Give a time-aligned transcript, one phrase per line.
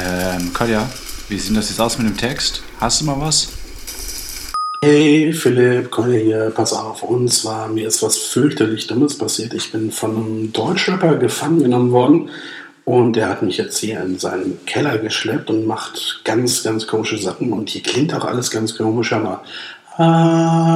[0.00, 0.88] Ähm, Kolja,
[1.28, 2.62] wie sieht das jetzt aus mit dem Text?
[2.80, 3.48] Hast du mal was?
[4.82, 7.02] Hey Philipp, Kolja hier, pass auf.
[7.02, 9.54] Und zwar, mir ist was fürchterlich Dummes passiert.
[9.54, 12.30] Ich bin von einem Deutschrapper gefangen genommen worden
[12.84, 17.18] und der hat mich jetzt hier in seinen Keller geschleppt und macht ganz, ganz komische
[17.18, 17.52] Sachen.
[17.52, 19.44] Und hier klingt auch alles ganz komisch, aber
[19.98, 20.72] ah,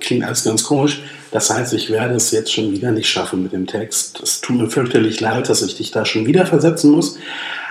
[0.00, 1.02] klingt alles ganz komisch.
[1.30, 4.20] Das heißt, ich werde es jetzt schon wieder nicht schaffen mit dem Text.
[4.22, 7.18] Es tut mir fürchterlich leid, dass ich dich da schon wieder versetzen muss.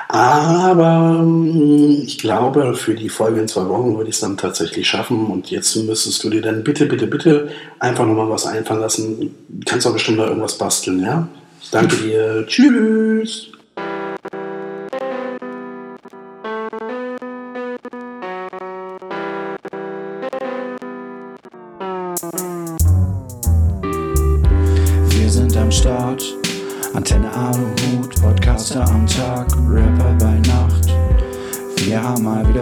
[0.08, 4.88] Aber hm, ich glaube, für die Folge in zwei Wochen würde ich es dann tatsächlich
[4.88, 5.28] schaffen.
[5.28, 9.36] Und jetzt müsstest du dir dann bitte, bitte, bitte einfach nochmal was einfallen lassen.
[9.50, 11.28] Du kannst auch bestimmt noch irgendwas basteln, ja?
[11.62, 12.46] Ich danke dir.
[12.46, 13.55] Tschüss.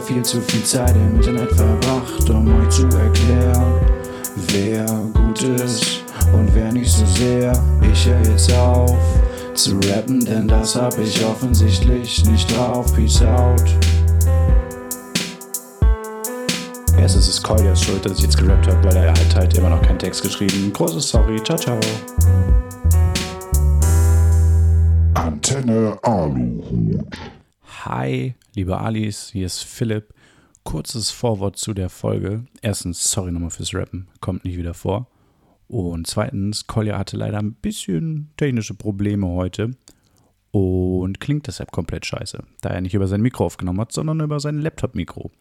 [0.04, 3.74] Viel zu viel Zeit im Internet verbracht, um euch zu erklären,
[4.52, 7.54] wer gut ist und wer nicht so sehr.
[7.92, 8.98] Ich höre jetzt auf
[9.54, 12.94] zu rappen, denn das hab ich offensichtlich nicht drauf.
[12.94, 13.64] Peace out.
[16.98, 19.82] Erstens ist Koljas schuld, dass ich jetzt gerappt habe, weil er hat halt immer noch
[19.82, 20.72] keinen Text geschrieben.
[20.74, 21.80] Großes Sorry, ciao, ciao.
[25.14, 27.06] Antenne Aluhut.
[27.86, 30.14] Hi, liebe Alis, hier ist Philipp.
[30.64, 32.46] Kurzes Vorwort zu der Folge.
[32.62, 35.10] Erstens, sorry nochmal fürs Rappen, kommt nicht wieder vor.
[35.68, 39.72] Und zweitens, Kolja hatte leider ein bisschen technische Probleme heute
[40.52, 44.40] und klingt deshalb komplett scheiße, da er nicht über sein Mikro aufgenommen hat, sondern über
[44.40, 45.32] sein Laptop-Mikro.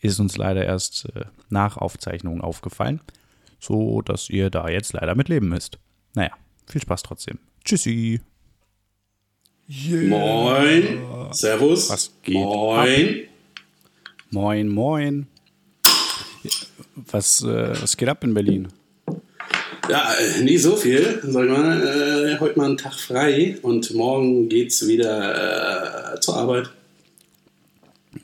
[0.00, 3.00] Ist uns leider erst äh, nach Aufzeichnung aufgefallen,
[3.60, 5.78] so dass ihr da jetzt leider mit leben müsst.
[6.14, 6.32] Naja,
[6.66, 7.38] viel Spaß trotzdem.
[7.64, 8.20] Tschüssi.
[9.74, 11.00] Moin.
[11.30, 11.88] Servus.
[11.88, 13.22] Was geht Moin.
[14.30, 15.26] Moin, moin.
[17.10, 18.68] Was, äh, was geht ab in Berlin?
[19.88, 21.20] Ja, äh, nie so viel.
[21.22, 26.70] Sag mal, äh, heute mal einen Tag frei und morgen geht's wieder äh, zur Arbeit.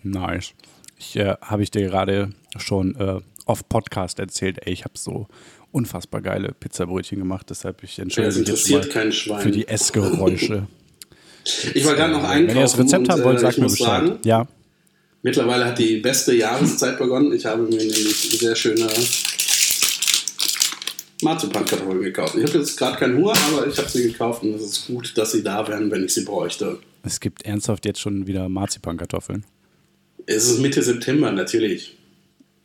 [0.03, 0.53] Nice.
[0.99, 5.29] Ich äh, habe ich dir gerade schon äh, off Podcast erzählt, ey, ich habe so
[5.73, 9.41] unfassbar geile Pizzabrötchen gemacht, deshalb ich entschuldige mich jetzt mal kein Schwein.
[9.41, 10.67] für die Essgeräusche.
[11.75, 12.49] Ich war gerade noch einkaufen.
[12.49, 14.07] Wenn ihr das Rezept und, haben wollt, äh, sagt ich mir Bescheid.
[14.07, 14.47] Sagen, ja,
[15.23, 17.33] mittlerweile hat die beste Jahreszeit begonnen.
[17.33, 18.89] Ich habe mir nämlich sehr schöne
[21.23, 22.37] Marzipankartoffeln gekauft.
[22.37, 25.17] Ich habe jetzt gerade keinen Hunger, aber ich habe sie gekauft und es ist gut,
[25.17, 26.79] dass sie da wären, wenn ich sie bräuchte.
[27.03, 29.45] es gibt ernsthaft jetzt schon wieder Marzipankartoffeln.
[30.27, 31.97] Es ist Mitte September, natürlich.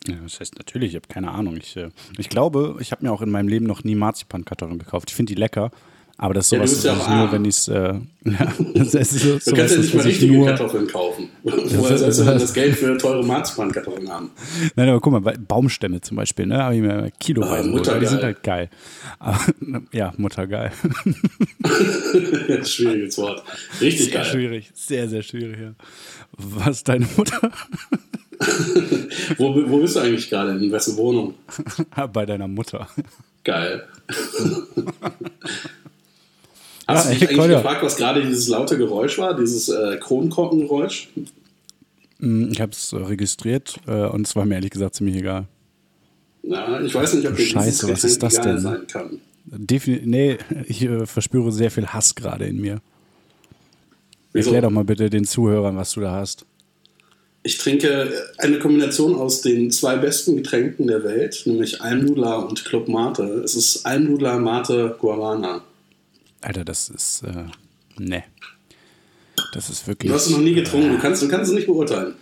[0.06, 1.56] Ja, das heißt natürlich, ich habe keine Ahnung.
[1.56, 5.10] Ich, äh, ich glaube, ich habe mir auch in meinem Leben noch nie Marzipankartoffeln gekauft.
[5.10, 5.70] Ich finde die lecker,
[6.16, 7.32] aber das ist Ja, du sowas, bist ja das auch ist nur, arm.
[7.32, 7.68] wenn ich es.
[7.68, 7.94] Äh,
[8.24, 11.28] ja, das ist so, Du sowas, kannst ja nicht mal richtige nur, Kartoffeln kaufen.
[11.42, 14.30] Woher sollst du denn das Geld für teure Marzipankartoffeln haben?
[14.76, 16.62] Nein, aber guck mal, Baumstämme zum Beispiel, ne?
[16.62, 18.70] Habe ich mir kiloweise Ah, Mutter die sind halt geil.
[19.18, 19.40] Aber,
[19.92, 20.70] ja, Mutter geil.
[22.64, 23.42] Schwieriges Wort.
[23.80, 24.24] Richtig Sehr geil.
[24.24, 25.74] schwierig, sehr, sehr schwierig, ja.
[26.38, 27.50] Was deine Mutter?
[29.38, 30.52] Wo, wo bist du eigentlich gerade?
[30.52, 31.34] In wessen Wohnung?
[32.12, 32.88] Bei deiner Mutter.
[33.44, 33.84] Geil.
[36.86, 39.34] Hast Ja, du dich eigentlich gefragt, was gerade dieses laute Geräusch war?
[39.38, 41.08] Dieses äh, Kronkorkengeräusch?
[42.20, 45.46] Hm, Ich habe es registriert äh, und es war mir ehrlich gesagt ziemlich egal.
[46.42, 48.58] Na, ich weiß nicht, ob dir Scheiße, was ist das denn?
[48.60, 49.20] sein kann.
[49.46, 52.80] Defin nee, ich äh, verspüre sehr viel Hass gerade in mir.
[54.32, 54.48] Wieso?
[54.50, 56.44] Erklär doch mal bitte den Zuhörern, was du da hast.
[57.44, 62.88] Ich trinke eine Kombination aus den zwei besten Getränken der Welt, nämlich Almdudler und Club
[62.88, 63.22] Mate.
[63.44, 65.62] Es ist Almdudler Mate Guarana.
[66.44, 67.22] Alter, das ist.
[67.22, 67.44] Äh,
[67.98, 68.24] ne.
[69.52, 70.10] Das ist wirklich.
[70.10, 72.14] Du hast es noch nie getrunken, du kannst, du kannst es nicht beurteilen.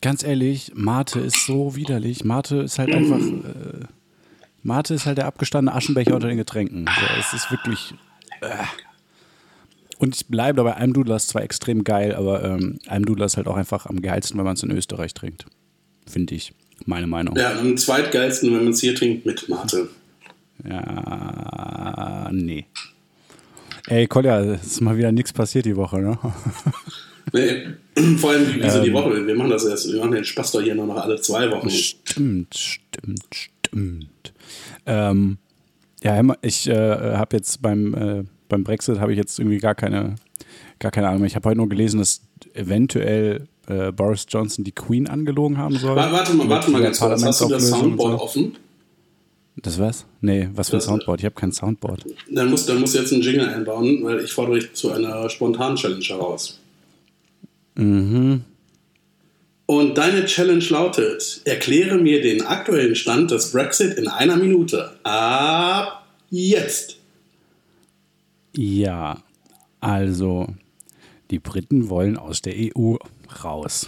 [0.00, 2.24] Ganz ehrlich, Mate ist so widerlich.
[2.24, 3.18] Mate ist halt einfach.
[3.18, 3.86] Äh,
[4.62, 6.86] Mate ist halt der abgestandene Aschenbecher unter den Getränken.
[6.86, 7.94] So, es ist wirklich.
[8.40, 8.64] Äh.
[9.98, 13.56] Und ich bleibe dabei, Almdudler ist zwar extrem geil, aber ähm, Almdudler ist halt auch
[13.56, 15.46] einfach am geilsten, wenn man es in Österreich trinkt.
[16.06, 16.52] Finde ich.
[16.84, 17.36] Meine Meinung.
[17.36, 19.88] Ja, am zweitgeilsten, wenn man es hier trinkt, mit Mate.
[20.68, 22.66] Ja, nee.
[23.88, 26.18] Ey, Kolja, es ist mal wieder nichts passiert die Woche, ne?
[27.32, 27.66] Nee,
[28.18, 28.84] vor allem, wie, wieso Ähm.
[28.84, 29.26] die Woche?
[29.26, 31.70] Wir machen das erst, wir machen den Spaß doch hier nur noch alle zwei Wochen.
[31.70, 34.32] Stimmt, stimmt, stimmt.
[34.86, 35.38] Ähm,
[36.02, 36.74] ja, ich äh,
[37.16, 40.16] habe jetzt beim, äh, beim Brexit habe ich jetzt irgendwie gar keine,
[40.80, 41.28] gar keine Ahnung mehr.
[41.28, 42.22] Ich habe heute nur gelesen, dass
[42.54, 45.94] eventuell äh, Boris Johnson die Queen angelogen haben soll.
[45.94, 47.22] Wa- Warte mal, warte mal ganz kurz.
[47.24, 48.24] Hast du das Soundboard so.
[48.24, 48.56] offen?
[49.56, 50.06] Das was?
[50.20, 51.20] Nee, was für ein Das- Soundboard?
[51.20, 52.04] Ich habe kein Soundboard.
[52.30, 55.28] Dann musst, dann musst du jetzt einen Jingle einbauen, weil ich fordere dich zu einer
[55.28, 56.58] spontanen Challenge heraus.
[57.74, 58.44] Mhm.
[59.66, 64.92] Und deine Challenge lautet: Erkläre mir den aktuellen Stand des Brexit in einer Minute.
[65.02, 66.96] Ab jetzt.
[68.56, 69.22] Ja,
[69.80, 70.48] also
[71.30, 72.96] die Briten wollen aus der EU
[73.44, 73.86] raus.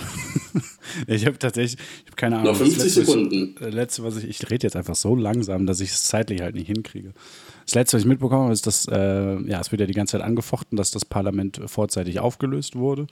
[1.07, 2.53] ich habe tatsächlich, ich habe keine Ahnung.
[2.53, 3.55] Noch 50 letzte, Sekunden.
[3.61, 6.55] Das letzte, was ich, ich rede jetzt einfach so langsam, dass ich es zeitlich halt
[6.55, 7.13] nicht hinkriege.
[7.65, 10.13] Das letzte, was ich mitbekommen habe, ist, dass, äh, ja, es wird ja die ganze
[10.13, 13.07] Zeit angefochten, dass das Parlament vorzeitig aufgelöst wurde.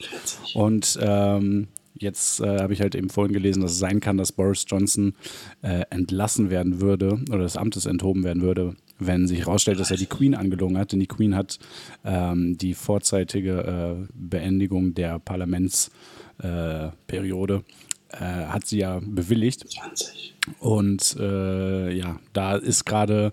[0.54, 4.32] Und ähm, jetzt äh, habe ich halt eben vorhin gelesen, dass es sein kann, dass
[4.32, 5.14] Boris Johnson
[5.62, 9.96] äh, entlassen werden würde oder des Amtes enthoben werden würde, wenn sich herausstellt, dass er
[9.96, 10.92] die Queen angelogen hat.
[10.92, 11.58] Denn die Queen hat
[12.04, 19.70] ähm, die vorzeitige äh, Beendigung der Parlamentsperiode äh, hat sie ja bewilligt.
[19.70, 20.34] 20.
[20.60, 23.32] Und äh, ja, da ist gerade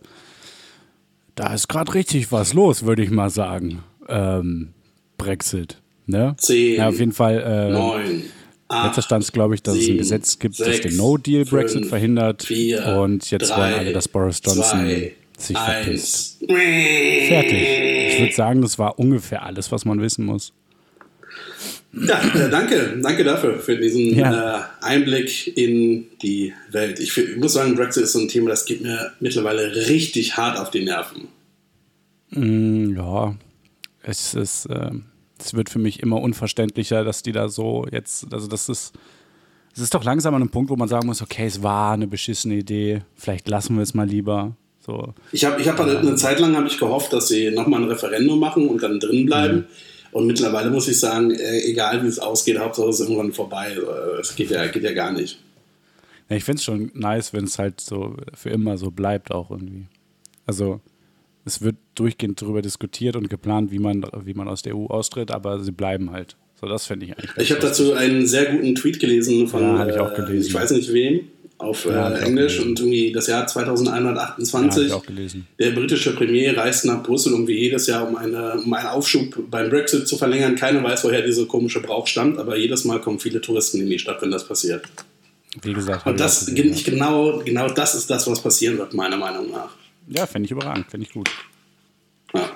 [1.39, 3.83] da ist gerade richtig was los, würde ich mal sagen.
[4.09, 4.73] Ähm,
[5.17, 5.81] Brexit.
[6.05, 6.35] Ne?
[6.37, 7.39] 10, ja, auf jeden Fall.
[7.39, 8.23] Äh, 9,
[8.71, 11.85] Letzter Stand ist, glaube ich, dass 7, es ein Gesetz gibt, 6, das den No-Deal-Brexit
[11.85, 12.43] verhindert.
[12.43, 15.65] 4, und jetzt 3, wollen alle, dass Boris Johnson 2, sich 1.
[15.65, 16.45] verpisst.
[17.27, 17.67] Fertig.
[18.09, 20.53] Ich würde sagen, das war ungefähr alles, was man wissen muss.
[21.91, 24.59] Ja, äh, danke, danke dafür, für diesen Ja.
[24.59, 26.99] äh, Einblick in die Welt.
[26.99, 30.69] Ich, muss sagen, Brexit ist so ein Thema, das geht mir mittlerweile richtig hart auf
[30.69, 31.27] die Nerven.
[32.31, 33.35] Mm, ja,
[34.03, 34.91] es ist, äh,
[35.39, 38.93] es wird für mich immer unverständlicher, dass die da so jetzt, also das ist,
[39.75, 42.05] es ist doch langsam an einem Punkt, wo man sagen muss, okay, es war eine
[42.07, 44.55] beschissene Idee, vielleicht lassen wir es mal lieber.
[44.85, 47.81] So, Ich habe ich hab eine, eine Zeit lang habe ich gehofft, dass sie nochmal
[47.81, 49.57] ein Referendum machen und dann drin bleiben.
[49.57, 49.65] Mhm.
[50.11, 53.73] Und mittlerweile muss ich sagen, äh, egal wie es ausgeht, Hauptsache es ist irgendwann vorbei.
[53.73, 55.39] Äh, Es geht ja, geht ja gar nicht.
[56.29, 59.51] Ja, ich finde es schon nice, wenn es halt so für immer so bleibt auch
[59.51, 59.85] irgendwie.
[60.45, 60.81] Also
[61.45, 65.31] es wird durchgehend darüber diskutiert und geplant, wie man, wie man aus der EU austritt,
[65.31, 66.35] aber sie bleiben halt.
[66.59, 67.31] So, das finde ich eigentlich.
[67.37, 70.71] Ich habe dazu einen sehr guten Tweet gelesen von, Ja, ich auch äh, ich weiß
[70.71, 71.21] nicht wem,
[71.59, 74.83] auf Ja, äh, Englisch und irgendwie das Jahr Ja, 2128.
[74.83, 75.47] hab ich auch gelesen.
[75.59, 79.49] Der britische Premier reist nach Brüssel, um wie jedes Jahr, um, eine, um einen Aufschub
[79.51, 80.55] beim Brexit zu verlängern.
[80.55, 83.99] Keiner weiß, woher dieser komische Brauch stammt, aber jedes Mal kommen viele Touristen in die
[83.99, 84.87] Stadt, wenn das passiert.
[85.61, 88.93] Wie gesagt, Und auch das, gesehen, ich genau, genau das ist das, was passieren wird,
[88.93, 89.71] meiner Meinung nach.
[90.07, 91.29] ja, ja fände ich überragend, fände ich gut.
[92.33, 92.49] Ja.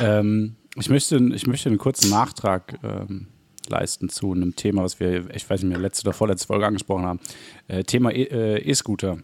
[0.00, 3.26] Ähm, ich, möchte, ich möchte einen kurzen Nachtrag ähm,
[3.68, 7.04] leisten zu einem Thema, was wir, ich weiß nicht mehr, letzte oder vorletzte Folge angesprochen
[7.04, 7.20] haben.
[7.68, 9.18] Äh, Thema E- äh, E-Scooter.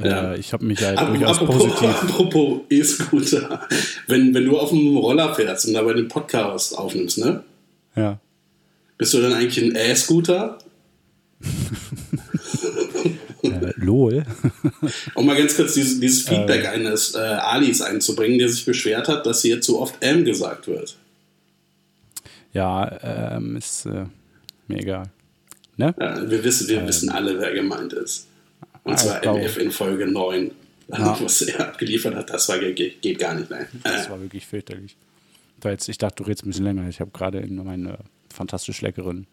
[0.00, 0.32] Ja.
[0.34, 2.02] Äh, ich habe mich ja durchaus Apropos, positiv.
[2.02, 3.66] apropos E-Scooter.
[4.06, 7.42] Wenn, wenn du auf dem Roller fährst und dabei den Podcast aufnimmst, ne?
[7.96, 8.20] Ja.
[8.96, 10.58] Bist du dann eigentlich ein E-Scooter?
[13.42, 14.24] Äh, LOL.
[15.14, 16.86] Um mal ganz kurz dieses, dieses Feedback Ähm.
[16.86, 20.96] eines äh, Alis einzubringen, der sich beschwert hat, dass hier zu oft M gesagt wird.
[22.52, 24.04] Ja, ähm, ist äh,
[24.68, 25.10] mir egal.
[25.76, 25.94] Ne?
[26.00, 28.26] Ja, wir wissen, wir wissen alle, wer gemeint ist.
[28.84, 28.94] Und.
[28.94, 30.50] Ah, zwar ich MF in Folge 9.
[30.88, 31.18] Ja.
[31.22, 33.50] Was er abgeliefert hat, das war, geht, geht gar nicht.
[33.50, 33.66] Nein.
[33.84, 34.96] Das Äh, war wirklich fürchterlich.
[35.62, 36.88] Jetzt, ich dachte, du redest ein bisschen länger.
[36.88, 37.98] Ich habe gerade in meine
[38.32, 39.26] fantastisch leckeren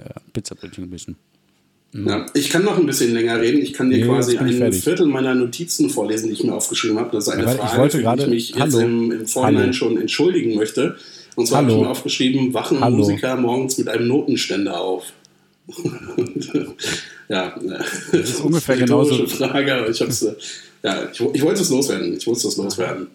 [0.00, 1.16] äh, Pizzabrötchen gebissen.
[1.94, 2.26] ja.
[2.34, 3.62] Ich kann noch ein bisschen länger reden.
[3.62, 4.82] Ich kann dir Nee, quasi ich ein fertig.
[4.84, 7.10] Viertel meiner Notizen vorlesen, die ich mir aufgeschrieben habe.
[7.12, 9.26] Das ist eine Ja, ich Frage, wollte für die gerade- ich mich jetzt im, im
[9.26, 9.72] Vorhinein Hallo.
[9.72, 10.96] schon entschuldigen möchte.
[11.36, 12.96] Und zwar habe ich mir aufgeschrieben, wachen Hallo.
[12.98, 15.04] Musiker morgens mit einem Notenständer auf.
[17.28, 17.54] ja,
[18.12, 20.34] das ist ungefähr genauso- Frage, ich, hab's, äh,
[20.82, 22.16] ja, ich, ich wollte es loswerden.
[22.16, 23.08] Ich musste es loswerden.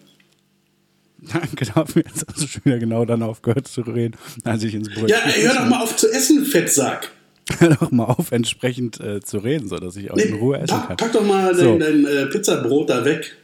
[1.56, 5.08] genau, jetzt hast du schon wieder genau dann aufgehört zu reden, als ich ins Brötchen.
[5.08, 7.10] Ja, hör doch mal auf zu essen, Fettsack.
[7.58, 10.88] Hör doch mal auf, entsprechend äh, zu reden, sodass ich auch in Ruhe essen pack,
[10.88, 10.96] kann.
[10.98, 11.78] pack doch mal So.
[11.78, 13.36] dein, dein äh, Pizzabrot da weg.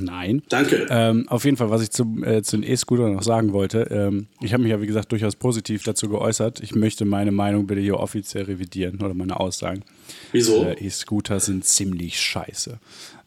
[0.00, 0.42] Nein.
[0.48, 0.86] Danke.
[0.90, 4.26] Ähm, auf jeden Fall, was ich zum, äh, zu den E-Scootern noch sagen wollte, ähm,
[4.40, 6.60] ich habe mich ja, wie gesagt, durchaus positiv dazu geäußert.
[6.60, 9.82] Ich möchte meine Meinung bitte hier offiziell revidieren oder meine Aussagen.
[10.32, 10.64] Wieso?
[10.64, 12.78] Äh, E-Scooter sind ziemlich scheiße.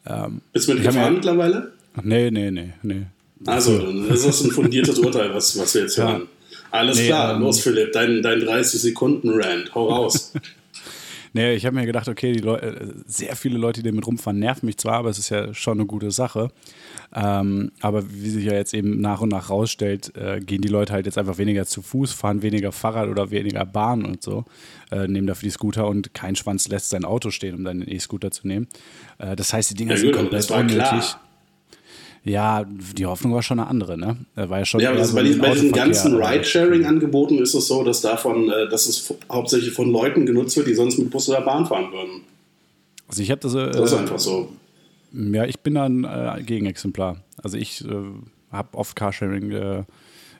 [0.07, 1.71] Ähm, Bist du mit gefahren mir- mittlerweile?
[2.03, 3.01] nee, nee, nee, nee.
[3.45, 6.09] Also, dann ist das ein fundiertes Urteil, was, was wir jetzt Ja.
[6.09, 6.27] hören.
[6.71, 10.33] Alles Nee, klar, ähm, los Philipp, dein, dein 30-Sekunden-Rant, hau raus.
[11.35, 14.39] Nee, ich habe mir gedacht, okay, die Leu äh, sehr viele Leute, die damit rumfahren,
[14.39, 16.47] nerven mich zwar, aber es ist ja schon eine gute Sache.
[17.13, 20.93] Ähm, aber wie sich ja jetzt eben nach und nach rausstellt, äh, gehen die Leute
[20.93, 24.45] halt jetzt einfach weniger zu Fuß, fahren weniger Fahrrad oder weniger Bahn und so,
[24.91, 27.91] äh, nehmen dafür die Scooter und kein Schwanz lässt sein Auto stehen, um dann den
[27.91, 28.67] E-Scooter zu nehmen.
[29.17, 30.77] Äh, das heißt, die Dinger Ja, sind komplett unnötig.
[30.77, 31.21] klar.
[32.25, 34.17] Ja, die Hoffnung war schon eine andere, ne?
[34.33, 37.67] War ja schon Ja, aber eher das, so bei, diesen, bei ganzen Ride-Sharing-Angeboten ist es
[37.67, 41.29] so, dass davon, äh, dass es hauptsächlich von Leuten genutzt wird, die sonst mit Bus
[41.29, 42.21] oder Bahn fahren würden.
[43.07, 44.49] Also ich habe das, äh, Das ist einfach so.
[45.13, 47.17] Ja, ich bin da ein äh, Gegenexemplar.
[47.43, 47.93] Also ich äh,
[48.51, 49.83] habe oft Carsharing äh,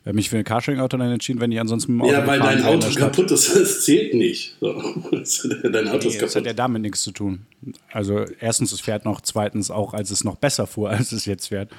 [0.05, 2.39] äh, mich für ein Carsharing-Auto dann entschieden, wenn ich ansonsten mit dem Auto Ja, weil
[2.39, 4.55] dein Auto kaputt ist, das zählt nicht.
[4.59, 4.73] So.
[5.63, 6.21] dein Auto nee, ist kaputt.
[6.21, 7.45] Das hat ja damit nichts zu tun.
[7.91, 11.47] Also erstens, es fährt noch, zweitens auch, als es noch besser fuhr, als es jetzt
[11.47, 11.71] fährt,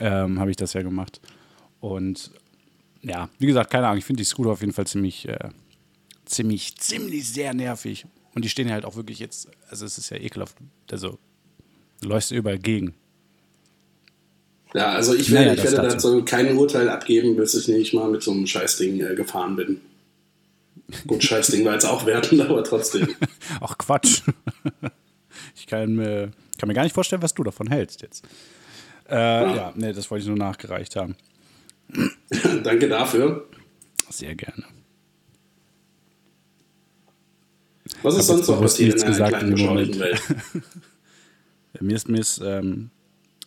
[0.00, 1.20] ähm, habe ich das ja gemacht.
[1.80, 2.30] Und
[3.02, 5.50] ja, wie gesagt, keine Ahnung, ich finde die Scooter auf jeden Fall ziemlich, äh,
[6.24, 8.06] ziemlich, ziemlich sehr nervig.
[8.34, 10.56] Und die stehen halt auch wirklich jetzt, also es ist ja ekelhaft,
[10.90, 11.18] also
[12.00, 12.94] du läufst überall gegen.
[14.74, 18.10] Ja, also ich werde, naja, ich werde dazu kein Urteil abgeben, bis ich nicht mal
[18.10, 19.80] mit so einem Scheißding äh, gefahren bin.
[21.06, 23.14] Gut, Scheißding war jetzt auch wertend, aber trotzdem.
[23.60, 24.22] Ach Quatsch.
[25.54, 28.26] Ich kann mir, kann mir gar nicht vorstellen, was du davon hältst jetzt.
[29.08, 29.56] Äh, ja.
[29.56, 31.16] ja, nee, das wollte ich nur nachgereicht haben.
[32.62, 33.48] Danke dafür.
[34.10, 34.64] Sehr gerne.
[38.02, 40.22] Was ist sonst noch passiert in einer gesagt kleinen, beschaulichen Welt?
[41.80, 42.90] mir, ist, mir, ist, ähm,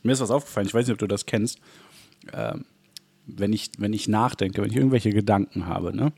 [0.04, 1.60] mir ist was aufgefallen, ich weiß nicht, ob du das kennst.
[2.34, 2.66] Ähm,
[3.26, 6.14] wenn, ich, wenn ich nachdenke, wenn ich irgendwelche Gedanken habe, ne,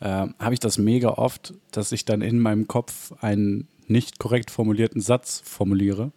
[0.00, 4.50] äh, habe ich das mega oft, dass ich dann in meinem Kopf einen nicht korrekt
[4.50, 6.12] formulierten Satz formuliere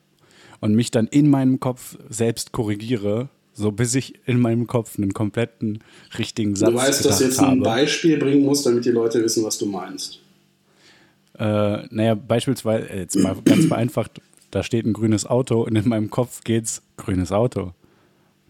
[0.60, 5.13] und mich dann in meinem Kopf selbst korrigiere, so bis ich in meinem Kopf einen
[5.13, 5.80] kompletten
[6.18, 6.78] richtigen Satz habe.
[6.78, 7.62] Du weißt, dass du jetzt ein habe.
[7.62, 10.20] Beispiel bringen musst, damit die Leute wissen, was du meinst.
[11.38, 15.88] Äh, naja, beispielsweise, äh, jetzt mal ganz vereinfacht, da steht ein grünes Auto und in
[15.88, 17.74] meinem Kopf geht's grünes Auto.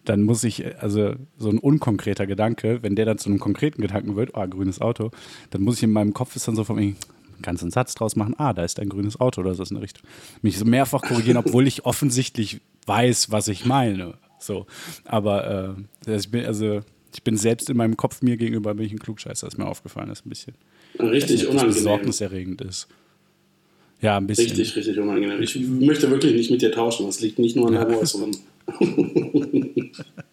[0.04, 4.16] Dann muss ich, also so ein unkonkreter Gedanke, wenn der dann zu einem konkreten Gedanken
[4.16, 5.12] wird, ah, grünes Auto,
[5.50, 6.94] dann muss ich in meinem Kopf ist dann so von mir,
[7.48, 10.04] einen Satz draus machen, ah, da ist ein grünes Auto oder so in der Richtung.
[10.42, 14.14] Mich so mehrfach korrigieren, obwohl ich offensichtlich weiß, was ich meine.
[14.38, 14.66] So.
[15.04, 16.80] Aber äh, ich bin, also
[17.14, 20.10] ich bin selbst in meinem Kopf mir gegenüber bin ich ein Klugscheißer, ist mir aufgefallen
[20.10, 20.54] ist ein bisschen.
[20.98, 21.74] Richtig nicht, unangenehm.
[21.74, 22.88] Besorgniserregend ist.
[24.00, 24.48] Ja, ein bisschen.
[24.48, 25.40] Richtig, richtig unangenehm.
[25.40, 27.06] Ich möchte wirklich nicht mit dir tauschen.
[27.06, 27.88] Das liegt nicht nur an der.
[27.88, 28.18] Voice.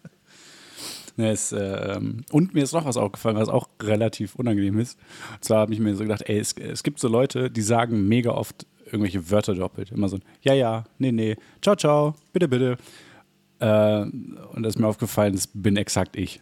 [1.20, 2.00] Ja, es, äh,
[2.30, 4.98] und mir ist noch was aufgefallen, was auch relativ unangenehm ist.
[5.34, 8.08] Und zwar habe ich mir so gedacht, ey, es, es, gibt so Leute, die sagen
[8.08, 9.92] mega oft irgendwelche Wörter doppelt.
[9.92, 12.78] Immer so, ja, ja, nee, nee, ciao, ciao, bitte, bitte.
[13.58, 16.40] Äh, und das ist mir aufgefallen, das bin exakt ich.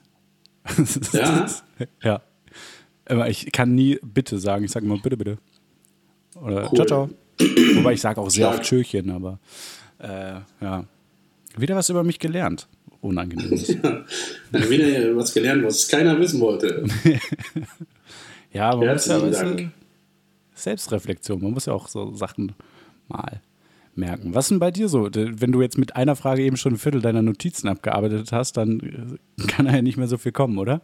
[1.12, 1.47] ja?
[2.02, 2.23] ja.
[3.26, 5.38] Ich kann nie bitte sagen, ich sage immer bitte, bitte.
[6.37, 6.76] Oder cool.
[6.76, 7.11] ciao, ciao.
[7.76, 9.40] Wobei ich sage auch sehr oft Tschöchen, aber
[9.99, 10.85] äh, ja.
[11.56, 12.68] Wieder was über mich gelernt
[13.00, 13.69] unangenehm ist.
[13.69, 16.85] Ja, wieder was gelernt, was keiner wissen wollte.
[18.52, 19.71] ja, man Herzlichen ja Dank.
[20.55, 22.55] Selbstreflexion, man muss ja auch so Sachen
[23.09, 23.40] mal
[23.95, 24.35] merken.
[24.35, 25.09] Was ist denn bei dir so?
[25.12, 29.19] Wenn du jetzt mit einer Frage eben schon ein Viertel deiner Notizen abgearbeitet hast, dann
[29.38, 30.81] äh, kann ja nicht mehr so viel kommen, oder?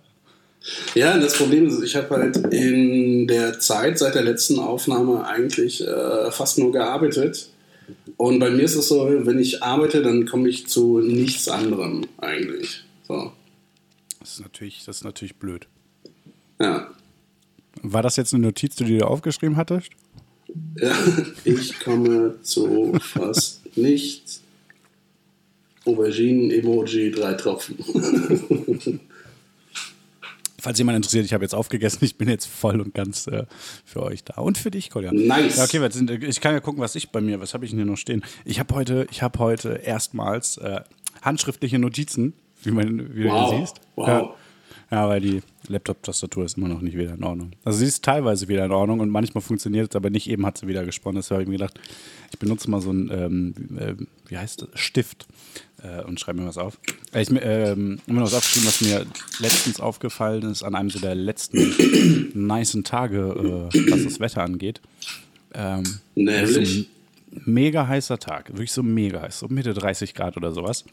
[0.94, 5.86] Ja, das Problem ist, ich habe halt in der Zeit seit der letzten Aufnahme eigentlich
[5.86, 7.50] äh, fast nur gearbeitet
[8.16, 12.06] und bei mir ist es so, wenn ich arbeite, dann komme ich zu nichts anderem
[12.18, 12.84] eigentlich.
[13.06, 13.32] So.
[14.20, 15.66] Das ist natürlich, das ist natürlich blöd.
[16.60, 16.88] Ja.
[17.82, 19.90] War das jetzt eine Notiz, die du dir aufgeschrieben hattest?
[20.80, 20.96] Ja,
[21.44, 24.40] ich komme zu fast nichts.
[25.84, 27.76] Auberginen-Emoji, drei Tropfen.
[30.64, 33.44] Falls jemand interessiert, ich habe jetzt aufgegessen, ich bin jetzt voll und ganz äh,
[33.84, 34.40] für euch da.
[34.40, 35.12] Und für dich, Kolja.
[35.12, 35.58] Nice.
[35.58, 37.80] Ja, okay, sind, ich kann ja gucken, was ich bei mir, was habe ich denn
[37.80, 38.24] hier noch stehen?
[38.46, 40.80] Ich habe heute, ich habe heute erstmals äh,
[41.20, 43.50] handschriftliche Notizen, wie, man, wie wow.
[43.50, 43.82] du siehst.
[43.94, 44.08] Wow.
[44.08, 44.34] Ja.
[44.90, 47.52] Ja, weil die Laptop-Tastatur ist immer noch nicht wieder in Ordnung.
[47.64, 50.58] Also sie ist teilweise wieder in Ordnung und manchmal funktioniert es, aber nicht eben hat
[50.58, 51.16] sie wieder gesponnen.
[51.16, 51.80] Deshalb habe ich mir gedacht,
[52.32, 53.94] ich benutze mal so einen, ähm, äh,
[54.28, 55.26] wie heißt das, Stift
[55.82, 56.78] äh, und schreibe mir was auf.
[57.12, 59.06] Äh, ich ähm, habe mir was aufgeschrieben, was mir
[59.40, 61.58] letztens aufgefallen ist, an einem so der letzten
[62.46, 64.80] nicen Tage, äh, was das Wetter angeht.
[65.54, 66.88] Ähm, Nämlich?
[67.46, 70.84] Mega heißer Tag, wirklich so mega heiß, so Mitte 30 Grad oder sowas.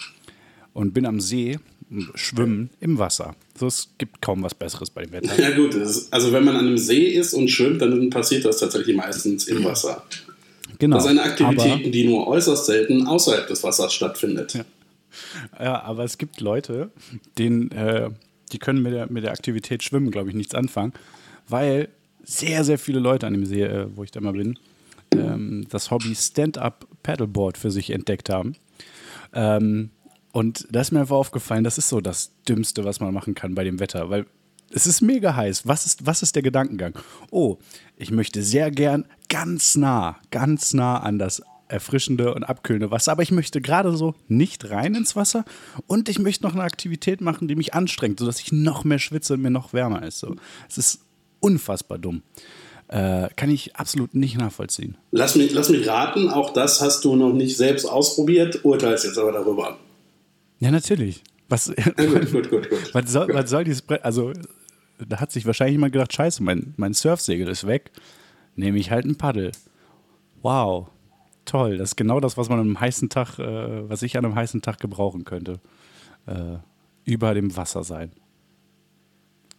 [0.73, 1.59] Und bin am See,
[2.15, 3.35] schwimmen im Wasser.
[3.57, 5.39] So, es gibt kaum was Besseres bei dem Wetter.
[5.39, 8.57] Ja gut, ist, also wenn man an einem See ist und schwimmt, dann passiert das
[8.57, 10.03] tatsächlich meistens im Wasser.
[10.79, 10.95] Genau.
[10.95, 14.53] Das ist eine Aktivität, die nur äußerst selten außerhalb des Wassers stattfindet.
[14.53, 14.65] Ja.
[15.59, 16.89] Ja, aber es gibt Leute,
[17.37, 18.09] denen, äh,
[18.51, 20.93] die können mit der, mit der Aktivität Schwimmen, glaube ich, nichts anfangen,
[21.47, 21.89] weil
[22.23, 24.57] sehr, sehr viele Leute an dem See, äh, wo ich da mal bin,
[25.13, 28.55] ähm, das Hobby Stand-Up Paddleboard für sich entdeckt haben.
[29.33, 29.89] Ähm,
[30.31, 33.55] und da ist mir einfach aufgefallen, das ist so das Dümmste, was man machen kann
[33.55, 34.25] bei dem Wetter, weil
[34.73, 35.67] es ist mega heiß.
[35.67, 36.93] Was ist, was ist der Gedankengang?
[37.29, 37.57] Oh,
[37.97, 43.13] ich möchte sehr gern ganz nah, ganz nah an das erfrischende und abkühlende Wasser.
[43.13, 45.45] Aber ich möchte gerade so nicht rein ins Wasser
[45.87, 49.33] und ich möchte noch eine Aktivität machen, die mich anstrengt, sodass ich noch mehr schwitze
[49.33, 50.19] und mir noch wärmer ist.
[50.19, 50.35] So.
[50.69, 50.99] Es ist
[51.39, 52.23] unfassbar dumm.
[52.87, 54.97] Äh, kann ich absolut nicht nachvollziehen.
[55.11, 59.17] Lass mich, lass mich raten, auch das hast du noch nicht selbst ausprobiert, urteilst jetzt
[59.17, 59.77] aber darüber.
[60.61, 61.23] Ja, natürlich.
[61.49, 62.93] Was, gut, gut, gut.
[62.93, 64.05] Was, soll, was soll dieses Brett?
[64.05, 64.31] Also,
[65.05, 67.91] da hat sich wahrscheinlich jemand gedacht: Scheiße, mein, mein Surfsegel ist weg.
[68.55, 69.51] Nehme ich halt ein Paddel.
[70.41, 70.87] Wow.
[71.45, 71.77] Toll.
[71.77, 74.35] Das ist genau das, was man an einem heißen Tag, äh, was ich an einem
[74.35, 75.59] heißen Tag gebrauchen könnte.
[76.27, 76.57] Äh,
[77.05, 78.11] über dem Wasser sein.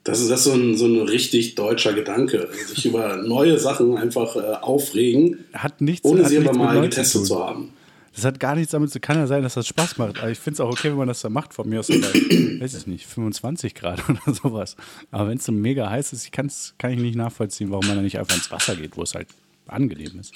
[0.04, 2.48] Das ist, das ist so, ein, so ein richtig deutscher Gedanke.
[2.68, 7.22] Sich über neue Sachen einfach äh, aufregen, hat nichts, ohne hat sie aber mal getestet
[7.22, 7.71] zu zu haben.
[8.14, 10.18] Das hat gar nichts damit zu Kann ja sein, dass das Spaß macht.
[10.18, 11.54] Aber ich finde es auch okay, wenn man das da macht.
[11.54, 14.76] Von mir aus sogar, weiß ich nicht, 25 Grad oder sowas.
[15.10, 17.96] Aber wenn es so mega heiß ist, ich kann's, kann ich nicht nachvollziehen, warum man
[17.96, 19.28] da nicht einfach ins Wasser geht, wo es halt
[19.66, 20.32] angenehm ist.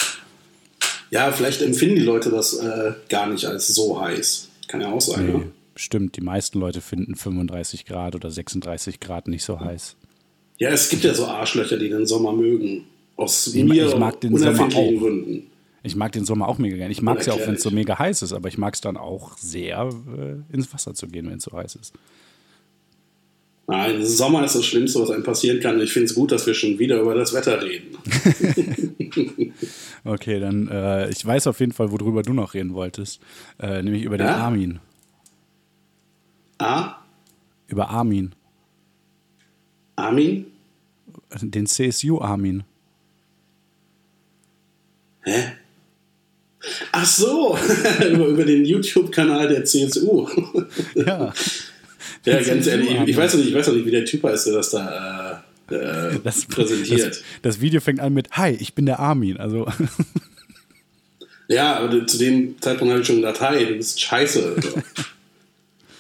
[1.11, 4.49] Ja, vielleicht empfinden die Leute das äh, gar nicht als so heiß.
[4.69, 5.27] Kann ja auch sein.
[5.27, 5.53] Nee, Ne?
[5.79, 9.95] Stimmt, die meisten Leute finden 35 Grad oder 36 Grad nicht so heiß.
[10.59, 12.87] Ja, es gibt ja so Arschlöcher, die den Sommer mögen.
[13.17, 14.69] Aus Ich- mir ich mag den Sommer auch.
[14.99, 15.47] Gründen.
[15.87, 16.93] Ich mag den Sommer auch mega gerne.
[16.93, 18.81] Ich mag es ja auch, wenn es so mega heiß ist, aber ich mag es
[18.81, 19.89] dann auch sehr,
[20.19, 21.95] äh, ins Wasser zu gehen, wenn es so heiß ist.
[23.69, 25.81] Nein, Sommer ist das Schlimmste, was einem passieren kann.
[25.81, 27.97] Ich finde es gut, dass wir schon wieder über das Wetter reden.
[30.05, 33.21] Okay, dann, äh, ich weiß auf jeden Fall, worüber du noch reden wolltest.
[33.59, 34.37] Äh, nämlich über den Ja?
[34.37, 34.79] Armin.
[36.59, 36.99] Ah,
[37.67, 38.33] Über Armin.
[39.97, 40.47] Armin?
[41.43, 42.63] Den CSU-Armin.
[45.23, 45.53] Hä?
[46.93, 47.57] Ach so,
[48.11, 50.29] über, den YouTube-Kanal der CSU.
[50.95, 51.33] Ja.
[52.25, 53.09] ja, ganz ehrlich, CSU-Armin.
[53.09, 55.45] ich weiß noch nicht, ich weiß noch nicht, wie der Typ heißt, der das da
[55.71, 57.09] äh, äh, Das, präsentiert.
[57.09, 59.37] Das, das Video fängt an mit Hi, ich bin der Armin.
[59.37, 59.67] Also,
[61.49, 64.55] Ja, aber zu dem Zeitpunkt habe ich schon gedacht, hi, du bist scheiße.
[64.57, 64.83] Also.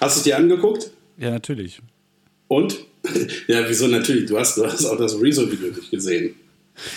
[0.00, 0.90] Hast du es dir angeguckt?
[1.18, 1.80] ja, natürlich.
[2.49, 2.76] Und?
[3.46, 4.26] ja, wieso natürlich?
[4.26, 6.35] Du hast, du hast auch das Rezo-Video nicht gesehen.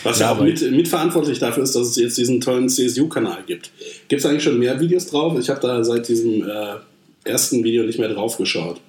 [0.04, 3.72] Was ja, Ja, auch mit, mitverantwortlich dafür ist, dass es jetzt diesen tollen CSU-Kanal gibt.
[4.08, 5.38] Gibt es eigentlich schon mehr Videos drauf?
[5.40, 6.76] Ich habe da seit diesem äh,
[7.24, 8.82] ersten Video nicht mehr drauf geschaut.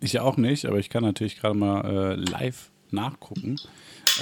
[0.00, 3.56] Ich auch nicht, aber ich kann natürlich gerade mal äh, live nachgucken.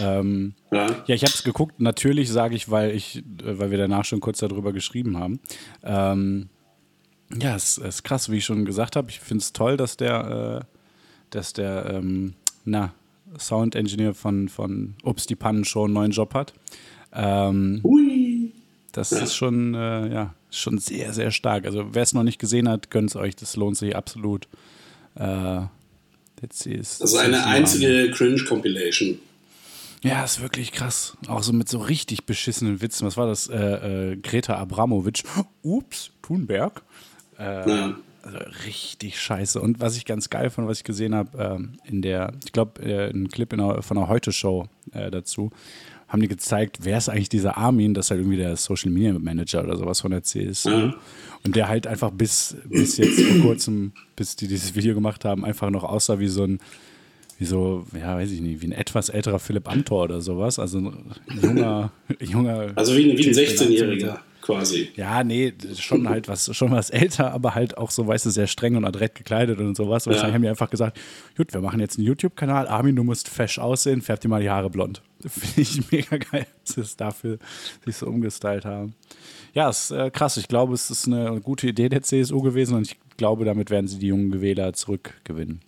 [0.00, 0.86] Ähm, Ja.
[1.06, 1.80] Ja, ich habe es geguckt.
[1.80, 5.40] Natürlich sage ich, weil ich, äh, weil wir danach schon kurz darüber geschrieben haben.
[5.82, 6.48] Ähm,
[7.40, 9.10] ja, es es ist krass, wie ich schon gesagt habe.
[9.10, 10.76] Ich finde es toll, dass der, äh,
[11.30, 12.34] dass der, ähm,
[12.64, 12.94] na,
[13.38, 16.52] Sound Engineer von, von Ups, die Pannenshow einen neuen Job hat.
[17.12, 18.52] Ähm, Hui.
[18.92, 19.18] das Ja.
[19.18, 21.64] ist schon, äh, ja, schon sehr, sehr stark.
[21.66, 23.36] Also, wer es noch nicht gesehen hat, gönnt es euch.
[23.36, 24.48] Das lohnt sich absolut.
[25.14, 25.60] Äh,
[26.40, 29.18] jetzt ist, Das ist eine einzige Cringe-Compilation.
[30.04, 31.16] Ja, ist wirklich krass.
[31.28, 33.06] Auch so mit so richtig beschissenen Witzen.
[33.06, 33.46] Was war das?
[33.48, 35.22] Äh, äh, Greta Abramowitsch.
[35.62, 36.82] Ups, Thunberg.
[37.38, 37.96] Äh, Ja.
[38.22, 39.60] Also richtig scheiße.
[39.60, 42.82] Und was ich ganz geil fand, was ich gesehen habe, ähm, in der, ich glaube,
[42.82, 45.50] äh, ein Clip in der, von der Heute-Show äh, dazu,
[46.08, 49.18] haben die gezeigt, wer ist eigentlich dieser Armin, das ist halt irgendwie der Social Media
[49.18, 50.68] Manager oder sowas von der CSU.
[50.70, 50.94] Ja.
[51.44, 55.44] Und der halt einfach bis, bis jetzt vor kurzem, bis die dieses Video gemacht haben,
[55.44, 56.58] einfach noch aussah wie so ein,
[57.38, 60.58] wie so, ja, weiß ich nicht, wie ein etwas älterer Philipp Amthor oder sowas.
[60.58, 62.72] Also ein junger, junger.
[62.76, 64.90] Also wie, ein- wie ein Typ, der 16-Jähriger quasi.
[64.96, 68.46] ja, nee, schon halt was, schon was älter, aber halt auch so, weißt du, sehr
[68.46, 70.06] streng und adrett gekleidet und sowas.
[70.06, 70.16] Und Ja.
[70.16, 70.98] wahrscheinlich haben die einfach gesagt,
[71.36, 74.50] gut, wir machen jetzt einen YouTube-Kanal, Armin, du musst fesch aussehen, färb dir mal die
[74.50, 75.00] Haare blond.
[75.26, 77.38] Finde ich mega geil, dass sie es dafür
[77.84, 78.94] sich so umgestylt haben.
[79.54, 80.36] Ja, ist äh, krass.
[80.36, 83.86] Ich glaube, es ist eine gute Idee der CSU gewesen und ich glaube, damit werden
[83.86, 85.60] sie die jungen Wähler zurückgewinnen.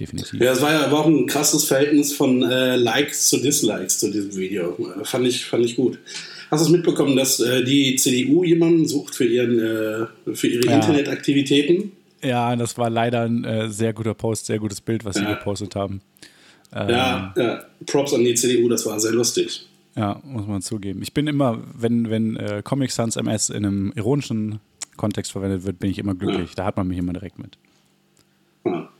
[0.00, 0.40] Definitiv.
[0.40, 4.10] Ja, es war ja aber auch ein krasses Verhältnis von äh, Likes zu Dislikes zu
[4.10, 4.76] diesem Video.
[5.00, 5.98] Äh, fand, ich, fand ich gut.
[6.52, 10.66] Hast du es mitbekommen, dass äh, die CDU jemanden sucht für, ihren, äh, für ihre
[10.66, 10.74] Ja.
[10.76, 11.92] Internetaktivitäten?
[12.22, 15.32] Ja, das war leider ein äh, sehr guter Post, sehr gutes Bild, was sie Ja.
[15.34, 16.02] gepostet haben.
[16.74, 16.88] Ähm.
[16.90, 19.66] Ja, ja, Props an die CDU, das war sehr lustig.
[19.96, 21.00] Ja, muss man zugeben.
[21.02, 24.60] Ich bin immer, wenn, wenn äh, Comic Sans MS in einem ironischen
[24.98, 26.54] Kontext verwendet wird, bin ich immer glücklich.
[26.54, 27.56] Da hat man mich immer direkt mit.
[28.66, 28.91] Ja.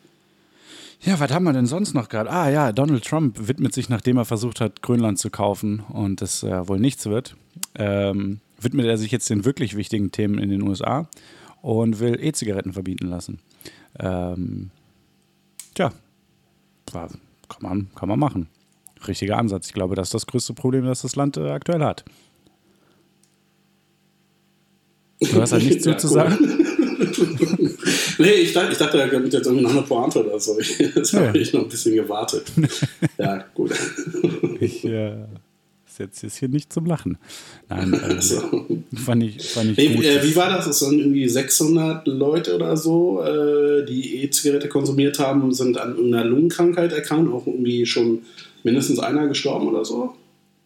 [1.04, 2.30] Ja, was haben wir denn sonst noch gerade?
[2.30, 6.44] Ah ja, Donald Trump widmet sich, nachdem er versucht hat, Grönland zu kaufen und es
[6.44, 7.34] äh, wohl nichts wird,
[7.74, 11.08] ähm, widmet er sich jetzt den wirklich wichtigen Themen in den USA
[11.60, 13.40] und will E-Zigaretten verbieten lassen.
[13.98, 14.70] Ähm,
[15.74, 15.92] tja,
[16.86, 17.18] kann,
[17.60, 18.48] man, kann man machen.
[19.06, 19.66] Richtiger Ansatz.
[19.66, 22.04] Ich glaube, das ist das größte Problem, das das Land äh, aktuell hat.
[25.20, 26.14] Du hast halt nichts Ja, zu cool.
[28.18, 30.58] Nee, ich dachte, ich dachte, da kommt jetzt irgendwie noch eine Pointe oder so.
[30.78, 31.26] Jetzt Ja.
[31.28, 32.44] habe ich noch ein bisschen gewartet.
[33.18, 33.72] ja, gut.
[34.60, 35.12] Ich äh,
[35.86, 37.18] ist jetzt ist hier nicht zum Lachen.
[37.68, 38.40] Nein, äh, So.
[39.04, 40.04] fand ich, fand ich Nee, gut.
[40.04, 40.66] äh, wie war das?
[40.66, 46.24] Es sind irgendwie 600 Leute oder so, äh, die E-Zigarette konsumiert haben, sind an irgendeiner
[46.24, 48.20] Lungenkrankheit erkrankt, auch irgendwie schon
[48.62, 50.14] mindestens einer gestorben oder so.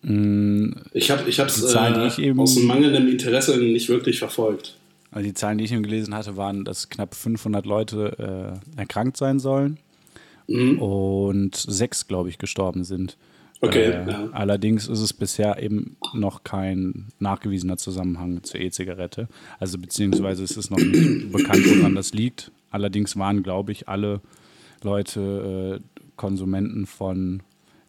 [0.03, 4.77] Ich habe ich die äh, ich eben- aus mangelndem Interesse nicht wirklich verfolgt.
[5.11, 9.16] Also die Zahlen, die ich ihm gelesen hatte, waren, dass knapp 500 Leute äh, erkrankt
[9.16, 9.79] sein sollen
[10.49, 10.79] mhm.
[10.79, 13.16] und sechs, glaube ich, gestorben sind.
[13.61, 13.85] Okay.
[13.85, 14.29] Äh, ja.
[14.33, 19.29] Allerdings ist es bisher eben noch kein nachgewiesener Zusammenhang zur E-Zigarette.
[19.59, 22.51] Also beziehungsweise ist es noch nicht bekannt, woran das liegt.
[22.71, 24.21] Allerdings waren, glaube ich, alle
[24.83, 27.42] Leute äh, Konsumenten von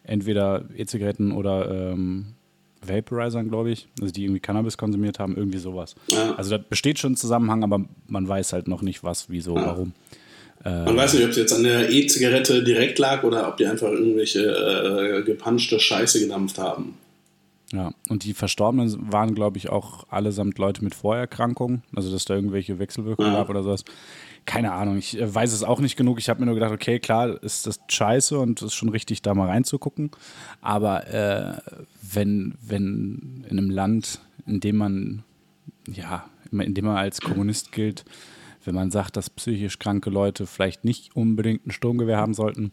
[0.04, 2.34] entweder E-Zigaretten oder ähm,
[2.82, 5.94] Vaporizern, glaube ich, also die irgendwie Cannabis konsumiert haben, irgendwie sowas.
[6.10, 6.34] Ja.
[6.36, 9.66] Also da besteht schon ein Zusammenhang, aber man weiß halt noch nicht was, wieso, ja.
[9.66, 9.92] warum.
[10.64, 13.90] Man weiß nicht, ob es jetzt an der E-Zigarette direkt lag oder ob die einfach
[13.90, 16.98] irgendwelche äh, gepanschte Scheiße gedampft haben.
[17.72, 22.34] Ja, und die Verstorbenen waren, glaube ich, auch allesamt Leute mit Vorerkrankungen, also dass da
[22.34, 23.38] irgendwelche Wechselwirkungen ja.
[23.38, 23.84] gab oder sowas.
[24.46, 26.18] Keine Ahnung, ich äh, weiß es auch nicht genug.
[26.18, 29.20] Ich habe mir nur gedacht, okay, klar, ist das scheiße und es ist schon richtig,
[29.20, 30.10] da mal reinzugucken.
[30.62, 31.58] Aber äh,
[32.00, 35.24] wenn, wenn in einem Land, in dem man,
[35.92, 38.06] ja, in dem man als Kommunist gilt,
[38.68, 42.70] wenn man sagt, dass psychisch kranke Leute vielleicht nicht unbedingt ein Sturmgewehr haben sollten,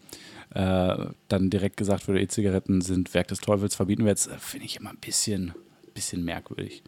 [0.53, 0.93] äh,
[1.29, 4.75] dann direkt gesagt wurde, E-Zigaretten sind Werk des Teufels, verbieten wir jetzt, äh, finde ich
[4.77, 5.53] immer ein bisschen,
[5.93, 6.84] bisschen merkwürdig.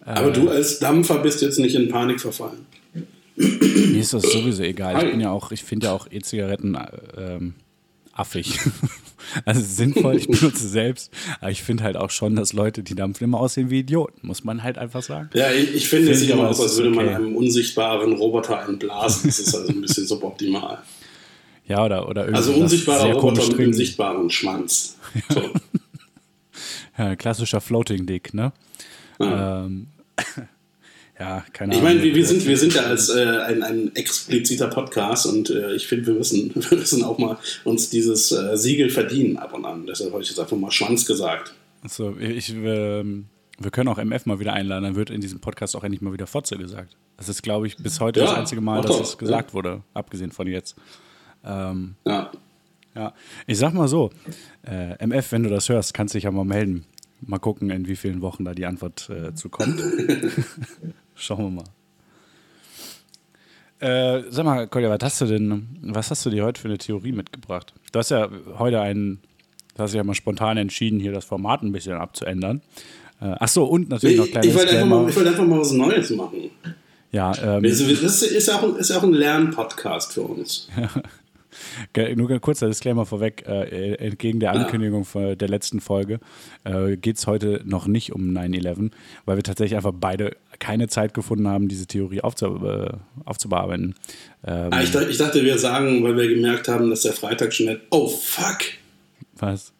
[0.00, 2.64] Aber äh, du als Dampfer bist jetzt nicht in Panik verfallen.
[3.36, 5.04] Mir ist das sowieso egal.
[5.04, 6.78] Ich bin ja auch, ich finde ja auch E-Zigaretten
[7.18, 7.54] ähm,
[8.12, 8.58] affig.
[9.44, 11.10] also sinnvoll, ich benutze selbst.
[11.40, 14.44] Aber ich finde halt auch schon, dass Leute, die dampfen, immer aussehen wie Idioten, muss
[14.44, 15.30] man halt einfach sagen.
[15.34, 17.04] Ja, ich, ich finde, es sieht immer aus, als würde okay.
[17.04, 19.28] man einem unsichtbaren Roboter einblasen.
[19.30, 20.82] Das ist also ein bisschen suboptimal.
[21.66, 24.98] Ja, oder, oder Also unsichtbarer Roboter mit einem sichtbaren Schwanz.
[25.28, 25.42] So.
[26.98, 28.52] ja, klassischer Floating Dick, ne?
[29.20, 29.64] Ja.
[29.64, 29.86] Ähm,
[31.22, 31.78] ja, keine Ahnung.
[31.78, 35.50] Ich meine, wir, wir, sind, wir sind ja als äh, ein, ein expliziter Podcast und
[35.50, 39.54] äh, ich finde, wir müssen, wir müssen auch mal uns dieses äh, Siegel verdienen ab
[39.54, 39.86] und an.
[39.86, 41.54] Deshalb habe ich jetzt einfach mal Schwanz gesagt.
[41.84, 45.76] Achso, ich, ähm, wir können auch MF mal wieder einladen, dann wird in diesem Podcast
[45.76, 46.96] auch endlich mal wieder Fotze gesagt.
[47.16, 49.54] Das ist, glaube ich, bis heute ja, das einzige Mal, dass es gesagt ja.
[49.54, 50.74] wurde, abgesehen von jetzt.
[51.44, 52.32] Ähm, ja.
[52.96, 53.14] Ja,
[53.46, 54.10] ich sag mal so,
[54.66, 56.84] äh, MF, wenn du das hörst, kannst du dich ja mal melden.
[57.20, 59.80] Mal gucken, in wie vielen Wochen da die Antwort äh, zu kommt.
[61.22, 61.64] Schauen wir mal.
[63.78, 66.78] Äh, sag mal, Kolja, was hast du denn, was hast du dir heute für eine
[66.78, 67.72] Theorie mitgebracht?
[67.92, 69.20] Du hast ja heute einen,
[69.76, 72.60] du hast ja mal spontan entschieden, hier das Format ein bisschen abzuändern.
[73.20, 75.60] Äh, ach so, und natürlich noch kleines ich wollte, einfach mal, ich wollte einfach mal
[75.60, 76.50] was Neues machen.
[77.12, 80.68] Ja, ähm, das ist, ja auch, ist auch ein Lernpodcast für uns.
[82.16, 85.34] Nur kurzer Disclaimer vorweg, äh, entgegen der Ankündigung ja.
[85.34, 86.20] der letzten Folge
[86.64, 88.90] äh, geht es heute noch nicht um 9-11,
[89.24, 92.92] weil wir tatsächlich einfach beide keine Zeit gefunden haben, diese Theorie aufzu äh,
[93.24, 93.96] aufzubearbeiten.
[94.46, 97.52] Ähm, ah, ich, dachte, ich, dachte, wir sagen, weil wir gemerkt haben, dass der Freitag
[97.52, 97.80] schon nicht.
[97.90, 98.58] Oh, fuck!
[99.36, 99.72] Was?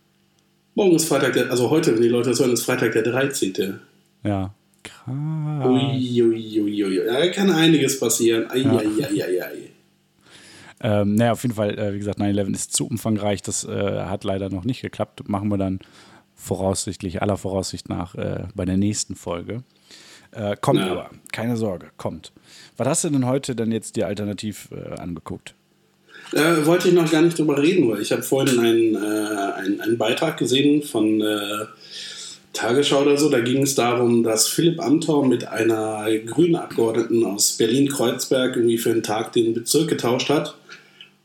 [0.74, 3.78] Morgen ist Freitag, der, also heute, wenn die Leute das hören, ist Freitag der 13.
[4.24, 4.54] Ja.
[4.82, 5.06] Krass.
[5.06, 6.60] Uiuiuiui.
[6.60, 7.00] Ui, ui.
[7.06, 8.50] Da kann einiges passieren.
[8.50, 8.78] Ai, ja.
[8.78, 9.70] ai, ai, ai.
[10.80, 13.40] Ähm, naja, auf jeden Fall, äh, wie gesagt, 9-11 ist zu umfangreich.
[13.42, 15.28] Das äh, hat leider noch nicht geklappt.
[15.28, 15.78] Machen wir dann
[16.34, 19.62] voraussichtlich, aller Voraussicht nach, äh, bei der nächsten Folge.
[20.32, 20.90] Äh, kommt ja.
[20.90, 22.32] aber, keine Sorge, kommt.
[22.76, 25.54] Was hast du denn heute dann jetzt dir alternativ äh, angeguckt?
[26.32, 29.98] Äh, wollte ich noch gar nicht drüber reden, weil ich habe vorhin einen, einen, einen,
[29.98, 31.22] Beitrag gesehen von
[32.52, 33.28] Tagesschau oder so.
[33.28, 38.90] Da ging es darum, dass Philipp Amthor mit einer grünen Abgeordneten aus Berlin-Kreuzberg irgendwie für
[38.90, 40.56] einen Tag den Bezirk getauscht hat.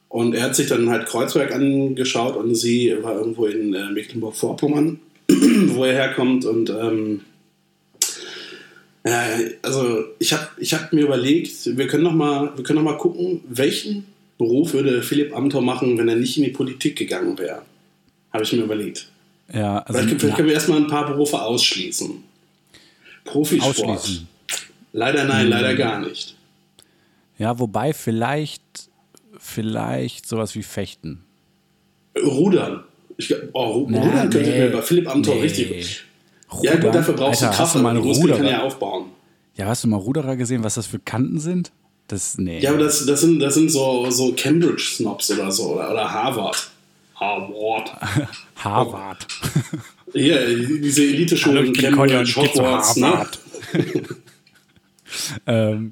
[0.10, 5.00] Und er hat sich dann halt Kreuzberg angeschaut und sie war irgendwo in äh, Mecklenburg-Vorpommern,
[5.30, 6.46] wo er herkommt.
[6.46, 7.37] Und ähm, äh,
[9.62, 12.98] also ich habe ich hab mir überlegt, wir können, noch mal, wir können noch mal
[12.98, 14.06] gucken, welchen
[14.38, 17.62] Beruf würde Philipp Amthor machen, wenn er nicht in die Politik gegangen wäre.
[18.32, 19.10] Habe ich mir überlegt.
[19.54, 22.24] Ja, also, vielleicht, vielleicht können wir erstmal ein paar Berufe ausschließen.
[23.24, 23.98] Profisport.
[23.98, 24.28] Ausschließen.
[24.93, 25.50] Leider nein, hm.
[25.50, 26.36] leider gar nicht.
[27.38, 28.62] Ja, wobei vielleicht
[29.39, 31.24] vielleicht sowas wie Fechten.
[32.17, 32.84] Rudern.
[33.17, 35.41] Ich, oh, Rudern könnte nee, mir bei Philipp Amthor nee.
[35.41, 36.04] richtig.
[36.52, 36.64] Rudern?
[36.64, 38.38] Ja, gut, dafür brauchst Alter, du Kraft, mal einen Ruderer?
[38.38, 39.06] kann ja aufbauen.
[39.56, 41.72] Ja, hast du mal Ruderer gesehen, was das für Kanten sind?
[42.08, 42.60] Das, nee.
[42.60, 46.72] Ja, aber das, das, sind, das sind so, so Cambridge-Snobs oder so, oder, oder Harvard.
[47.16, 47.92] Harvard.
[48.56, 49.28] Harvard.
[50.14, 53.28] Ja, diese Elite-Schulen, Cambridge, Hogwarts, ne?
[55.46, 55.92] ähm,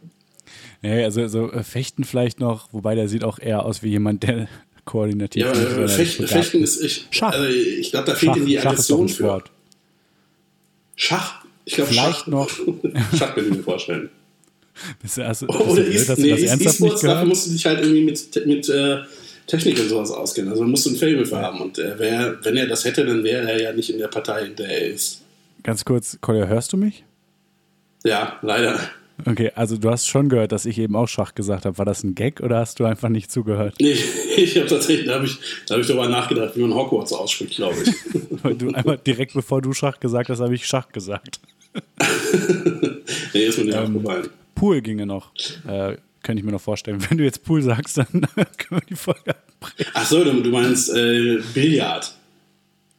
[0.85, 4.21] Nee, also so äh, Fechten vielleicht noch, wobei der sieht auch eher aus wie jemand,
[4.21, 4.47] der
[4.85, 7.33] koordinativ ja, äh, Fechten, Fechten ist ich, Schach.
[7.33, 9.43] Also ich glaube, da fehlt Schach, ihm die Aggression für.
[10.95, 11.45] Schach?
[11.65, 12.27] Ich glaube Schach.
[12.27, 12.49] noch.
[13.17, 14.09] Schach kann ich mir vorstellen.
[15.01, 18.45] Bist du, also, Oder ist, blöd, nee, E-Sports, dafür musst du dich halt irgendwie mit,
[18.45, 18.97] mit äh,
[19.47, 20.49] Technik und sowas auskennen.
[20.49, 21.61] Also man muss ein Fable für haben.
[21.61, 24.45] Und äh, wär, wenn er das hätte, dann wäre er ja nicht in der Partei,
[24.45, 25.21] in der er ist.
[25.63, 27.03] Ganz kurz, Kolja, hörst du mich?
[28.03, 28.79] Ja, leider.
[29.25, 31.77] Okay, also du hast schon gehört, dass ich eben auch Schach gesagt habe.
[31.77, 33.75] War das ein Gag oder hast du einfach nicht zugehört?
[33.79, 33.95] Nee,
[34.37, 35.37] ich habe tatsächlich, da habe ich,
[35.69, 37.93] hab ich darüber nachgedacht, wie man Hogwarts ausspricht, glaube ich.
[38.57, 41.39] Du einmal direkt bevor du Schach gesagt hast, habe ich Schach gesagt.
[43.33, 44.29] nee, ist mir nicht Ähm, aufgefallen.
[44.53, 45.31] Pool ginge noch.
[45.67, 47.03] Äh, könnte ich mir noch vorstellen.
[47.09, 48.27] Wenn du jetzt Pool sagst, dann können
[48.69, 49.91] wir die Folge abbrechen.
[49.93, 52.13] Ach so, du, meinst äh, Billard.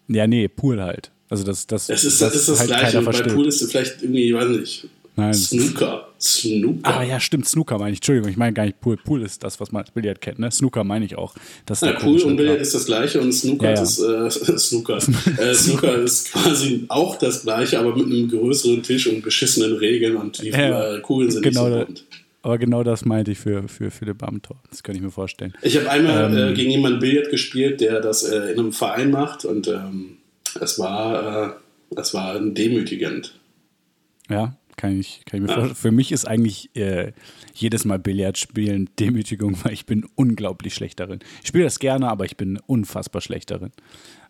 [0.09, 1.11] Ja, nee, Pool halt.
[1.29, 3.03] Also das, das, Das ist das, ist das halt Gleiche.
[3.03, 3.13] bei.
[3.23, 5.35] Pool ist es vielleicht irgendwie, weiß nicht, Nein.
[5.35, 6.09] Snooker.
[6.21, 6.81] Snooker.
[6.99, 7.99] Ah ja, stimmt, Snooker meine ich.
[7.99, 8.97] Entschuldigung, ich meine gar nicht Pool.
[8.97, 10.51] Pool ist das, was man als Billard kennt, ne?
[10.51, 11.35] Snooker meine ich auch.
[11.67, 13.83] Das Ja, Pool und Billard ist das gleiche und Snooker Ja, ja.
[13.83, 14.99] ist äh, Snooker.
[15.39, 20.17] äh, Snooker ist quasi auch das gleiche, aber mit einem größeren Tisch und beschissenen Regeln
[20.17, 22.05] und die äh, Kugeln sind genau nicht so bunt.
[22.43, 24.57] Aber genau das meinte ich für, für Philipp Amthor.
[24.71, 25.53] Das könnte ich mir vorstellen.
[25.63, 26.53] Ich habe einmal Ähm.
[26.53, 30.19] äh, gegen jemanden Billard gespielt, der das äh, in einem Verein macht und ähm,
[30.61, 31.57] es war,
[31.93, 33.35] äh, es war demütigend.
[34.31, 35.75] Ja, kann ich, kann ich mir vorstellen.
[35.75, 37.13] Für mich ist eigentlich äh,
[37.55, 41.21] jedes Mal Billard spielen Demütigung, weil ich bin unglaublich schlecht darin.
[41.43, 43.73] Ich spiele das gerne, aber ich bin unfassbar schlecht darin.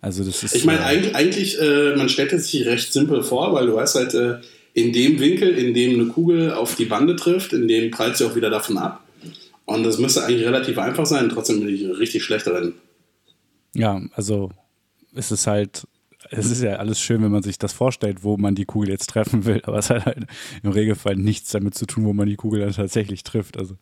[0.00, 0.54] Also das ist.
[0.54, 3.74] Ich meine, äh, eigentlich, eigentlich äh, man stellt es sich recht simpel vor, weil du
[3.74, 4.38] weißt halt, äh,
[4.74, 8.24] in dem Winkel, in dem eine Kugel auf die Bande trifft, in dem prallt sie
[8.26, 9.02] auch wieder davon ab.
[9.64, 12.74] Und das müsste eigentlich relativ einfach sein, trotzdem bin ich richtig schlecht darin.
[13.74, 14.50] Ja, also
[15.14, 15.86] es ist halt,
[16.30, 19.08] es ist ja alles schön, wenn man sich das vorstellt, wo man die Kugel jetzt
[19.10, 20.26] treffen will, aber es hat halt
[20.62, 23.56] im Regelfall nichts damit zu tun, wo man die Kugel dann tatsächlich trifft.
[23.58, 23.74] Also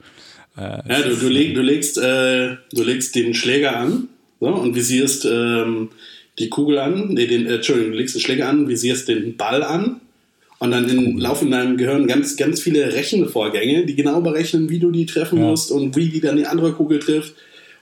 [0.57, 4.09] äh, Ja, du, du, leg, du, legst, äh, du legst den Schläger an
[4.41, 5.91] so, und visierst ähm,
[6.39, 9.63] die Kugel an, nee, den, äh, Entschuldigung, du legst den Schläger an, visierst den Ball
[9.63, 10.01] an
[10.59, 14.79] und dann in, laufen in deinem Gehirn ganz, ganz viele Rechenvorgänge, die genau berechnen, wie
[14.79, 15.47] du die treffen Ja.
[15.47, 17.35] musst und wie die dann die andere Kugel trifft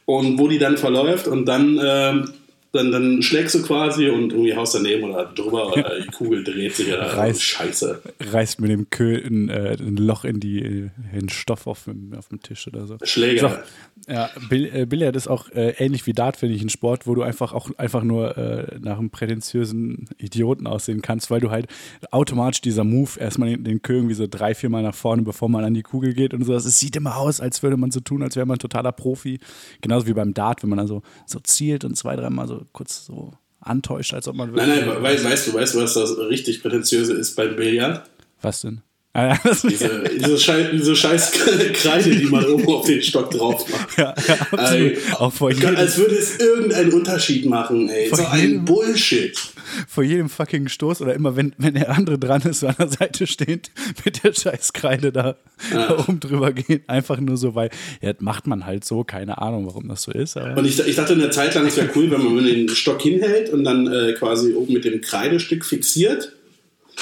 [0.04, 2.30] und wo die dann verläuft und dann, ähm,
[2.72, 6.74] dann, dann schlägst du quasi und irgendwie haust daneben oder drüber oder die Kugel dreht
[6.74, 7.42] sich oder Reißt.
[7.42, 8.02] Scheiße.
[8.18, 12.14] reißt mit dem Köhl ein, äh, ein Loch in die in den Stoff auf dem,
[12.16, 12.96] auf dem Tisch oder so.
[13.02, 13.62] Schläger.
[14.06, 17.06] So, ja, Bill, äh, Billard ist auch äh, ähnlich wie Dart, finde ich, ein Sport,
[17.06, 21.50] wo du einfach auch einfach nur äh, nach einem prätentiösen Idioten aussehen kannst, weil du
[21.50, 21.66] halt
[22.10, 25.50] automatisch dieser Move erstmal den, den Köhl irgendwie so drei, vier Mal nach vorne, bevor
[25.50, 26.54] man an die Kugel geht und so.
[26.54, 29.38] Es sieht immer aus, als würde man so tun, als wäre man ein totaler Profi.
[29.82, 33.06] Genauso wie beim Dart, wenn man dann so, so zielt und zwei, dreimal so kurz
[33.06, 36.62] so antäuscht, als ob man Nein, nein, we weißt du, weißt du, was das richtig
[36.62, 38.08] prätentiöse ist beim Billard?
[38.40, 38.82] Was denn?
[39.14, 41.32] Ah, ja, Diese, diese, Schei diese scheiß
[41.74, 43.98] Kreide, die man oben auf den Stock drauf macht.
[43.98, 44.70] ja, ja, absolut.
[44.72, 48.08] Ey, auch vor jedem, als würde es irgendeinen Unterschied machen, ey.
[48.08, 49.38] Vor So ein jedem- Bullshit.
[49.86, 52.88] vor jedem fucking Stoß oder immer, wenn, wenn der andere dran ist, so an der
[52.88, 53.70] Seite steht,
[54.06, 55.36] mit der Scheißkreide da,
[55.70, 56.80] da oben drüber gehen.
[56.86, 57.68] Einfach nur so, weil,
[58.00, 60.36] ja, das macht man halt so, keine Ahnung, warum das so ist.
[60.38, 63.50] Und ich, ich dachte eine Zeit lang, es wäre cool, wenn man den Stock hinhält
[63.50, 66.32] und dann äh, quasi oben mit dem Kreidestück fixiert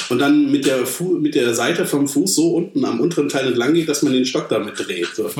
[0.09, 3.49] und dann mit der, Fu mit der Seite vom Fuß so unten am unteren Teil
[3.49, 5.09] entlang geht, dass man den Stock damit dreht.
[5.15, 5.31] So.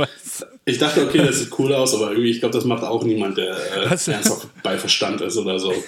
[0.65, 3.37] Ich dachte, okay, das sieht cool aus, aber irgendwie, ich glaube, das macht auch niemand,
[3.39, 4.07] der äh, Was?
[4.09, 5.73] ernsthaft bei Verstand ist oder so.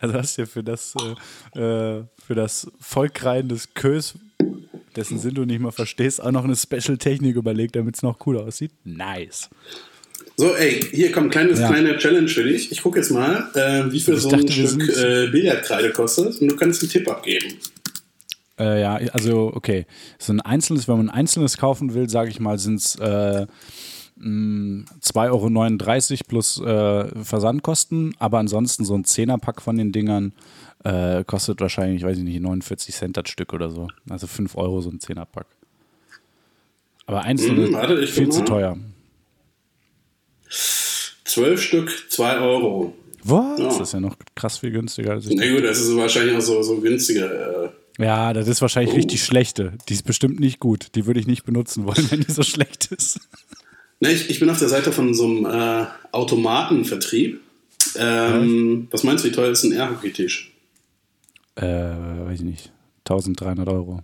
[0.00, 0.94] Also hast du ja für das,
[1.56, 4.14] äh, äh, für das Vollkreien des Kös,
[4.94, 8.42] dessen Sinn du nicht mal verstehst, auch noch eine Special-Technik überlegt, damit es noch cooler
[8.44, 8.70] aussieht.
[8.84, 9.50] Nice.
[10.36, 11.68] So, ey, hier kommt kleines, Ja.
[11.68, 12.70] kleine Challenge für dich.
[12.72, 16.40] Ich gucke jetzt mal, äh, wie viel Ich so ein dachte, Stück äh, Billardkreide kostet
[16.40, 17.56] und du kannst einen Tipp abgeben.
[18.60, 19.86] Äh, ja, also okay.
[20.18, 23.46] So ein einzelnes, wenn man ein einzelnes kaufen will, sage ich mal, sind es äh,
[24.16, 30.32] mh, 2,39 Euro plus äh, Versandkosten, aber ansonsten so ein Zehnerpack von den Dingern
[30.84, 33.88] äh, kostet wahrscheinlich, weiß ich nicht, 49 Cent das Stück oder so.
[34.08, 35.46] Also 5 Euro so ein Zehnerpack.
[37.06, 38.76] Aber einzelne Hm, warte, viel zu teuer.
[41.24, 42.94] Zwölf Stück, 2 Euro.
[43.22, 43.58] Was?
[43.58, 43.64] Ja.
[43.66, 45.12] Das ist ja noch krass viel günstiger.
[45.12, 47.64] Als ich Na gut, das ist wahrscheinlich auch so, so günstiger.
[47.64, 47.70] Äh,
[48.00, 48.96] ja, das ist wahrscheinlich Oh.
[48.96, 49.74] richtig schlechte.
[49.88, 50.94] Die ist bestimmt nicht gut.
[50.94, 53.20] Die würde ich nicht benutzen wollen, wenn die so schlecht ist.
[54.00, 57.40] ne, ich, ich bin auf der Seite von so einem äh, Automatenvertrieb.
[57.96, 60.52] Ähm, was meinst du, wie teuer ist ein Airhockey-Tisch?
[61.56, 62.72] Äh, weiß ich nicht.
[63.08, 64.02] 1300 Euro.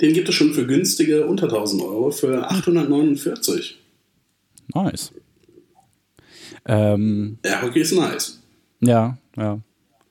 [0.00, 3.78] Den gibt es schon für günstige unter 1000 Euro für 849.
[4.74, 5.12] Nice.
[6.66, 8.40] Ähm, Airhockey ist nice.
[8.80, 9.60] ja, ja.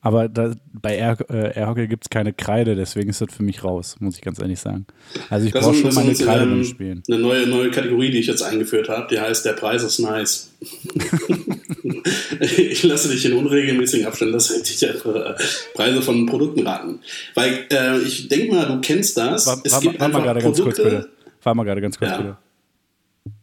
[0.05, 3.63] Aber da, bei Air, äh, Airhockey gibt es keine Kreide, deswegen ist das für mich
[3.63, 4.85] raus, muss ich ganz ehrlich sagen.
[5.29, 7.03] Also ich Das brauche schon das meine Kreide beim Spielen.
[7.07, 9.07] eine neue, neue Kategorie, die ich jetzt eingeführt habe.
[9.09, 10.51] Die heißt, der Preis ist nice.
[12.41, 15.35] ich lasse dich in unregelmäßigen Abständen, dass ich dich einfach äh,
[15.73, 16.99] Preise von Produkten raten.
[17.33, 19.47] Weil äh, ich denke mal, du kennst das.
[19.47, 21.09] War, es war, gibt war mal einfach gerade ganz kurz, bitte.
[21.43, 22.17] War mal gerade ganz kurz, Ja.
[22.17, 22.37] bitte.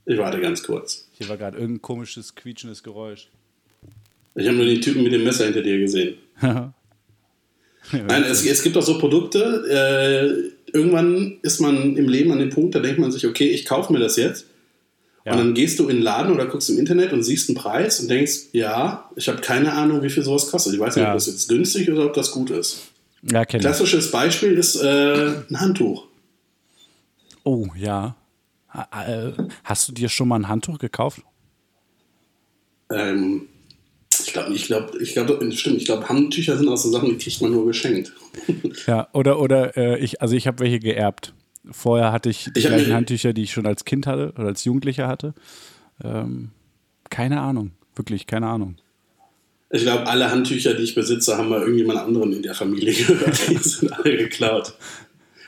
[0.05, 1.09] Ich warte ganz kurz.
[1.13, 3.29] Hier war gerade irgendein komisches, quietschendes Geräusch.
[4.35, 6.17] Ich habe nur den Typen mit dem Messer hinter dir gesehen.
[6.43, 12.75] Nein, es, es gibt auch so Produkte, irgendwann ist man im Leben an dem Punkt,
[12.75, 14.47] da denkt man sich, okay, ich kaufe mir das jetzt.
[15.25, 15.33] Ja.
[15.33, 18.01] Und dann gehst du in den Laden oder guckst im Internet und siehst einen Preis
[18.01, 20.73] und denkst, ja, ich habe keine Ahnung, wie viel sowas kostet.
[20.73, 21.11] Ich weiß nicht, Ja.
[21.11, 22.89] ob das jetzt günstig ist oder ob das gut ist.
[23.23, 23.67] Ja, kenn ich.
[23.67, 26.07] Klassisches Beispiel ist äh, ein Handtuch.
[27.45, 28.17] Oh, ja.
[28.73, 29.33] Äh,
[29.65, 31.21] Hast du dir schon mal ein Handtuch gekauft?
[32.91, 33.43] Ähm,
[34.31, 37.19] ich glaube, ich glaube, ich glaube, stimmt, ich glaube, Handtücher sind auch so Sachen, die
[37.19, 38.13] kriegt man nur geschenkt.
[38.87, 41.35] Ja, oder, oder äh, ich, also ich habe welche geerbt.
[41.71, 44.65] Vorher hatte ich die Ich gleichen Handtücher, die ich schon als Kind hatte oder als
[44.65, 45.35] Jugendlicher hatte.
[46.03, 46.51] Ähm,
[47.11, 48.77] keine Ahnung, wirklich keine Ahnung.
[49.71, 53.49] Ich glaube, alle Handtücher, die ich besitze, haben mal irgendjemand anderen in der Familie gehört.
[53.49, 54.75] Die sind alle geklaut.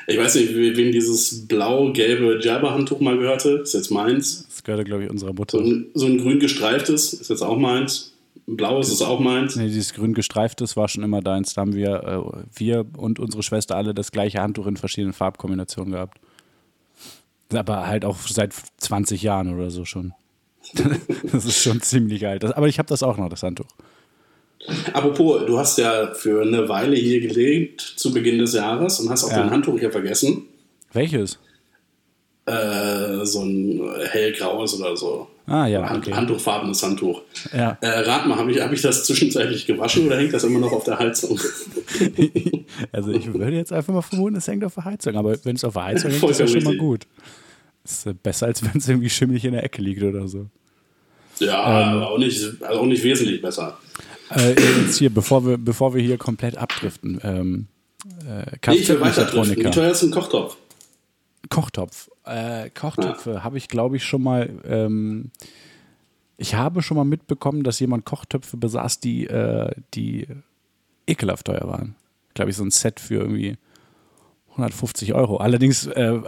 [0.06, 3.60] Ich weiß nicht, we- wem dieses blau-gelbe Jabba-Handtuch mal gehörte.
[3.62, 4.44] Ist jetzt meins.
[4.48, 5.58] Das gehörte, glaube ich, unserer So Mutter.
[5.58, 8.11] ein, so ein grün gestreiftes ist jetzt auch meins.
[8.46, 9.56] Blaues ist auch meins.
[9.56, 11.54] Nee, dieses grün gestreiftes war schon immer deins.
[11.54, 15.92] Da haben wir, äh, wir und unsere Schwester alle das gleiche Handtuch in verschiedenen Farbkombinationen
[15.92, 16.18] gehabt.
[17.54, 20.12] Aber halt auch seit 20 Jahren oder so schon.
[21.32, 22.42] das ist schon ziemlich alt.
[22.42, 23.66] Das, aber ich habe das auch noch, das Handtuch.
[24.92, 29.24] Apropos, du hast ja für eine Weile hier gelebt zu Beginn des Jahres und hast
[29.24, 29.38] auch Ja.
[29.40, 30.44] dein Handtuch hier vergessen.
[30.92, 31.38] Welches?
[32.44, 35.28] Äh, so ein hellgraues oder so.
[35.46, 36.16] Ah, ja, Hand, okay.
[36.16, 37.22] Handtuchfarbenes Handtuch.
[37.52, 37.78] Ja.
[37.80, 40.72] Äh, rat mal, habe ich, hab ich das zwischenzeitlich gewaschen oder hängt das immer noch
[40.72, 41.38] auf der Heizung?
[42.90, 45.14] Also ich würde jetzt einfach mal vermuten, es hängt auf der Heizung.
[45.16, 47.06] Aber wenn es auf der Heizung hängt, ist ja schon mal gut.
[47.84, 50.46] Ist äh, besser, als wenn es irgendwie schimmelig in der Ecke liegt oder so.
[51.38, 53.78] Ja, aber auch, nicht, also auch nicht wesentlich besser.
[54.30, 57.20] Äh, jetzt hier, bevor wir, bevor wir hier komplett abdriften.
[57.22, 57.66] Ähm,
[58.26, 59.56] äh, Nee, ich will weiter driften.
[59.56, 60.56] Wie teuer ist ein Kochtopf?
[61.48, 62.08] Kochtopf.
[62.24, 64.50] Äh, Kochtöpfe habe ich, glaube ich, schon mal.
[64.64, 65.30] Ähm,
[66.36, 70.26] ich habe schon mal mitbekommen, dass jemand Kochtöpfe besaß, die, äh, die
[71.06, 71.94] ekelhaft teuer waren.
[72.34, 73.56] Glaube ich, so ein Set für irgendwie
[74.52, 75.36] 150 Euro.
[75.36, 76.20] Allerdings äh,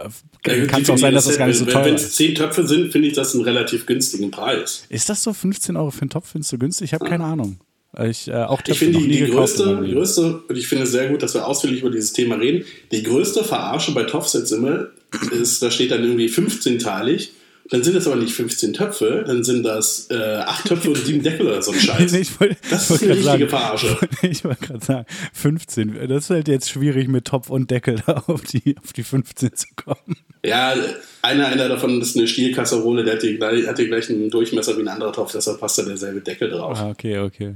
[0.43, 2.15] kann es auch sein, dass das gar nicht so teuer Wenn es ist.
[2.15, 4.85] zehn Töpfe sind, finde ich das einen relativ günstigen Preis.
[4.89, 6.29] Ist das so 15 Euro für einen Topf?
[6.31, 6.85] Findest du günstig?
[6.85, 7.57] Ich habe keine Ahnung.
[8.03, 11.07] Ich, äh, auch Ich finde die, nie die größte, größte, und ich finde es sehr
[11.09, 12.65] gut, dass wir ausführlich über dieses Thema reden.
[12.91, 14.87] Die größte Verarsche bei Topfsets immer
[15.31, 17.29] ist, da steht dann irgendwie 15-teilig.
[17.69, 21.23] Dann sind es aber nicht 15 Töpfe, dann sind das äh, 8 Töpfe und 7
[21.23, 22.11] Deckel oder so ein Scheiß.
[22.11, 23.97] Nee, ich wollte- Das ist eine richtige sagen, Verarsche.
[24.21, 26.07] Ich wollte gerade sagen, 15.
[26.07, 29.55] Das ist halt jetzt schwierig mit Topf und Deckel da auf die, auf die 15
[29.55, 30.15] zu kommen.
[30.45, 30.75] Ja,
[31.23, 34.87] einer, einer davon ist eine Stielkasserole, der hat die, hat den gleichen Durchmesser wie ein
[34.87, 36.77] anderer Topf, deshalb passt da derselbe Deckel drauf.
[36.79, 37.55] Ah, okay, okay.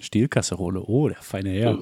[0.00, 1.78] Stielkasserole, oh, der feine Herr.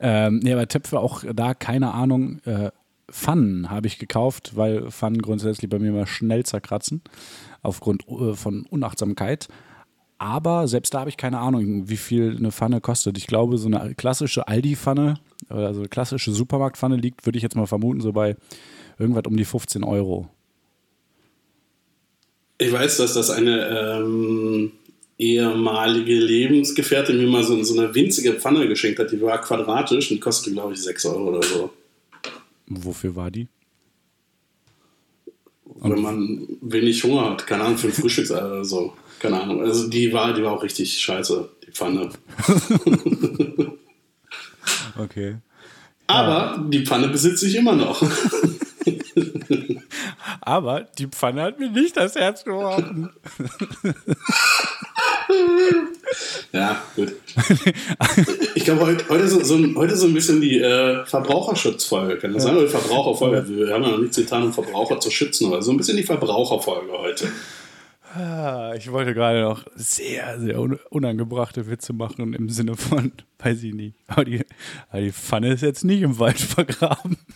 [0.00, 2.40] Ähm, nee, aber Töpfe auch da, keine Ahnung.
[2.44, 2.70] Äh,
[3.10, 7.02] Pfannen habe ich gekauft, weil Pfannen grundsätzlich bei mir mal schnell zerkratzen,
[7.62, 9.48] aufgrund äh, von Unachtsamkeit.
[10.18, 13.16] Aber selbst da habe ich keine Ahnung, wie viel eine Pfanne kostet.
[13.16, 15.14] Ich glaube, so eine klassische Aldi-Pfanne,
[15.48, 18.36] also eine klassische Supermarktpfanne liegt, würde ich jetzt mal vermuten, so bei
[18.98, 20.28] irgendwas um die 15 Euro.
[22.58, 24.72] Ich weiß, dass das eine ähm,
[25.16, 29.12] ehemalige Lebensgefährtin mir mal so, so eine winzige Pfanne geschenkt hat.
[29.12, 31.70] Die war quadratisch und kostete, glaube ich, 6 Euro oder so.
[32.70, 33.48] Wofür war die?
[35.82, 38.94] Wenn man wenig Hunger hat, keine Ahnung, für ein Frühstücksei oder so.
[39.18, 39.60] Keine Ahnung.
[39.60, 42.10] Also die war, die war auch richtig scheiße, die Pfanne.
[44.98, 45.36] Okay.
[46.06, 48.02] Aber die Pfanne besitze ich immer noch.
[50.40, 53.10] Aber die Pfanne hat mir nicht das Herz gebrochen.
[56.52, 57.12] Ja, gut.
[58.54, 62.16] Ich glaube, heute, heute, so, so, ein- heute so ein bisschen die äh, Verbraucherschutzfolge.
[62.18, 62.56] Kann das sein?
[62.56, 63.48] Oder die Verbraucherfolge?
[63.48, 66.02] Wir haben ja noch nichts getan, um Verbraucher zu schützen, aber so ein bisschen die
[66.02, 67.28] Verbraucherfolge heute.
[68.14, 73.62] Ah, Ich wollte gerade noch sehr, sehr un- unangebrachte Witze machen im Sinne von, weiß
[73.62, 73.94] ich nicht.
[74.08, 74.40] Aber die,
[74.90, 77.16] aber die Pfanne ist jetzt nicht im Wald vergraben.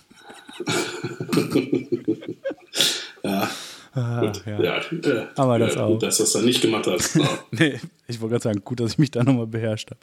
[3.22, 3.50] Ja,
[3.94, 4.42] Ah, gut.
[4.46, 4.60] ja.
[4.62, 5.88] Ja, äh, Aber das ja, auch.
[5.92, 7.18] Gut, dass du das dann nicht gemacht hast.
[7.52, 10.00] Nee, ich wollte gerade sagen, gut, dass ich mich da nochmal beherrscht habe.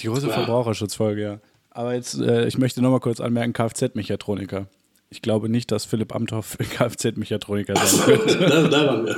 [0.00, 0.32] Die große Ja.
[0.32, 1.38] Verbraucherschutzfolge, ja.
[1.70, 4.66] Aber jetzt, äh, ich möchte nochmal kurz anmerken, Kfz-Mechatroniker.
[5.10, 8.40] Ich glaube nicht, dass Philipp Amthor Kfz-Mechatroniker sein wird.
[8.40, 9.16] da, da waren wir.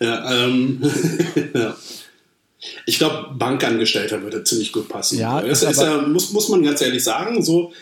[0.06, 0.80] ja, ähm,
[1.54, 1.76] ja.
[2.86, 5.18] Ich glaube, Bankangestellter würde ziemlich gut passen.
[5.18, 7.72] Ja, das ist ist ja, muss, muss man ganz ehrlich sagen, so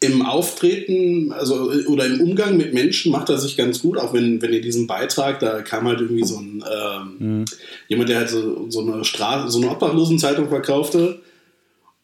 [0.00, 4.40] im Auftreten also, oder im Umgang mit Menschen macht er sich ganz gut, auch wenn,
[4.40, 7.44] wenn ihr diesen Beitrag, da kam halt irgendwie so ein ähm,
[7.88, 11.20] jemand, der halt so, so eine Straße, so eine Obdachlosenzeitung verkaufte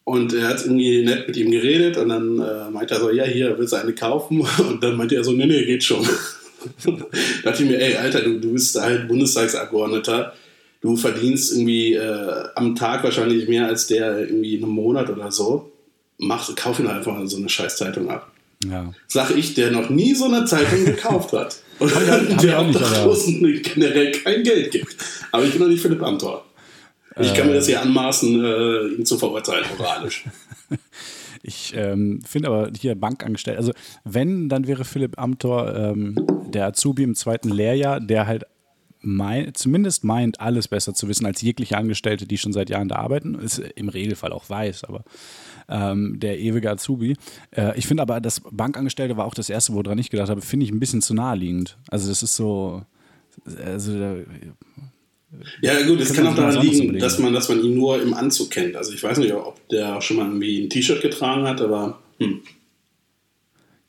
[0.04, 3.24] und er hat irgendwie nett mit ihm geredet und dann äh, meinte er so, ja,
[3.24, 4.40] hier, willst du eine kaufen?
[4.58, 6.06] Und dann meinte er so, nee, nee, geht schon.
[6.84, 6.92] da
[7.42, 10.34] dachte ich mir, ey, Alter, du, du bist halt Bundestagsabgeordneter,
[10.82, 15.32] du verdienst irgendwie äh, am Tag wahrscheinlich mehr als der irgendwie in einem Monat oder
[15.32, 15.72] so.
[16.18, 18.30] Mach, kauf ihn einfach so eine Scheißzeitung ab.
[18.64, 18.92] Ja.
[19.08, 21.58] Sag ich, der noch nie so eine Zeitung gekauft hat.
[21.78, 21.92] Und
[22.42, 24.96] der Obdachlosen generell kein Geld gibt.
[25.32, 26.44] Aber ich bin doch nicht Philipp Amthor.
[27.20, 30.24] Ich kann mir das hier anmaßen, äh, ihn zu verurteilen, moralisch.
[31.46, 36.16] Ich ähm, finde aber hier Bankangestellte, also wenn, dann wäre Philipp Amthor ähm,
[36.48, 38.44] der Azubi im zweiten Lehrjahr, der halt
[39.02, 42.96] mein, zumindest meint, alles besser zu wissen als jegliche Angestellte, die schon seit Jahren da
[42.96, 43.34] arbeiten.
[43.34, 45.04] Ist im Regelfall auch weiß, aber
[45.68, 47.16] ähm, der ewige Azubi.
[47.50, 50.64] Äh, ich finde aber, das Bankangestellte war auch das erste, woran ich gedacht habe, finde
[50.64, 51.78] ich ein bisschen zu naheliegend.
[51.88, 52.82] Also das ist so,
[53.64, 54.24] also
[55.60, 58.50] ja, gut, es kann auch daran liegen, dass man, dass man ihn nur im Anzug
[58.50, 58.76] kennt.
[58.76, 62.40] Also ich weiß nicht, ob der schon mal irgendwie ein T-Shirt getragen hat, aber hm.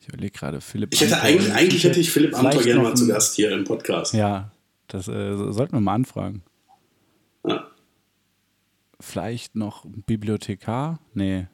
[0.00, 0.94] Ich überlege gerade, Philipp.
[0.94, 4.14] Ich hätte eigentlich, eigentlich hätte ich Philipp Amthor gerne mal zu Gast hier im Podcast.
[4.14, 4.52] Ja,
[4.86, 6.42] das äh, sollten wir mal anfragen.
[7.44, 7.68] Ja.
[9.00, 11.00] Vielleicht noch Bibliothekar?
[11.12, 11.48] Nee,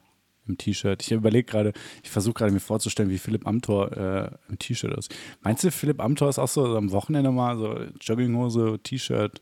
[0.47, 1.01] im T-Shirt.
[1.01, 1.73] Ich überlege gerade,
[2.03, 5.13] ich versuche gerade mir vorzustellen, wie Philipp Amthor äh, im T-Shirt ist.
[5.41, 9.41] Meinst du, Philipp Amthor ist auch so, am Wochenende mal so Jogginghose, T-Shirt,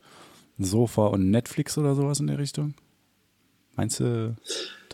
[0.58, 2.74] Sofa und Netflix oder sowas in der Richtung?
[3.74, 4.36] Meinst du,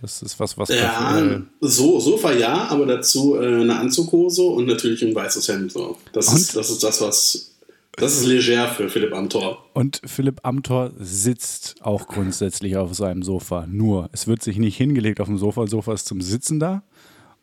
[0.00, 0.68] das ist was, was.
[0.68, 5.72] Ja, dafür, so, Sofa ja, aber dazu äh, eine Anzughose und natürlich ein weißes Hemd.
[5.72, 5.96] So.
[6.12, 7.57] Das, ist, das ist das, was.
[8.01, 9.64] Das ist leger für Philipp Amthor.
[9.74, 13.66] Und Philipp Amthor sitzt auch grundsätzlich auf seinem Sofa.
[13.66, 15.62] Nur, es wird sich nicht hingelegt auf dem Sofa.
[15.62, 16.82] Das Sofa ist zum Sitzen da.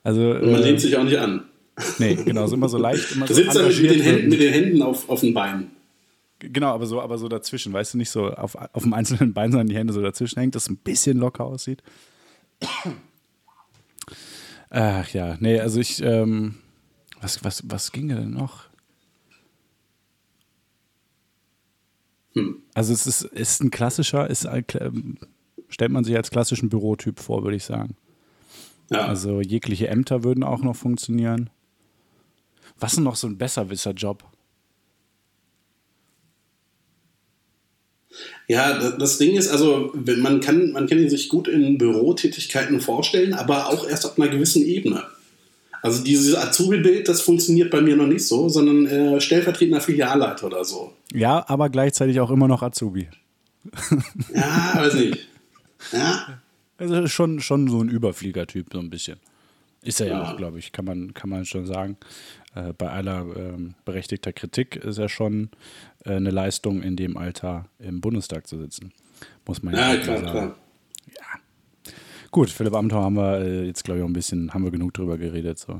[0.03, 1.43] Also, und man äh, lehnt sich auch nicht an.
[1.99, 3.11] Nee, genau, ist immer so leicht.
[3.11, 5.71] Immer da so sitzt er mit, den Händen, mit den Händen auf, auf den Beinen.
[6.39, 9.51] Genau, aber so, aber so dazwischen, weißt du, nicht so auf, auf dem einzelnen Bein,
[9.51, 11.81] sondern die Hände so dazwischen hängt, dass es ein bisschen locker aussieht.
[14.69, 16.55] Ach ja, nee, also ich, ähm,
[17.21, 18.65] was, was, was ging denn noch?
[22.35, 22.61] Hm.
[22.73, 24.47] Also es ist, ist ein klassischer, ist,
[25.69, 27.95] stellt man sich als klassischen Bürotyp vor, würde ich sagen.
[28.91, 29.07] Ja.
[29.07, 31.49] Also jegliche Ämter würden auch noch funktionieren.
[32.79, 34.23] Was ist noch so ein Besserwisser-Job?
[38.47, 43.33] Ja, das Ding ist, also man kann, man kann ihn sich gut in Bürotätigkeiten vorstellen,
[43.33, 45.03] aber auch erst auf einer gewissen Ebene.
[45.85, 50.65] Also dieses Azubi-Bild, das funktioniert bei mir noch nicht so, sondern äh, stellvertretender Filialleiter oder
[50.65, 50.93] so.
[51.13, 53.07] Ja, aber gleichzeitig auch immer noch Azubi.
[54.33, 55.27] ja, weiß nicht.
[55.91, 56.39] Ja.
[56.79, 59.19] Also schon, schon so ein Überfliegertyp, so ein bisschen.
[59.83, 61.97] Ist er ja, ja auch, glaube ich, kann man, kann man schon sagen.
[62.55, 63.53] Äh, bei aller äh,
[63.85, 65.51] berechtigter Kritik ist er schon
[66.03, 68.91] äh, eine Leistung, in dem Alter im Bundestag zu sitzen.
[69.45, 70.31] Muss man ja, ja klar, sagen.
[70.31, 70.55] Klar.
[72.35, 74.93] Gut, Philipp Amthor haben wir äh, jetzt, glaube ich, auch ein bisschen, haben wir genug
[74.93, 75.57] drüber geredet.
[75.57, 75.79] So.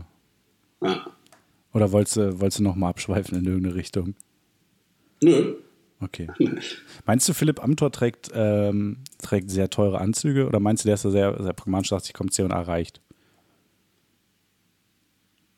[0.82, 1.06] Ja.
[1.74, 4.16] Oder wolltest du, wolltest du noch mal abschweifen in irgendeine Richtung?
[5.22, 5.56] Nö.
[6.00, 6.30] Okay.
[7.06, 11.04] Meinst du, Philipp Amthor trägt, ähm, trägt sehr teure Anzüge oder meinst du, der ist
[11.04, 13.02] da sehr, sehr pragmatisch, sagt, ich komme C&A reicht?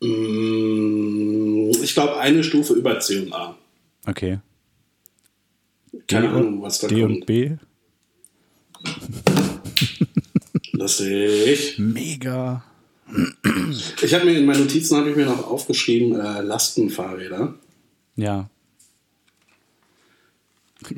[0.01, 3.55] Mm, ich glaube, eine Stufe über C&A.
[4.07, 4.39] Okay.
[6.07, 7.13] Keine D Ahnung, was da D kommt.
[7.17, 7.55] und B?
[10.71, 11.75] Lustig.
[11.77, 12.63] Mega.
[14.01, 17.53] Ich habe mir in meinen Notizen habe ich mir noch aufgeschrieben äh, Lastenfahrräder.
[18.15, 18.49] Ja.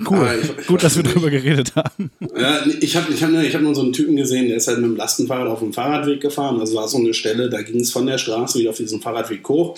[0.09, 0.39] Cool.
[0.41, 2.11] Ich, ich Gut, dass wir darüber geredet haben.
[2.38, 4.80] Ja, ich habe ich hab, ich hab nur so einen Typen gesehen, der ist halt
[4.80, 6.59] mit dem Lastenfahrrad auf dem Fahrradweg gefahren.
[6.59, 9.47] Also war so eine Stelle, da ging es von der Straße wieder auf diesen Fahrradweg
[9.47, 9.78] hoch.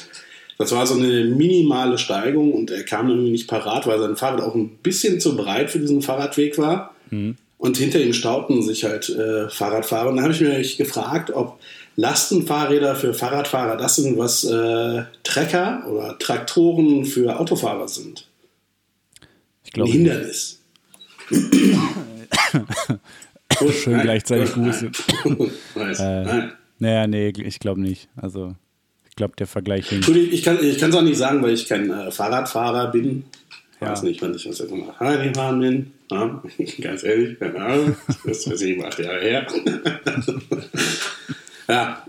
[0.57, 4.41] Das war so eine minimale Steigung und er kam irgendwie nicht parat, weil sein Fahrrad
[4.41, 6.93] auch ein bisschen zu breit für diesen Fahrradweg war.
[7.09, 7.35] Mhm.
[7.61, 10.09] Und hinter ihm stauten sich halt äh, Fahrradfahrer.
[10.09, 11.59] Und da habe ich mich gefragt, ob
[11.95, 18.27] Lastenfahrräder für Fahrradfahrer das sind, was äh, Trecker oder Traktoren für Autofahrer sind.
[19.63, 19.91] Ich glaube.
[19.91, 20.59] Ein Hindernis.
[21.29, 21.77] Schön
[23.93, 24.97] nein, gleichzeitig gehustet.
[25.99, 26.47] äh,
[26.79, 28.09] naja, nee, ich glaube nicht.
[28.15, 28.55] Also
[29.07, 30.09] ich glaube, der Vergleich hinkt.
[30.09, 33.25] Ich kann es auch nicht sagen, weil ich kein äh, Fahrradfahrer bin.
[33.75, 35.91] Ich weiß nicht, wann ich das jetzt mal Fahrrad gefahren bin.
[36.11, 36.43] Ja,
[36.81, 37.95] ganz ehrlich, keine Ahnung.
[38.25, 39.47] Das ist sieben, acht Jahre her.
[41.67, 42.05] ja,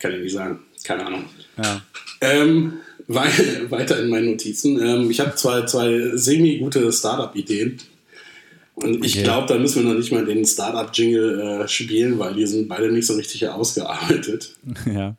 [0.00, 0.60] kann ich nicht sagen.
[0.84, 1.24] Keine Ahnung.
[1.56, 1.82] Ja.
[2.20, 2.74] Ähm,
[3.06, 4.80] weiter in meinen Notizen.
[4.80, 7.78] Ähm, ich habe zwei, zwei semi-gute Startup-Ideen.
[8.74, 9.22] Und ich okay.
[9.22, 12.90] glaube, da müssen wir noch nicht mal den Startup-Jingle äh, spielen, weil die sind beide
[12.90, 14.56] nicht so richtig ausgearbeitet.
[14.92, 15.14] Ja.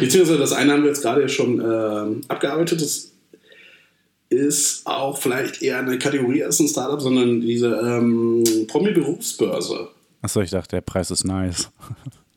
[0.00, 2.80] Beziehungsweise das eine haben wir jetzt gerade schon äh, abgearbeitet.
[2.80, 3.12] Das
[4.30, 9.88] ist auch vielleicht eher eine Kategorie als ein Startup, sondern diese ähm, Promi-Berufsbörse.
[10.20, 11.70] Achso, ich dachte, der Preis ist nice.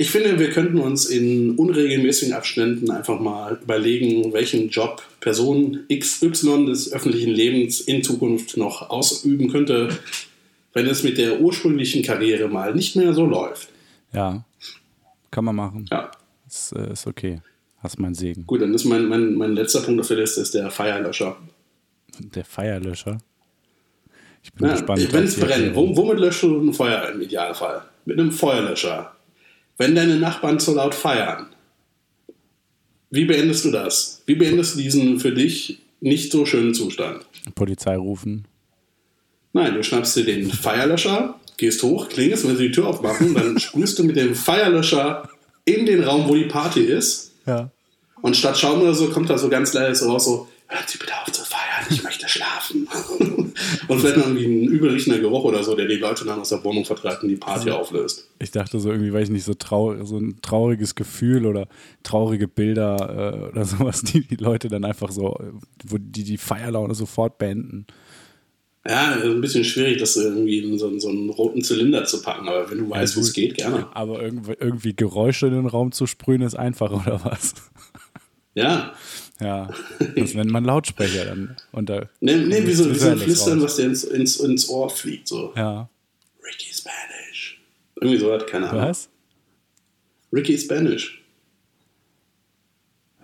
[0.00, 6.66] Ich finde, wir könnten uns in unregelmäßigen Abständen einfach mal überlegen, welchen Job Person XY
[6.66, 9.88] des öffentlichen Lebens in Zukunft noch ausüben könnte,
[10.72, 13.70] wenn es mit der ursprünglichen Karriere mal nicht mehr so läuft.
[14.12, 14.44] Ja,
[15.32, 15.86] kann man machen.
[15.90, 16.12] Ja.
[16.46, 17.40] Ist, äh, ist okay.
[17.80, 18.44] Hast mein Segen.
[18.46, 21.36] Gut, dann ist mein, mein, mein letzter Punkt auf der Liste ist der Feierlöscher.
[22.18, 23.18] Der Feierlöscher.
[24.42, 25.12] Ich bin Ja, gespannt.
[25.12, 27.82] wenn es brennt, womit löschst du ein Feuer im Idealfall?
[28.04, 29.12] Mit einem Feuerlöscher.
[29.76, 31.46] Wenn deine Nachbarn zu laut feiern,
[33.10, 34.22] wie beendest du das?
[34.26, 37.24] Wie beendest du diesen für dich nicht so schönen Zustand?
[37.54, 38.46] Polizei rufen.
[39.52, 43.58] Nein, du schnappst dir den Feierlöscher, gehst hoch, klingelst, wenn sie die Tür aufmachen, dann
[43.60, 45.28] sprühst du mit dem Feierlöscher
[45.64, 47.27] in den Raum, wo die Party ist.
[47.48, 47.70] Ja.
[48.20, 51.12] Und statt Schaum oder so kommt da so ganz leise raus, so, hören Sie bitte
[51.22, 52.88] auf zu feiern, ich möchte schlafen.
[53.88, 56.62] und vielleicht noch irgendwie ein übelriechender Geruch oder so, der die Leute dann aus der
[56.64, 58.28] Wohnung vertreibt und die Party auflöst.
[58.38, 61.68] Ich dachte so irgendwie, weiß ich nicht, so, trau so ein trauriges Gefühl oder
[62.02, 65.38] traurige Bilder äh, oder sowas, die die Leute dann einfach so,
[65.84, 67.86] wo die die Feierlaune sofort beenden.
[68.88, 72.48] Ja, ist ein bisschen schwierig, das irgendwie in so, so einen roten Zylinder zu packen,
[72.48, 73.86] aber wenn du weißt, wie es geht, gerne.
[73.94, 77.54] Aber irgendwie, irgendwie Geräusche in den Raum zu sprühen ist einfach, oder was?
[78.54, 78.94] Ja.
[79.40, 79.68] Ja,
[80.16, 81.54] das nennt man Lautsprecher dann.
[81.70, 83.64] Und da Nee, nee wie so, wie so ein Flüstern, raus.
[83.64, 85.28] was dir ins, ins, ins Ohr fliegt.
[85.28, 85.52] So.
[85.54, 85.88] Ja.
[86.44, 87.60] Ricky Spanish.
[88.00, 88.82] Irgendwie so hat keine Ahnung.
[88.82, 89.08] Was?
[90.32, 91.22] Ricky Spanish.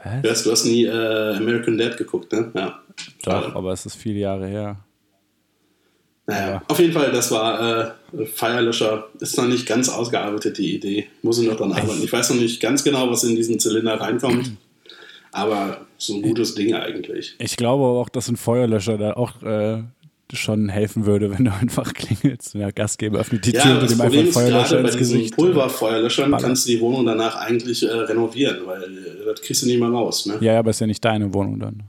[0.04, 0.30] Du Was?
[0.30, 2.52] hast, du hast nie äh, American Dad geguckt, ne?
[2.54, 2.82] Ja.
[3.24, 3.56] Doch, Schade.
[3.56, 4.84] aber es ist viele Jahre her.
[6.27, 6.62] Naja, Ja.
[6.68, 9.09] auf jeden Fall, das war äh, Feierlöscher.
[9.20, 11.07] Ist noch nicht ganz ausgearbeitet, die Idee.
[11.22, 12.03] Muss ich noch dran arbeiten.
[12.03, 14.53] Ich weiß noch nicht ganz genau, was in diesen Zylinder reinkommt.
[15.33, 17.35] Aber so ein gutes Ding eigentlich.
[17.39, 19.83] Ich glaube auch, dass ein Feuerlöscher da auch äh,
[20.33, 22.55] schon helfen würde, wenn du einfach klingelst.
[22.55, 25.37] Der Gastgeber öffnet die Tür Ja, und das dem einfach Feuerlöscher ins diesen Gesicht.
[25.37, 26.47] Pulverfeuerlöschern ballern.
[26.47, 29.89] kannst du die Wohnung danach eigentlich äh, renovieren, weil äh, das kriegst du nicht mehr
[29.91, 30.27] raus.
[30.27, 30.37] Ne?
[30.41, 31.83] Ja, ja, aber ist ja nicht deine Wohnung dann.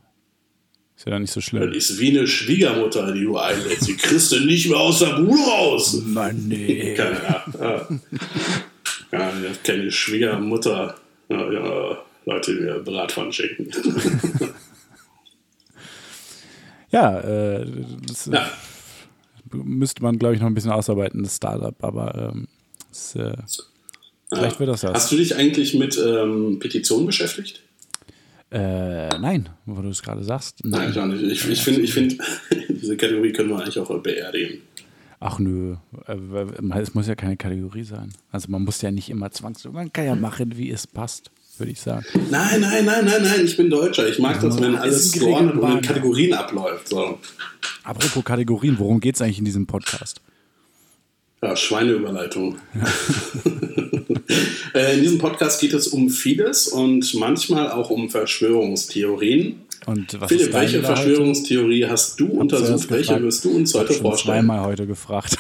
[1.06, 1.72] Ist ja dann nicht so Das schlimm.
[1.72, 3.88] ist wie eine Schwiegermutter, die du einlädst.
[3.88, 6.02] Die kriegst du nicht mehr aus der Bude raus.
[6.04, 6.94] Mann, nee.
[6.98, 7.88] Keine, ja, ja.
[9.12, 10.96] ja, ich hab keine Schwiegermutter.
[11.30, 13.70] Ja, ja, Leute, die mir Bratpfannen schicken.
[16.92, 17.66] Ja, äh,
[18.08, 18.50] das ja.
[19.52, 22.48] müsste man, glaube ich, noch ein bisschen ausarbeiten, das Startup, aber ähm,
[22.88, 23.36] das, äh,
[24.34, 25.10] vielleicht wird das Hast was.
[25.10, 27.64] du dich eigentlich mit ähm, Petitionen beschäftigt?
[28.56, 30.64] Äh, nein, wo du es gerade sagst.
[30.64, 31.22] Nein, ich auch nicht.
[31.24, 32.18] Ich, ich finde, ich find,
[32.70, 34.62] diese Kategorie können wir eigentlich auch beerdigen.
[35.20, 35.76] Ach nö,
[36.08, 38.14] äh, es muss ja keine Kategorie sein.
[38.32, 41.74] Also man muss ja nicht immer zwangs, man kann ja machen, wie es passt, würde
[41.74, 42.06] ich sagen.
[42.32, 44.08] Nein, nein, nein, nein, nein, ich bin Deutscher.
[44.08, 45.82] Ich mag das, wenn alles geordnet und in.
[45.82, 46.88] Kategorien abläuft.
[46.88, 47.20] So.
[47.84, 50.22] Apropos Kategorien, worum geht es eigentlich in diesem Podcast?
[51.46, 52.58] Ja, Schweineüberleitung.
[54.74, 59.62] Äh, in diesem Podcast geht es um vieles und manchmal auch um Verschwörungstheorien.
[59.86, 61.02] Und was Philipp, welche da heute?
[61.02, 62.92] Verschwörungstheorie hast du zuerst untersucht?
[62.92, 64.40] Welche wirst du uns heute Schon vorstellen?
[64.40, 65.38] zweimal heute gefragt.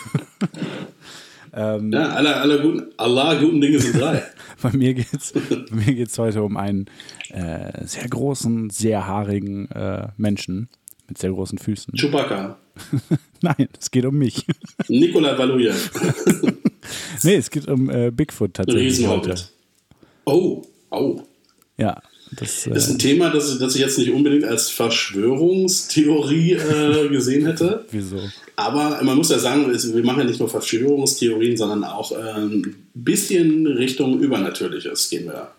[1.54, 4.24] ähm, Ja, alle, alle guten, Allah, guten Dinge sind drei.
[4.62, 5.34] Bei mir geht es
[5.70, 6.86] mir geht's heute um einen
[7.32, 10.70] äh, sehr großen, sehr haarigen äh, Menschen
[11.10, 11.94] mit sehr großen Füßen.
[11.94, 12.58] Chewbacca,
[13.46, 14.46] Nein, es geht um mich.
[14.88, 15.92] Nikolai Valujev,
[17.24, 19.36] nee, es geht um äh, Bigfoot tatsächlich heute.
[20.26, 21.22] Oh, oh.
[21.78, 24.70] Ja, das, Das ist äh, ein Thema, das, ich- das ich jetzt nicht unbedingt als
[24.70, 27.86] Verschwörungstheorie äh, gesehen hätte.
[27.92, 28.20] wieso?
[28.56, 33.04] Aber man muss ja sagen, wir machen ja nicht nur Verschwörungstheorien, sondern auch ähm, ein
[33.04, 35.52] bisschen Richtung Übernatürliches gehen wir.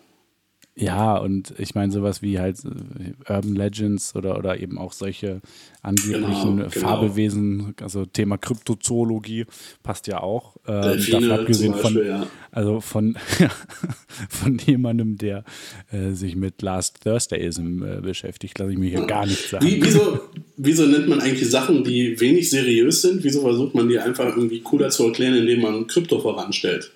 [0.78, 5.40] Ja, und ich meine sowas wie halt äh, Urban Legends oder, oder eben auch solche
[5.80, 6.68] angeblichen Genau, genau.
[6.68, 9.46] Fabelwesen, also Thema Kryptozoologie
[9.82, 10.56] passt ja auch.
[10.68, 12.26] Ähm, davon abgesehen zum von, Beispiel, ja.
[12.52, 13.16] also von,
[14.28, 15.44] von jemandem, der
[15.92, 19.64] äh, sich mit Last Thursdayism äh, beschäftigt, lasse ich mir hier gar nichts sagen.
[19.64, 20.20] Wie, wieso,
[20.58, 23.24] wieso nennt man eigentlich Sachen, die wenig seriös sind?
[23.24, 26.92] Wieso versucht man die einfach irgendwie cooler zu erklären, indem man Krypto voranstellt?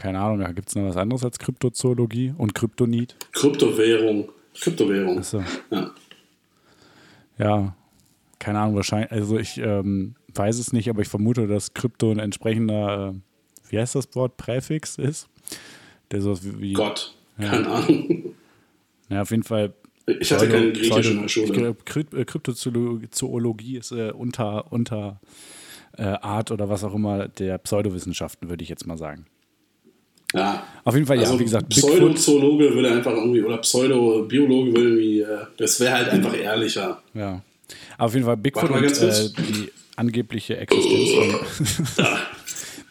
[0.00, 3.16] Keine Ahnung, da gibt es noch was anderes als Kryptozoologie und Kryptonit.
[3.32, 4.32] Kryptowährung.
[4.58, 5.18] Kryptowährung.
[5.18, 5.42] Achso.
[5.70, 5.90] Ja.
[7.36, 7.76] Ja,
[8.38, 12.18] keine Ahnung, wahrscheinlich, also ich ähm, weiß es nicht, aber ich vermute, dass Krypto ein
[12.18, 15.28] entsprechender, äh, wie heißt das Wort, Präfix ist.
[16.10, 17.14] Der sowas wie, wie Gott.
[17.38, 18.34] Keine Ahnung.
[19.10, 19.74] ja, auf jeden Fall.
[20.06, 21.74] Ich hatte kein Griechisch in der ich Schule.
[21.74, 25.20] glaube, äh, Kryptozoologie ist äh, unter, unter
[25.98, 29.26] äh, Art oder was auch immer der Pseudowissenschaften, würde ich jetzt mal sagen.
[30.34, 30.64] Ja.
[30.84, 31.68] Auf jeden Fall, ja, Also wie gesagt.
[31.68, 37.02] Pseudozoologe würde einfach irgendwie, oder Pseudobiologe würde irgendwie, äh, das wäre halt einfach ehrlicher.
[37.14, 37.42] Ja.
[37.98, 42.06] Auf jeden Fall Bigfoot und äh, die angebliche Existenz von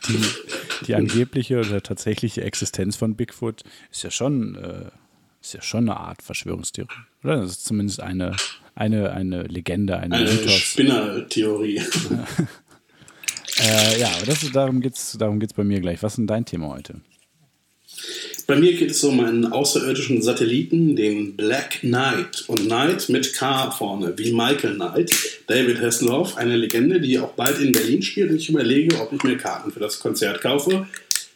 [0.07, 4.91] die, die angebliche oder tatsächliche Existenz von Bigfoot ist ja schon äh,
[5.41, 6.89] ist ja schon eine Art Verschwörungstheorie.
[7.23, 7.37] Oder?
[7.37, 8.35] Das ist zumindest eine,
[8.75, 10.29] eine, eine Legende, eine, Eine.
[10.49, 11.81] Spinnertheorie.
[13.61, 16.01] Äh, ja, aber das ist, darum geht es darum geht's bei mir gleich.
[16.01, 17.01] Was ist denn dein Thema heute?
[18.49, 22.45] Bei mir geht es um einen außerirdischen Satelliten, den Black Knight.
[22.47, 25.11] Und Knight mit K vorne, wie Michael Knight.
[25.45, 28.31] David Hasselhoff, eine Legende, die auch bald in Berlin spielt.
[28.31, 30.87] Ich überlege, ob ich mir Karten für das Konzert kaufe,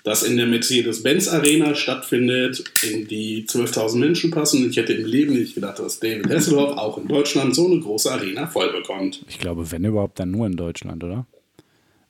[0.04, 4.68] das in der Mercedes-Benz Arena stattfindet, in die 12.000 Menschen passen.
[4.68, 8.12] Ich hätte im Leben nicht gedacht, dass David Hasselhoff auch in Deutschland so eine große
[8.12, 9.24] Arena voll bekommt.
[9.30, 11.28] Ich glaube, wenn überhaupt, dann nur in Deutschland, oder?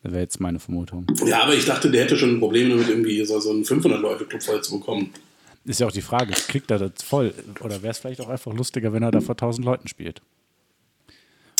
[0.03, 1.07] Das wäre jetzt meine Vermutung.
[1.25, 4.43] Ja, aber ich dachte, der hätte schon ein Problem damit, irgendwie so, so einen 500-Leute-Club
[4.43, 5.11] voll zu bekommen.
[5.65, 7.33] Ist ja auch die Frage, kriegt er das voll?
[7.61, 10.21] Oder wäre es vielleicht auch einfach lustiger, wenn er da vor 1000 Leuten spielt?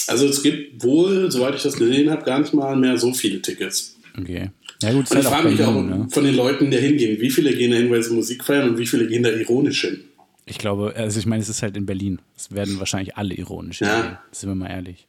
[0.08, 3.42] Also es gibt wohl, soweit ich das gesehen habe, gar nicht mal mehr so viele
[3.42, 3.98] Tickets.
[4.20, 4.52] Okay.
[4.82, 6.08] Ja gut, und ich frage mich auch ne?
[6.10, 8.70] von den Leuten, die da hingehen, wie viele gehen da hin, weil sie Musik feiern
[8.70, 10.04] und wie viele gehen da ironisch hin?
[10.46, 12.20] Ich glaube, also ich meine, es ist halt in Berlin.
[12.36, 14.22] Es werden wahrscheinlich alle ironisch ja.
[14.34, 15.08] Sind wir mal ehrlich.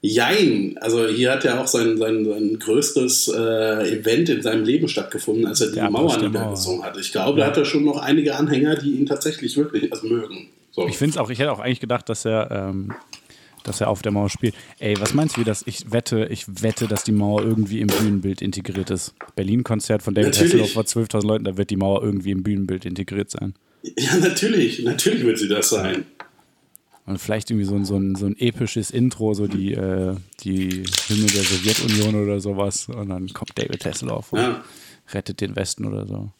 [0.00, 4.88] Jein, also hier hat er auch sein, sein, sein größtes äh, Event in seinem Leben
[4.88, 6.96] stattgefunden, als er die der Mauer niedergezogen hat.
[6.96, 7.46] Ich glaube, ja.
[7.46, 10.50] da hat er schon noch einige Anhänger, die ihn tatsächlich wirklich also mögen.
[10.70, 10.86] So.
[10.86, 12.94] Ich finde es auch, ich hätte auch eigentlich gedacht, dass er, ähm,
[13.64, 14.54] dass er auf der Mauer spielt.
[14.78, 15.64] Ey, was meinst du, wie das?
[15.66, 19.14] Ich wette, ich wette, dass die Mauer irgendwie im Bühnenbild integriert ist.
[19.34, 23.30] Berlin-Konzert von David Hasselhoff vor 12.000 Leuten, da wird die Mauer irgendwie im Bühnenbild integriert
[23.32, 23.54] sein.
[23.96, 26.04] Ja, natürlich, natürlich wird sie das sein.
[27.08, 30.84] Und vielleicht irgendwie so ein, so ein, so ein episches Intro, so die, äh, die
[31.08, 32.86] Hymne der Sowjetunion oder sowas.
[32.88, 34.62] Und dann kommt David Hasselhoff und ja.
[35.14, 36.30] rettet den Westen oder so.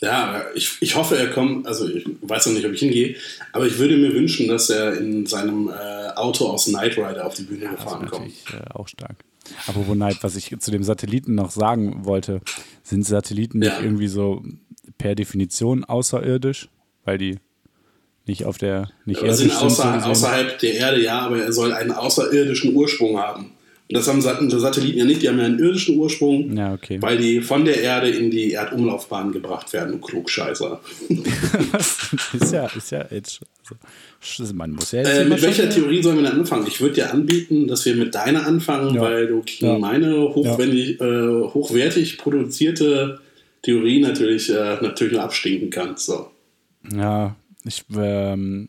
[0.00, 1.66] Ja, ich, ich hoffe, er kommt.
[1.68, 3.14] Also, ich weiß noch nicht, ob ich hingehe.
[3.52, 7.34] Aber ich würde mir wünschen, dass er in seinem äh, Auto aus Knight Rider auf
[7.34, 8.32] die Bühne ja, gefahren kommt.
[8.52, 9.16] Äh, auch stark.
[9.68, 12.40] Apropos Knight, was ich zu dem Satelliten noch sagen wollte:
[12.82, 13.70] Sind Satelliten ja.
[13.70, 14.42] nicht irgendwie so
[14.98, 16.68] per Definition außerirdisch?
[17.04, 17.38] Weil die
[18.26, 22.74] nicht auf der, nicht sind außer, außerhalb der Erde, ja, aber er soll einen außerirdischen
[22.74, 23.52] Ursprung haben.
[23.86, 27.02] Und das haben Satelliten ja nicht, die haben ja einen irdischen Ursprung, ja, okay.
[27.02, 30.80] weil die von der Erde in die Erdumlaufbahn gebracht werden, Klugscheißer.
[32.32, 33.40] ist ja, ist ja jetzt,
[34.38, 36.66] also, man muss ja jetzt äh, Mit welcher Theorie sollen wir denn anfangen?
[36.66, 39.02] Ich würde dir anbieten, dass wir mit deiner anfangen, ja.
[39.02, 39.78] weil du ja.
[39.78, 43.20] meine hochwendig, äh, hochwertig produzierte
[43.62, 46.06] Theorie natürlich, äh, natürlich nur abstinken kannst.
[46.06, 46.30] So.
[46.90, 48.68] Ja, ich, ähm,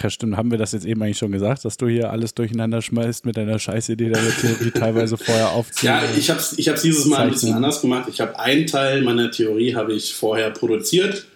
[0.00, 2.80] ja, stimmt, haben wir das jetzt eben eigentlich schon gesagt, dass du hier alles durcheinander
[2.80, 5.80] schmeißt mit deiner Scheißidee deiner Theorie teilweise vorher aufziehen?
[5.90, 8.08] Ja, ich habe es ich hab's dieses Mal ein bisschen anders gemacht.
[8.08, 11.26] Ich habe einen Teil meiner Theorie habe ich vorher produziert.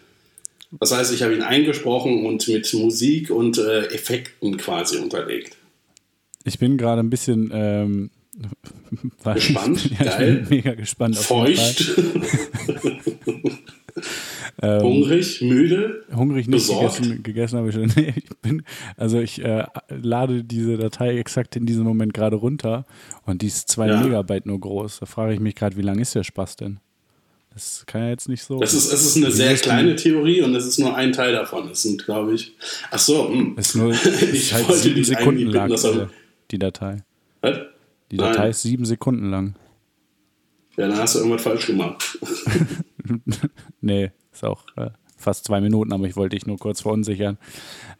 [0.80, 5.56] Das heißt, ich habe ihn eingesprochen und mit Musik und äh, Effekten quasi unterlegt.
[6.44, 8.10] Ich bin gerade ein bisschen ähm,
[9.24, 9.90] gespannt.
[9.98, 10.46] ja, Geil.
[10.48, 11.16] mega gespannt.
[11.16, 11.92] Feucht.
[14.62, 17.92] Ähm, hungrig, müde, hungrig nicht gegessen, gegessen habe ich schon.
[17.96, 18.62] Nee, ich bin,
[18.96, 22.86] also ich äh, lade diese Datei exakt in diesem Moment gerade runter
[23.26, 24.00] und die ist zwei ja.
[24.00, 25.00] Megabyte nur groß.
[25.00, 26.78] Da frage ich mich gerade, wie lang ist der Spaß denn?
[27.52, 28.58] Das kann ja jetzt nicht so.
[28.58, 31.68] Das ist, es ist eine sehr kleine Theorie und es ist nur ein Teil davon.
[31.70, 32.56] Es sind, glaube ich.
[32.90, 33.54] Ach so, hm.
[33.56, 33.92] Es ist nur
[34.32, 36.10] ich halt sieben Sekunden lang, bitten,
[36.50, 37.04] die Datei.
[37.42, 37.58] Was?
[38.10, 38.50] Die Datei Nein.
[38.50, 39.54] ist sieben Sekunden lang.
[40.76, 42.18] Ja, dann hast du irgendwas falsch gemacht.
[43.80, 47.38] nee, ist auch äh, fast zwei Minuten, aber ich wollte dich nur kurz verunsichern.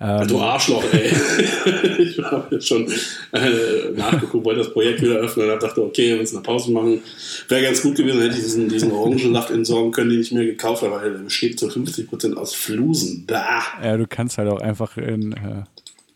[0.00, 1.08] Ähm, du Arschloch, ey.
[1.98, 2.86] ich habe jetzt schon
[3.32, 7.02] äh, nachgeguckt, wollte das Projekt wieder öffnen und dachte, okay, wir müssen eine Pause machen.
[7.48, 10.82] Wäre ganz gut gewesen, hätte ich diesen, diesen Orangensaft entsorgen können, den ich mir gekauft
[10.82, 13.24] habe, weil der besteht zu 50% aus Flusen.
[13.26, 13.62] Da.
[13.82, 15.64] Ja, du kannst halt auch einfach in, äh,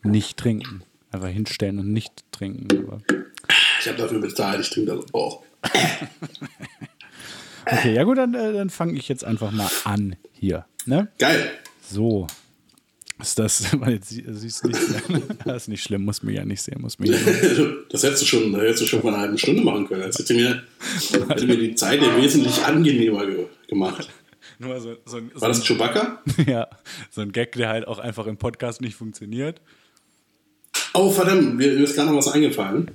[0.03, 0.83] nicht trinken.
[1.11, 2.67] Einfach hinstellen und nicht trinken.
[2.85, 3.01] Aber.
[3.81, 5.41] Ich habe dafür bezahlt, ich trinke das auch.
[7.71, 10.65] Okay, ja gut, dann, äh, dann fange ich jetzt einfach mal an hier.
[10.85, 11.09] Ne?
[11.17, 11.51] Geil.
[11.81, 12.27] So.
[13.21, 14.79] Ist das, jetzt siehst du nicht,
[15.45, 17.11] das ist nicht schlimm, muss mir ja nicht sehen, muss mir
[17.89, 20.03] Das hättest du schon, hättest du schon vor einer halben Stunde machen können.
[20.03, 20.63] Das hätte mir,
[21.27, 24.09] hätte mir die Zeit ja wesentlich angenehmer ge gemacht.
[24.59, 26.21] Nur so, so ein, War das Chewbacca?
[26.45, 26.67] Ja,
[27.11, 29.61] so ein Gag, der halt auch einfach im Podcast nicht funktioniert.
[30.93, 32.91] Oh, verdammt, mir ist gerade noch was eingefallen.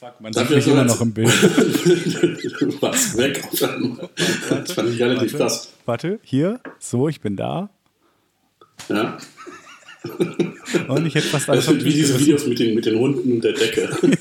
[0.00, 1.28] Fuck, man sieht mich immer noch im Bild.
[2.80, 3.44] Was weg.
[3.50, 5.68] Das fand ich relativ krass.
[5.84, 7.68] Warte, hier, so, ich bin da.
[8.88, 9.18] Ja.
[10.88, 11.66] Und ich hätte fast alles.
[11.66, 13.90] Das sind wie diese Videos mit den, mit den Hunden und der Decke.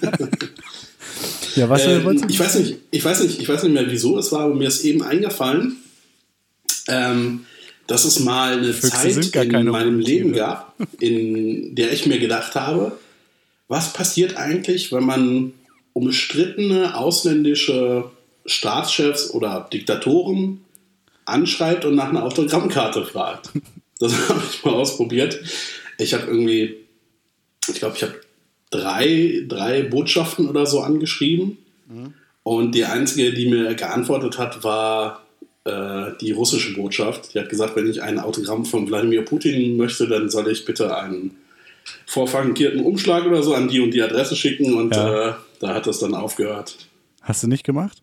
[1.56, 4.34] ja, was ähm, ich weiß nicht, ich weiß nicht, ich weiß nicht mehr, wieso es
[4.34, 5.78] war, aber mir ist eben eingefallen,
[6.90, 7.46] ähm,
[7.88, 12.56] dass es mal eine Füchse Zeit in meinem Leben gab, in der ich mir gedacht
[12.56, 13.00] habe,
[13.70, 15.54] was passiert eigentlich, wenn man
[15.94, 18.06] umstrittene ausländische
[18.46, 20.62] Staatschefs oder Diktatoren
[21.26, 23.50] anschreibt und nach einer Autogrammkarte fragt.
[24.02, 25.42] Das habe ich mal ausprobiert.
[25.98, 26.78] Ich habe irgendwie,
[27.68, 28.16] ich glaube, ich habe
[28.70, 31.58] drei, drei Botschaften oder so angeschrieben.
[31.90, 32.14] Mhm.
[32.44, 35.26] Und die einzige, die mir geantwortet hat, war
[35.66, 37.34] äh, die russische Botschaft.
[37.34, 40.96] Die hat gesagt, wenn ich ein Autogramm von Wladimir Putin möchte, dann soll ich bitte
[40.96, 41.36] einen
[42.06, 45.30] vorfrankierten Umschlag oder so an die und die Adresse schicken und Ja.
[45.32, 46.76] äh, da hat das dann aufgehört.
[47.22, 48.02] Hast du nicht gemacht?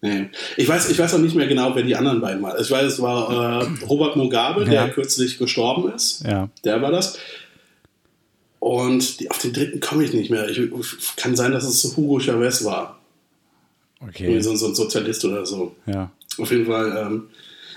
[0.00, 0.30] Nee.
[0.56, 2.60] Ich weiß, ich weiß auch nicht mehr genau, wer die anderen beiden waren.
[2.60, 4.70] Ich weiß, es war äh, Robert Mugabe, Ja.
[4.70, 6.24] der kürzlich gestorben ist.
[6.26, 6.48] Ja.
[6.64, 7.18] Der war das.
[8.58, 10.48] Und die, auf den dritten komme ich nicht mehr.
[10.48, 10.60] Ich,
[11.16, 12.98] kann sein, dass es Hugo Chavez war.
[14.00, 14.40] Okay.
[14.40, 15.76] So, so ein Sozialist oder so.
[15.86, 16.10] Ja.
[16.38, 16.96] Auf jeden Fall.
[16.96, 17.28] Ähm,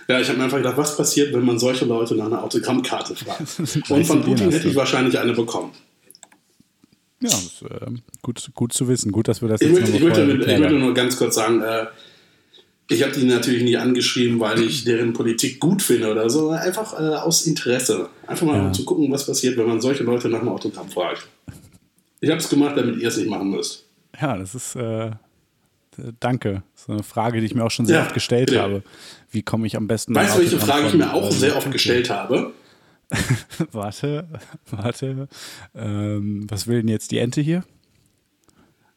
[0.07, 3.15] ja, ich habe mir einfach gedacht, was passiert, wenn man solche Leute nach einer Autogrammkarte
[3.15, 3.59] fragt?
[3.89, 5.71] Und von Putin hätte ich wahrscheinlich eine bekommen.
[7.21, 7.91] Ja, ist, äh,
[8.21, 9.11] gut, gut zu wissen.
[9.11, 11.61] Gut, dass wir das Ich jetzt möchte, ich, möchte, ich möchte nur ganz kurz sagen,
[11.61, 11.85] äh,
[12.89, 16.59] ich habe die natürlich nicht angeschrieben, weil ich deren Politik gut finde oder so, sondern
[16.59, 18.09] einfach äh, aus Interesse.
[18.27, 18.71] Einfach mal Ja.
[18.73, 21.27] zu gucken, was passiert, wenn man solche Leute nach einem Autogramm fragt.
[22.21, 23.85] Ich habe es gemacht, damit ihr es nicht machen müsst.
[24.21, 25.11] Ja, das ist, äh,
[26.19, 26.63] danke.
[26.73, 28.61] Das ist eine Frage, die ich mir auch schon sehr Ja, oft gestellt bitte.
[28.61, 28.83] habe.
[29.31, 32.09] Wie komme ich am besten Weißt du, welche Frage ich mir auch sehr oft gestellt
[32.09, 32.51] habe?
[33.71, 34.27] Warte,
[34.69, 35.27] warte.
[35.75, 37.63] Ähm, was will denn jetzt die Ente hier?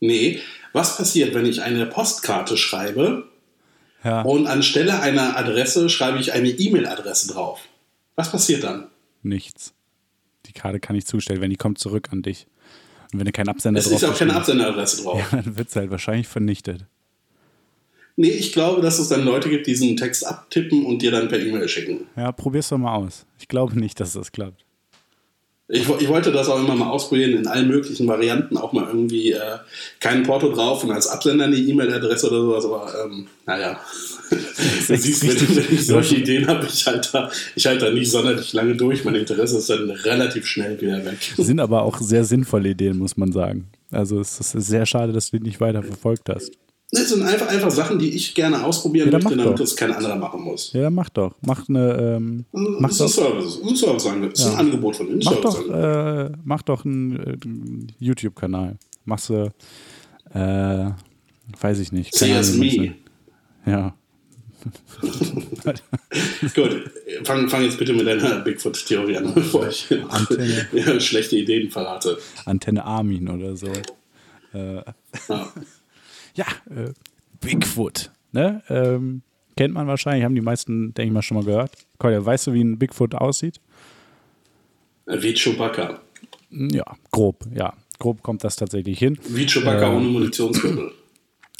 [0.00, 0.40] Nee,
[0.72, 3.28] was passiert, wenn ich eine Postkarte schreibe
[4.04, 7.60] Ja, und anstelle einer Adresse schreibe ich eine E-Mail-Adresse drauf?
[8.16, 8.88] Was passiert dann?
[9.22, 9.74] nichts.
[10.46, 12.46] Die Karte kann ich zustellen, wenn die kommt zurück an dich.
[13.12, 15.20] Und wenn du keinen Absender Es drauf ist auch keine Absenderadresse drauf.
[15.32, 16.86] Ja, dann wird es halt wahrscheinlich vernichtet.
[18.20, 21.28] Nee, ich glaube, dass es dann Leute gibt, die diesen Text abtippen und dir dann
[21.28, 22.00] per E-Mail schicken.
[22.16, 23.24] Ja, probier's doch mal aus.
[23.38, 24.64] Ich glaube nicht, dass das klappt.
[25.68, 29.30] Ich, ich wollte das auch immer mal ausprobieren in allen möglichen Varianten, auch mal irgendwie
[29.30, 29.58] äh,
[30.00, 33.78] kein Porto drauf und als Absender eine E-Mail-Adresse oder sowas, aber ähm, naja.
[34.88, 38.10] Du siehst, wenn, wenn ich solche Ideen habe, ich halte da, ich halte da nicht
[38.10, 39.04] sonderlich lange durch.
[39.04, 41.18] Mein Interesse ist dann relativ schnell wieder weg.
[41.36, 43.68] Sind aber auch sehr sinnvolle Ideen, muss man sagen.
[43.90, 46.52] Also es ist sehr schade, dass du die nicht weiter verfolgt hast.
[46.90, 50.16] Das sind einfach, einfach Sachen, die ich gerne ausprobieren Ja, möchte, damit das kein anderer
[50.16, 50.72] machen muss.
[50.72, 51.34] Ja, dann mach doch.
[51.42, 53.60] Mach eine, ähm, mach Das ist ein Service.
[53.62, 55.20] Das ist ein, Service das ist ein Angebot von Ihnen.
[55.22, 58.78] mach doch, äh, mach doch einen, äh, YouTube-Kanal.
[59.04, 59.52] Machst du,
[60.32, 60.90] äh,
[61.60, 62.14] weiß ich nicht.
[62.22, 62.94] Ahnung, wie Me.
[63.66, 63.94] Ja.
[66.54, 66.90] Gut,
[67.24, 69.88] fang, fang jetzt bitte mit deiner Bigfoot-Theorie an, bevor ich
[70.72, 72.18] ja, schlechte Ideen verrate.
[72.46, 73.68] Antenne Armin oder so.
[74.54, 74.84] Ja.
[76.38, 76.92] Ja, äh,
[77.40, 78.12] Bigfoot.
[78.30, 78.62] Ne?
[78.68, 79.22] Ähm,
[79.56, 81.72] kennt man wahrscheinlich, haben die meisten, denke ich mal, schon mal gehört.
[81.98, 83.60] Kolja, weißt du, wie ein Bigfoot aussieht?
[85.06, 86.00] Wie Chewbacca.
[86.50, 87.74] Ja, grob, ja.
[87.98, 89.18] Grob kommt das tatsächlich hin.
[89.28, 89.96] Wie Chewbacca Ähm.
[89.96, 90.92] ohne Munitionsgürtel.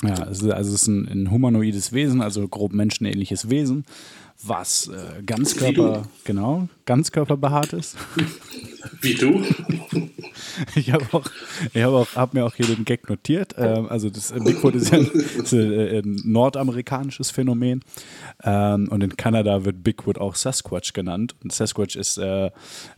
[0.05, 3.85] Ja, also es ist ein, ein humanoides Wesen, also grob menschenähnliches Wesen,
[4.43, 7.97] was äh, Ganzkörper, genau, Ganzkörperbehaart ist.
[9.01, 9.45] Wie du.
[10.75, 11.25] Ich habe auch,
[11.75, 13.55] ich habe auch, habe mir auch hier den Gag notiert.
[13.59, 15.07] Ähm, also das äh, Bigfoot ist ja ein,
[15.43, 17.83] ist äh, ein nordamerikanisches Phänomen
[18.45, 21.35] ähm, und in Kanada wird Bigfoot auch Sasquatch genannt.
[21.43, 22.51] Und Sasquatch ist äh, äh,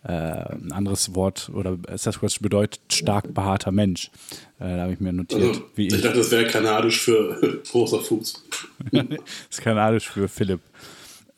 [0.04, 4.10] ein anderes Wort oder Sasquatch bedeutet stark behaarter Mensch.
[4.58, 6.02] Äh, da habe ich mir notiert, Also, wie ich ich.
[6.02, 8.44] dachte, das wäre kanadisch für großer Fuß.
[8.92, 9.04] das
[9.50, 10.60] ist kanadisch für Philipp.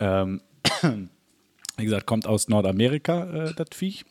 [0.03, 0.40] Ähm,
[1.76, 4.05] wie gesagt, kommt aus Nordamerika, äh, das Viech.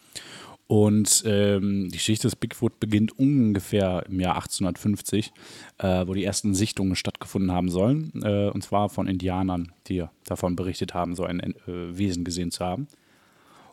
[0.67, 5.33] Und ähm, die Geschichte des Bigfoot beginnt ungefähr im Jahr 1850,
[5.79, 8.13] äh, wo die ersten Sichtungen stattgefunden haben sollen.
[8.23, 12.63] Äh, und zwar von Indianern, die davon berichtet haben, so ein äh, Wesen gesehen zu
[12.63, 12.87] haben.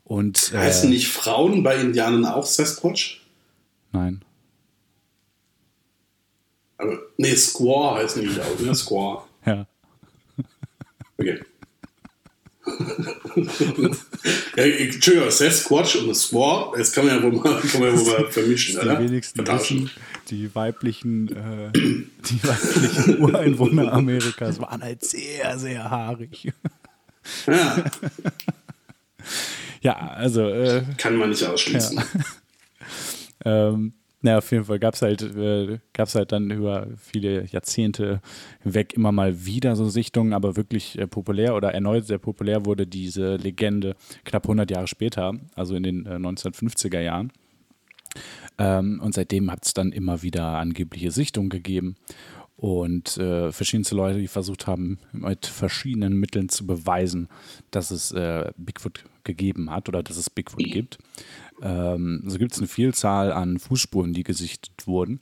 [0.02, 3.24] Und äh, Heißen nicht Frauen bei Indianern auch Sasquatch?
[3.92, 4.24] nein,
[6.78, 8.66] Aber, nee, Squaw heißen die, glaube ich.
[8.66, 8.74] Ne?
[8.74, 9.22] Squaw.
[9.46, 9.66] ja.
[11.16, 11.40] Okay.
[14.56, 18.12] Ja, Entschuldigung, Sasquatch und Squaw, das kann man ja wohl mal, kann man ja wohl
[18.24, 18.98] mal vermischen, Die oder?
[19.00, 19.90] wenigsten wissen,
[20.30, 26.52] die weiblichen, äh, die weiblichen Ureinwohner Amerikas waren halt sehr, sehr haarig.
[27.46, 27.84] Ja,
[29.80, 32.02] Ja, also äh, kann man nicht ausschließen.
[33.44, 38.20] Ähm, na, auf jeden Fall gab es halt, äh, halt dann über viele Jahrzehnte
[38.62, 42.86] hinweg immer mal wieder so Sichtungen, aber wirklich äh, populär oder erneut sehr populär wurde
[42.86, 43.94] diese Legende
[44.24, 47.32] knapp 100 Jahre später, also in den äh, 1950er Jahren.
[48.58, 51.94] Ähm, und seitdem hat es dann immer wieder angebliche Sichtungen gegeben
[52.58, 57.28] und äh, verschiedenste Leute, die versucht haben, mit verschiedenen Mitteln zu beweisen,
[57.70, 60.98] dass es äh, Bigfoot gegeben hat oder dass es Bigfoot gibt.
[61.62, 65.20] Ähm, so gibt es eine Vielzahl an Fußspuren, die gesichtet wurden,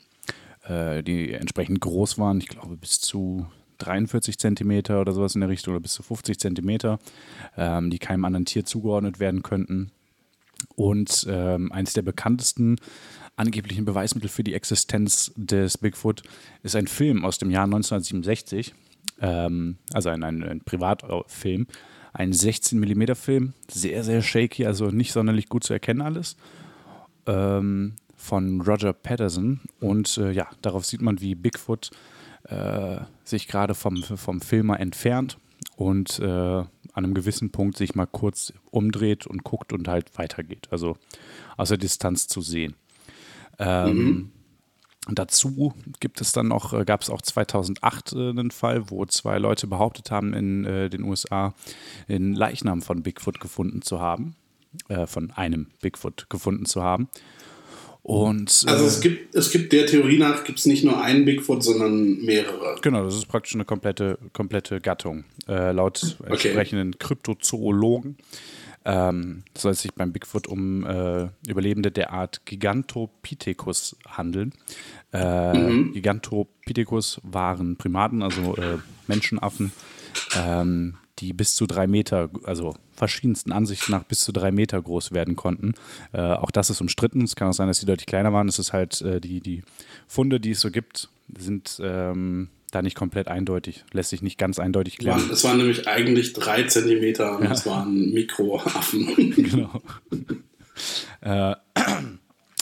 [0.64, 2.38] äh, die entsprechend groß waren.
[2.38, 3.46] Ich glaube, bis zu
[3.78, 6.98] 43 Zentimeter oder sowas in der Richtung oder bis zu 50 Zentimeter,
[7.56, 9.92] ähm, die keinem anderen Tier zugeordnet werden könnten.
[10.74, 12.76] Und ähm, eines der bekanntesten
[13.36, 16.22] angeblichen Beweismittel für die Existenz des Bigfoot
[16.62, 18.74] ist ein Film aus dem Jahr 1967.
[19.20, 21.66] ähm, also ein, ein, ein Privatfilm,
[22.16, 26.36] ein 16 mm Film, sehr, sehr shaky, also nicht sonderlich gut zu erkennen alles,
[27.26, 29.60] ähm, von Roger Patterson.
[29.80, 31.90] Und äh, ja, darauf sieht man, wie Bigfoot
[32.44, 35.36] äh, sich gerade vom, vom Filmer entfernt
[35.76, 40.68] und äh, an einem gewissen Punkt sich mal kurz umdreht und guckt und halt weitergeht.
[40.70, 40.96] Also
[41.58, 42.74] aus der Distanz zu sehen.
[43.58, 44.32] Ähm, mhm.
[45.08, 49.38] Dazu gibt es dann noch, äh, gab es auch 2008 äh, einen Fall, wo zwei
[49.38, 51.54] Leute behauptet haben, in äh, den USA
[52.08, 54.34] den Leichnam von Bigfoot gefunden zu haben,
[54.88, 57.08] äh, von einem Bigfoot gefunden zu haben.
[58.02, 61.64] Und, also es gibt, es gibt der Theorie nach, gibt es nicht nur einen Bigfoot,
[61.64, 62.76] sondern mehrere.
[62.80, 65.24] Genau, das ist praktisch eine komplette, komplette Gattung.
[65.48, 66.30] Laut okay.
[66.30, 68.16] entsprechenden Kryptozoologen
[68.86, 74.52] ähm, soll es sich beim Bigfoot um äh, Überlebende der Art Gigantopithecus handeln.
[75.12, 75.92] Äh, mhm.
[75.92, 78.78] Gigantopithecus waren Primaten, also äh,
[79.08, 79.72] Menschenaffen,
[80.36, 85.10] ähm, die bis zu drei Meter, also verschiedensten Ansichten nach bis zu drei Meter groß
[85.10, 85.74] werden konnten.
[86.12, 87.22] Äh, auch das ist umstritten.
[87.22, 88.48] Es kann auch sein, dass sie deutlich kleiner waren.
[88.48, 89.62] Es ist halt äh, die, die
[90.06, 94.58] Funde, die es so gibt, sind ähm, da nicht komplett eindeutig, lässt sich nicht ganz
[94.58, 95.22] eindeutig klären.
[95.30, 97.52] Es waren nämlich eigentlich drei Zentimeter und ja.
[97.52, 99.32] es waren Mikroaffen.
[99.36, 99.80] genau.
[101.20, 101.54] äh,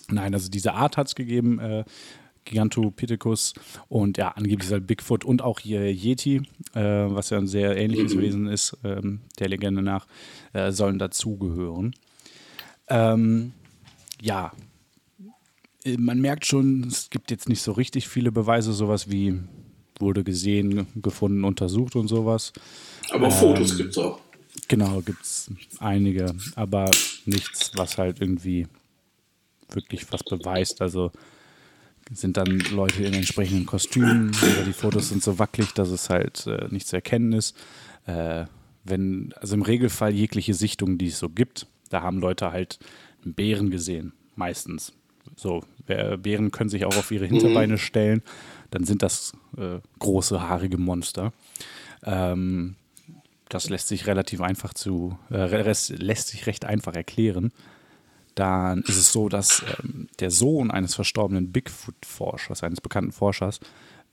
[0.08, 1.84] nein, also diese Art hat es gegeben, äh,
[2.44, 3.54] Gigantopithecus
[3.88, 6.42] und ja, angeblich ist halt Bigfoot und auch hier Yeti,
[6.74, 8.20] äh, was ja ein sehr ähnliches mhm.
[8.20, 10.06] Wesen ist, ähm, der Legende nach,
[10.52, 11.94] äh, sollen dazugehören.
[12.88, 13.52] Ähm,
[14.20, 14.52] ja,
[15.84, 19.40] äh, man merkt schon, es gibt jetzt nicht so richtig viele Beweise, sowas wie
[19.98, 22.52] wurde gesehen, gefunden, untersucht und sowas.
[23.10, 24.20] Aber ähm, Fotos gibt es auch.
[24.68, 26.90] Genau, gibt es einige, aber
[27.26, 28.66] nichts, was halt irgendwie
[29.70, 30.80] wirklich was beweist.
[30.80, 31.10] Also
[32.12, 36.46] sind dann Leute in entsprechenden Kostümen oder die Fotos sind so wackelig, dass es halt
[36.46, 37.56] äh, nicht zu erkennen ist.
[38.06, 38.44] Äh,
[38.84, 42.78] wenn, also im Regelfall jegliche Sichtung, die es so gibt, da haben Leute halt
[43.24, 44.92] einen Bären gesehen, meistens.
[45.36, 47.78] So, Bären können sich auch auf ihre Hinterbeine mhm.
[47.78, 48.22] stellen
[48.74, 51.32] dann sind das äh, große, haarige Monster.
[52.02, 52.74] Ähm,
[53.48, 57.52] das lässt sich relativ einfach zu, äh, lässt sich recht einfach erklären.
[58.34, 63.60] Dann ist es so, dass ähm, der Sohn eines verstorbenen Bigfoot-Forschers, eines bekannten Forschers,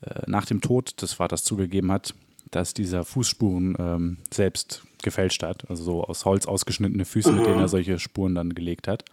[0.02, 2.14] äh, nach dem Tod des Vaters zugegeben hat,
[2.52, 7.58] dass dieser Fußspuren ähm, selbst gefälscht hat, also so aus Holz ausgeschnittene Füße, mit denen
[7.58, 9.04] er solche Spuren dann gelegt hat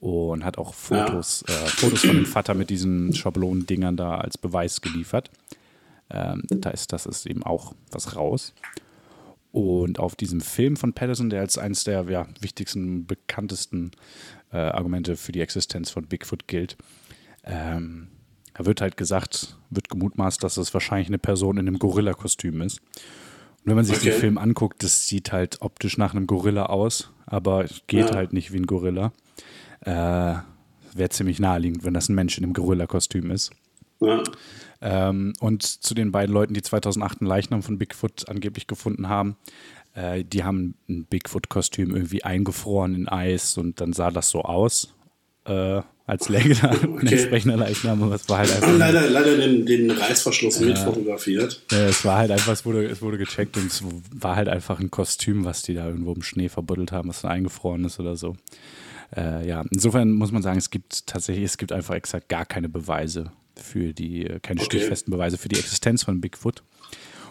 [0.00, 1.54] und hat auch Fotos, ja.
[1.54, 5.30] äh, Fotos von dem Vater mit diesen Schablonendingern da als Beweis geliefert.
[6.10, 8.54] Ähm, da ist das ist eben auch was raus.
[9.50, 13.90] Und auf diesem Film von Patterson, der als eines der ja, wichtigsten, bekanntesten
[14.52, 16.76] äh, Argumente für die Existenz von Bigfoot gilt,
[17.44, 18.08] ähm,
[18.54, 22.80] da wird halt gesagt, wird gemutmaßt, dass es wahrscheinlich eine Person in einem Gorilla-Kostüm ist.
[22.80, 24.10] Und wenn man sich okay.
[24.10, 28.14] den Film anguckt, das sieht halt optisch nach einem Gorilla aus, aber geht ja.
[28.14, 29.12] halt nicht wie ein Gorilla.
[29.80, 30.34] Äh,
[30.94, 33.52] Wäre ziemlich naheliegend, wenn das ein Mensch in einem Gorilla-Kostüm ist.
[34.00, 34.22] Ja.
[34.80, 39.36] Ähm, und zu den beiden Leuten, die 2008 einen Leichnam von Bigfoot angeblich gefunden haben,
[39.94, 44.94] äh, die haben ein Bigfoot-Kostüm irgendwie eingefroren in Eis und dann sah das so aus.
[45.44, 46.86] Äh, als läge da okay.
[46.86, 48.76] ein entsprechender Leichnam, aber es war halt einfach.
[48.78, 51.62] Leider, leider den, den Reißverschluss äh, mit fotografiert.
[51.70, 53.82] es war halt einfach, es wurde, es wurde gecheckt und es
[54.14, 57.84] war halt einfach ein Kostüm, was die da irgendwo im Schnee verbuddelt haben, was eingefroren
[57.84, 58.36] ist oder so
[59.16, 62.68] äh, ja, insofern muss man sagen, es gibt tatsächlich, es gibt einfach exakt gar keine
[62.68, 64.78] Beweise für die, äh, keine okay.
[64.78, 66.62] stichfesten Beweise für die Existenz von Bigfoot.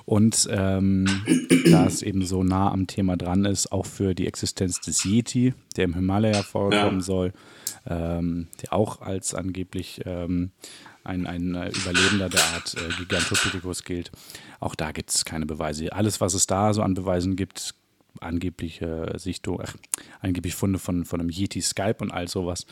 [0.06, 1.06] Und ähm,
[1.70, 5.54] da es eben so nah am Thema dran ist, auch für die Existenz des Yeti,
[5.76, 7.06] der im Himalaya vorkommen ja.
[7.06, 7.34] soll,
[7.86, 10.52] ähm, der auch als angeblich ähm,
[11.04, 14.12] ein, ein äh, Überlebender der Art äh, Gigantopithecus gilt.
[14.60, 15.92] Auch da gibt es keine Beweise.
[15.92, 17.76] Alles, was es da so an Beweisen gibt,
[18.20, 19.76] angebliche Sichtung, ach,
[20.22, 22.66] angeblich Funde von, von einem Yeti Skype und all sowas.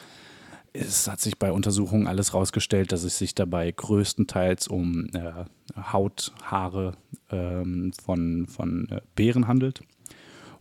[0.73, 5.45] Es hat sich bei Untersuchungen alles rausgestellt, dass es sich dabei größtenteils um äh,
[5.77, 6.97] Hauthaare
[7.31, 9.81] ähm, von, von äh, Bären handelt.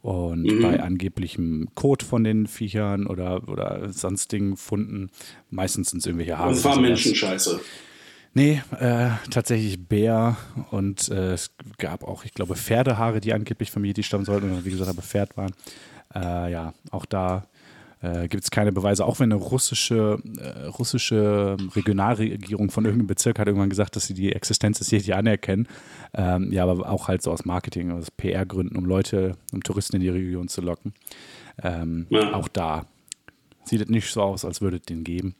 [0.02, 0.60] Und mhm.
[0.60, 5.10] bei angeblichem Kot von den Viechern oder, oder sonstigen Funden,
[5.48, 6.50] meistens sind es irgendwelche Haare.
[6.50, 7.58] Das war Menschenscheiße.
[8.34, 10.36] Nee, äh, tatsächlich Bär
[10.72, 14.64] und äh, es gab auch, ich glaube, Pferdehaare, die angeblich vom Yeti stammen sollten oder
[14.64, 15.52] wie gesagt aber Pferd waren.
[16.12, 17.46] Äh, ja, auch da
[18.02, 23.38] äh, gibt es keine Beweise, auch wenn eine russische, äh, russische Regionalregierung von irgendeinem Bezirk
[23.38, 25.68] hat irgendwann gesagt, dass sie die Existenz des Yeti anerkennen.
[26.12, 30.02] Ähm, ja, aber auch halt so aus Marketing, aus PR-Gründen, um Leute, um Touristen in
[30.02, 30.92] die Region zu locken.
[31.62, 32.34] Ähm, ja.
[32.34, 32.86] Auch da
[33.64, 35.36] sieht es nicht so aus, als würde es den geben.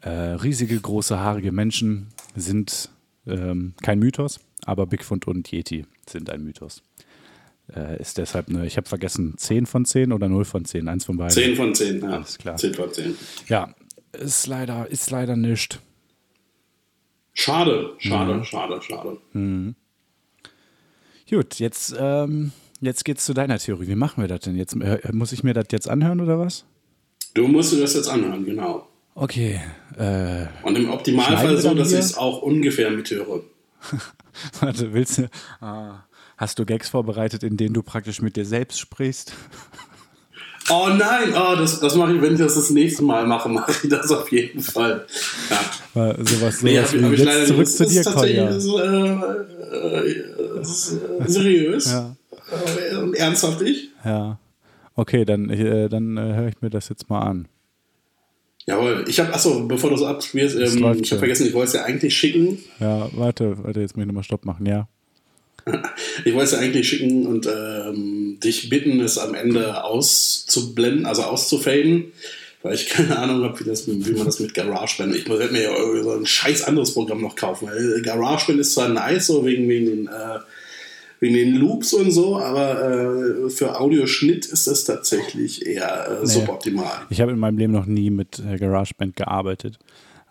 [0.00, 2.90] Äh, riesige, große, haarige Menschen sind
[3.26, 6.82] ähm, kein Mythos, aber Bigfoot und Yeti sind ein Mythos.
[7.74, 11.06] Äh, ist deshalb eine, ich habe vergessen, 10 von 10 oder 0 von 10, eins
[11.06, 11.32] von beiden.
[11.32, 12.08] 10 von 10, ja.
[12.08, 12.56] Alles klar.
[12.56, 13.16] 10 von 10.
[13.48, 13.74] Ja,
[14.12, 15.80] ist leider, ist leider nicht.
[17.32, 18.44] Schade, schade, mhm.
[18.44, 19.18] schade, schade.
[19.32, 19.74] Mhm.
[21.28, 23.88] Gut, jetzt, ähm, jetzt geht's zu deiner Theorie.
[23.88, 24.76] Wie machen wir das denn jetzt?
[24.76, 26.64] Äh, muss ich mir das jetzt anhören oder was?
[27.32, 28.86] Du musst dir das jetzt anhören, genau.
[29.14, 29.60] Okay.
[29.96, 33.44] Äh, Und im Optimalfall so, dass ich es auch ungefähr mithöre.
[34.60, 35.30] Warte, willst du.
[35.60, 36.04] Ah,
[36.36, 39.32] hast du Gags vorbereitet, in denen du praktisch mit dir selbst sprichst?
[40.70, 43.72] Oh nein, oh, das, das mache ich, wenn ich das das nächste Mal mache, mache
[43.82, 45.06] ich das auf jeden Fall.
[45.50, 46.14] Ja.
[46.14, 48.48] Sowas, sowas nee, hab, hab jetzt leider, zurück zu dir, Kolja.
[48.48, 49.14] Ist, äh,
[49.76, 52.16] äh, ist, äh, seriös ja.
[52.90, 53.90] Äh, und ernsthaftig.
[54.04, 54.38] Ja.
[54.96, 57.48] Okay, dann, äh, dann äh, höre ich mir das jetzt mal an.
[58.66, 61.72] Jawohl, ich habe, achso, bevor du so abspielst, ähm, ich habe vergessen, ich wollte es
[61.74, 62.58] ja eigentlich schicken.
[62.80, 64.88] Ja, warte, warte, jetzt muss ich nochmal Stopp machen, ja.
[66.24, 71.22] Ich wollte es ja eigentlich schicken und ähm, dich bitten, es am Ende auszublenden, also
[71.22, 72.12] auszufaden,
[72.62, 75.14] weil ich keine Ahnung habe, wie, wie man das mit GarageBand.
[75.14, 77.68] Ich werde mir ja so ein scheiß anderes Programm noch kaufen.
[77.68, 80.38] Weil GarageBand ist zwar nice, so wegen, wegen den äh,
[81.20, 86.26] wegen den Loops und so, aber äh, für Audioschnitt ist das tatsächlich eher äh, nee.
[86.26, 87.02] suboptimal.
[87.10, 89.78] Ich habe in meinem Leben noch nie mit äh, GarageBand gearbeitet.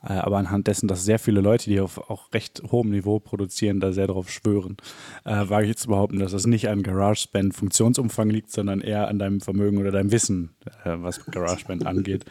[0.05, 3.79] Äh, aber anhand dessen, dass sehr viele Leute, die auf auch recht hohem Niveau produzieren,
[3.79, 4.77] da sehr darauf schwören,
[5.23, 9.07] äh, wage ich jetzt zu behaupten, dass das nicht an GarageBand Funktionsumfang liegt, sondern eher
[9.07, 10.49] an deinem Vermögen oder deinem Wissen,
[10.85, 12.25] äh, was GarageBand angeht.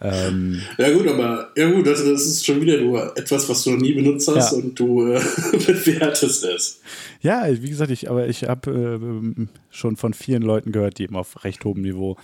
[0.00, 3.70] Ähm, ja gut, aber ja gut, das, das, ist schon wieder nur etwas, was du
[3.70, 4.58] noch nie benutzt hast ja.
[4.58, 5.20] und du äh,
[5.52, 6.80] bewertest es.
[7.20, 11.16] Ja, wie gesagt, ich, aber ich habe äh, schon von vielen Leuten gehört, die eben
[11.16, 12.16] auf recht hohem Niveau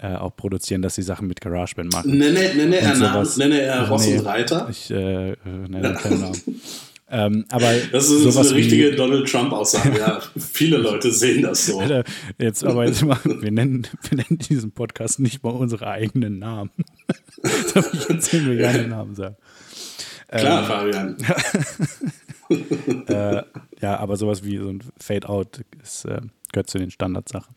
[0.00, 2.18] äh, auch produzieren, dass sie Sachen mit GarageBand machen.
[2.18, 4.68] Nenne, nenne er Namen, nenne er Ross nee, und Reiter.
[4.70, 5.36] Ich äh, äh
[5.68, 6.40] nenne keinen Namen.
[7.10, 9.98] Ähm, aber das ist sowas eine richtige Donald Trump-Aussage.
[9.98, 11.82] Ja, viele Leute sehen das so.
[12.38, 16.70] Jetzt aber jetzt mal, wir nennen, wir nennen diesen Podcast nicht mal unsere eigenen Namen.
[17.74, 19.36] Darf ich jetzt wir gerne Namen sagen?
[20.28, 21.16] Klar, ähm, Fabian.
[23.08, 23.42] äh,
[23.80, 26.20] ja, aber sowas wie so ein Fade-Out ist, äh,
[26.52, 27.54] gehört zu den Standardsachen.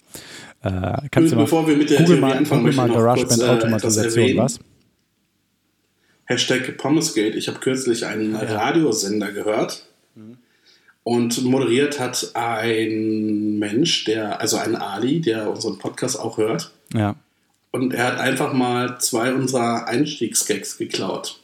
[0.61, 4.59] Äh, kannst Bevor wir mit der Google mal, anfangen, Google mal GarageBand äh, Automatisation, was?
[6.31, 7.37] Hashtag Pommesgate.
[7.37, 8.41] Ich habe kürzlich einen ja.
[8.41, 10.37] Radiosender gehört mhm.
[11.03, 16.71] und moderiert hat ein Mensch, der, also ein Ali, der unseren Podcast auch hört.
[16.93, 17.15] Ja.
[17.71, 21.39] Und er hat einfach mal zwei unserer Einstiegsgags geklaut.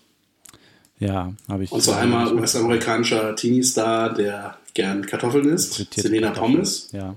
[0.99, 1.71] Ja, habe ich.
[1.71, 6.89] Und zwar einmal US-amerikanischer Teenie-Star, der gern Kartoffeln isst, Selena Pommes.
[6.91, 7.15] Ja.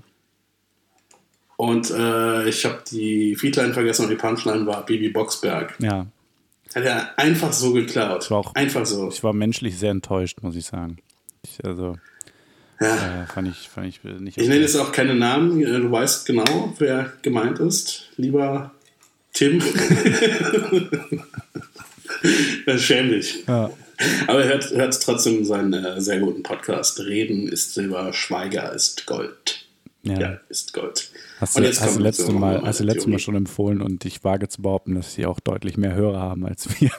[1.57, 5.75] Und äh, ich habe die Feedline vergessen und die Punchline war Bibi Boxberg.
[5.79, 6.07] Ja.
[6.75, 8.31] Hat er einfach so geklaut.
[8.31, 9.09] Auch, einfach so.
[9.09, 10.97] Ich war menschlich sehr enttäuscht, muss ich sagen.
[11.43, 11.97] Ich, also,
[12.79, 13.23] ja.
[13.23, 14.37] Äh, fand, ich, fand ich nicht.
[14.37, 15.61] Ich nenne jetzt auch keine Namen.
[15.61, 18.09] Äh, du weißt genau, wer gemeint ist.
[18.17, 18.71] Lieber
[19.33, 19.61] Tim.
[22.77, 23.43] Schäm dich.
[23.47, 23.69] Ja.
[24.27, 26.99] Aber hört, hört trotzdem seinen äh, sehr guten Podcast.
[26.99, 29.65] Reden ist Silber, Schweiger ist Gold.
[30.03, 31.10] Ja, ja ist Gold.
[31.41, 34.47] Hast du, hast du letzte Mal, hast du letzte Mal schon empfohlen und ich wage
[34.47, 36.91] zu behaupten, dass sie auch deutlich mehr Hörer haben als wir.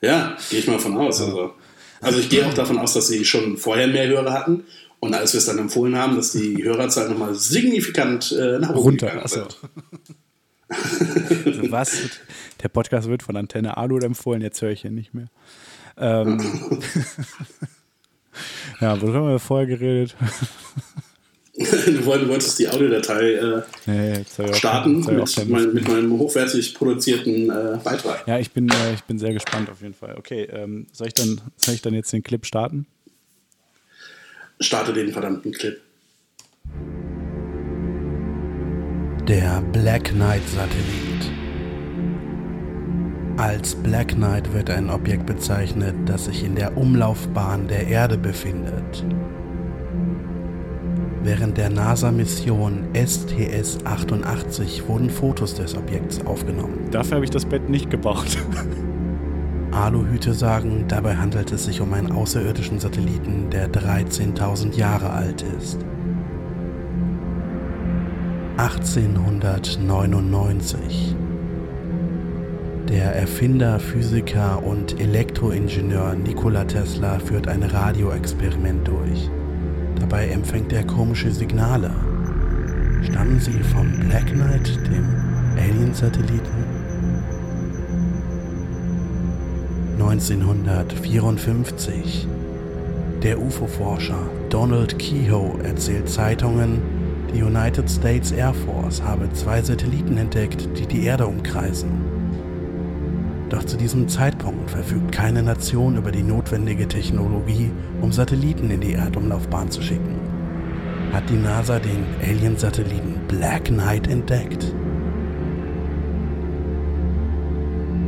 [0.00, 1.20] Ja, gehe ich mal von aus.
[1.20, 1.52] Also,
[2.00, 4.64] also ich gehe auch davon aus, dass sie schon vorher mehr Hörer hatten
[5.00, 8.78] und als wir es dann empfohlen haben, dass die Hörerzahl nochmal signifikant äh, nach oben
[8.78, 9.46] runter also.
[11.70, 11.92] Was?
[12.62, 15.28] Der Podcast wird von Antenne Alu empfohlen, jetzt höre ich ihn nicht mehr.
[15.98, 16.40] Ähm,
[18.80, 20.16] ja, worüber haben wir vorher geredet?
[21.58, 28.26] Du wolltest die Audiodatei äh, nee, starten mit, mein, mit, meinem hochwertig produzierten äh, Beitrag.
[28.26, 30.16] Ja, ich bin, äh, ich bin sehr gespannt auf jeden Fall.
[30.18, 32.86] Okay, ähm, soll, ich dann, soll ich dann jetzt den Clip starten?
[34.60, 35.80] Starte den verdammten Clip.
[39.26, 41.32] Der Black Knight Satellit.
[43.38, 49.04] Als Black Knight wird ein Objekt bezeichnet, das sich in der Umlaufbahn der Erde befindet.
[51.26, 56.88] Während der NASA-Mission STS-88 wurden Fotos des Objekts aufgenommen.
[56.92, 58.38] Dafür habe ich das Bett nicht gebaut.
[59.72, 65.84] Aluhüte sagen, dabei handelt es sich um einen außerirdischen Satelliten, der 13.000 Jahre alt ist.
[68.58, 71.16] 1899
[72.88, 79.28] der Erfinder, Physiker und Elektroingenieur Nikola Tesla führt ein Radioexperiment durch.
[80.00, 81.90] Dabei empfängt er komische Signale.
[83.02, 85.04] Stammen sie vom Black Knight, dem
[85.56, 86.64] Alien-Satelliten?
[89.98, 92.28] 1954
[93.22, 94.18] Der UFO-Forscher
[94.50, 96.80] Donald Kehoe erzählt Zeitungen,
[97.34, 102.05] die United States Air Force habe zwei Satelliten entdeckt, die die Erde umkreisen.
[103.48, 107.70] Doch zu diesem Zeitpunkt verfügt keine Nation über die notwendige Technologie,
[108.00, 110.16] um Satelliten in die Erdumlaufbahn zu schicken.
[111.12, 114.74] Hat die NASA den Alien-Satelliten Black Knight entdeckt?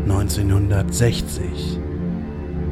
[0.05, 1.78] 1960.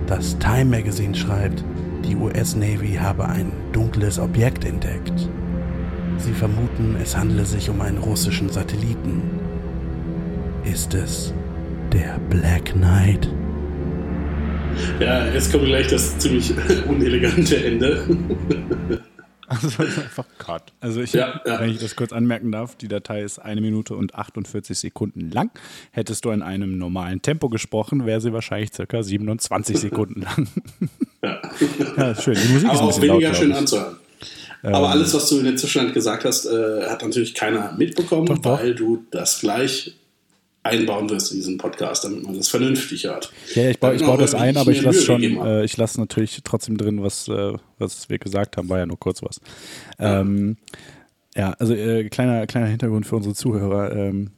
[0.06, 1.64] Das Time Magazine schreibt,
[2.04, 5.28] die US Navy habe ein dunkles Objekt entdeckt.
[6.18, 9.22] Sie vermuten, es handele sich um einen russischen Satelliten.
[10.64, 11.32] Ist es
[11.92, 13.28] der Black Knight?
[15.00, 16.52] Ja, jetzt kommt gleich das ziemlich
[16.88, 18.06] unelegante Ende.
[19.48, 20.72] Also einfach Cut.
[20.80, 21.60] Also ich, ja, ja.
[21.60, 25.52] wenn ich das kurz anmerken darf, die Datei ist eine Minute und 48 Sekunden lang.
[25.92, 30.48] Hättest du in einem normalen Tempo gesprochen, wäre sie wahrscheinlich circa 27 Sekunden lang.
[31.22, 31.40] Ja,
[31.96, 32.34] ja schön.
[32.34, 33.96] Die Musik Aber ist ein auch weniger laut, schön anzuhören.
[34.62, 38.26] Aber ähm, alles, was du in der Zwischenzeit gesagt hast, äh, hat natürlich keiner mitbekommen,
[38.26, 38.60] doch, doch.
[38.60, 39.94] weil du das gleich
[40.66, 43.32] einbauen wirst in diesen Podcast, damit man das vernünftig hört.
[43.54, 46.40] Ja, ich baue, ich baue das ein, aber ich lasse schon, äh, ich lasse natürlich
[46.44, 49.40] trotzdem drin, was, äh, was wir gesagt haben, war ja nur kurz was.
[49.98, 50.56] Ja, ähm,
[51.34, 53.94] ja also äh, kleiner, kleiner Hintergrund für unsere Zuhörer.
[53.94, 54.30] Ähm,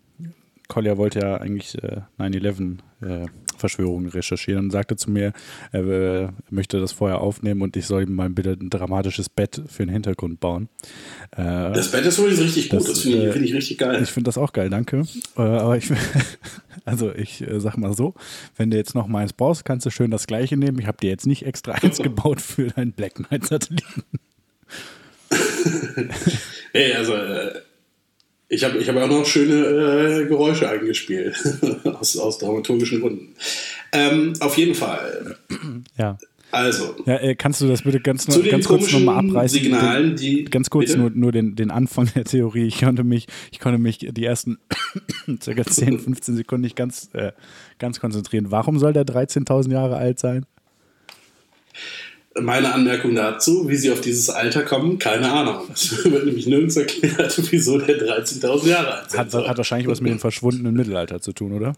[0.68, 1.76] Collier wollte ja eigentlich
[2.18, 3.26] 9-11 äh,
[3.58, 5.32] Verschwörungen recherchieren und sagte zu mir,
[5.72, 9.84] er möchte das vorher aufnehmen und ich soll ihm mal bitte ein dramatisches Bett für
[9.84, 10.68] den Hintergrund bauen.
[11.32, 14.02] Äh, das Bett ist übrigens richtig gut, das, das finde ich, find ich, richtig geil.
[14.02, 15.04] Ich finde das auch geil, danke.
[15.36, 15.90] Äh, aber ich,
[16.84, 18.14] also ich äh, sag mal so,
[18.56, 20.78] wenn du jetzt noch meins brauchst, kannst du schön das gleiche nehmen.
[20.78, 24.02] Ich habe dir jetzt nicht extra eins gebaut für deinen Black Knight Satelliten.
[26.72, 27.14] Ey, also
[28.48, 31.36] ich habe ich hab auch noch schöne äh, Geräusche eingespielt,
[31.84, 33.34] aus, aus dramaturgischen Gründen.
[33.92, 35.36] Ähm, auf jeden Fall.
[35.96, 36.18] Ja.
[36.50, 36.96] Also.
[37.04, 39.62] Ja, äh, kannst du das bitte ganz, zu ganz kurz nochmal abreißen?
[39.62, 42.66] Signalen, die, ganz kurz nur, nur den, den Anfang der Theorie.
[42.66, 44.58] Ich konnte mich, ich konnte mich die ersten
[45.42, 47.32] circa 10, 15 Sekunden nicht ganz, äh,
[47.78, 48.50] ganz konzentrieren.
[48.50, 50.46] Warum soll der 13.000 Jahre alt sein?
[52.40, 55.68] Meine Anmerkung dazu, wie sie auf dieses Alter kommen, keine Ahnung.
[55.72, 59.18] Es wird nämlich nirgends erklärt, wieso der 13.000 Jahre alt ist.
[59.18, 61.74] Hat, hat wahrscheinlich was mit dem verschwundenen Mittelalter zu tun, oder?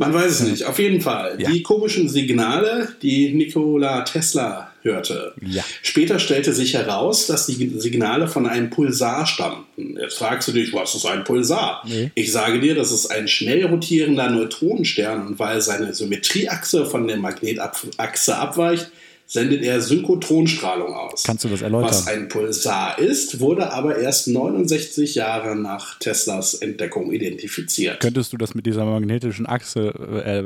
[0.00, 0.64] Man weiß es nicht.
[0.64, 1.36] Auf jeden Fall.
[1.38, 1.50] Ja.
[1.50, 5.34] Die komischen Signale, die Nikola Tesla hörte.
[5.42, 5.62] Ja.
[5.82, 9.98] Später stellte sich heraus, dass die Signale von einem Pulsar stammten.
[10.00, 11.82] Jetzt fragst du dich, was ist ein Pulsar?
[11.86, 12.10] Nee.
[12.14, 17.18] Ich sage dir, das ist ein schnell rotierender Neutronenstern und weil seine Symmetrieachse von der
[17.18, 18.90] Magnetachse abweicht,
[19.30, 21.22] sendet er Synchrotronstrahlung aus.
[21.22, 21.90] Kannst du das erläutern?
[21.90, 28.00] Was ein Pulsar ist, wurde aber erst 69 Jahre nach Teslas Entdeckung identifiziert.
[28.00, 29.94] Könntest du das mit dieser magnetischen Achse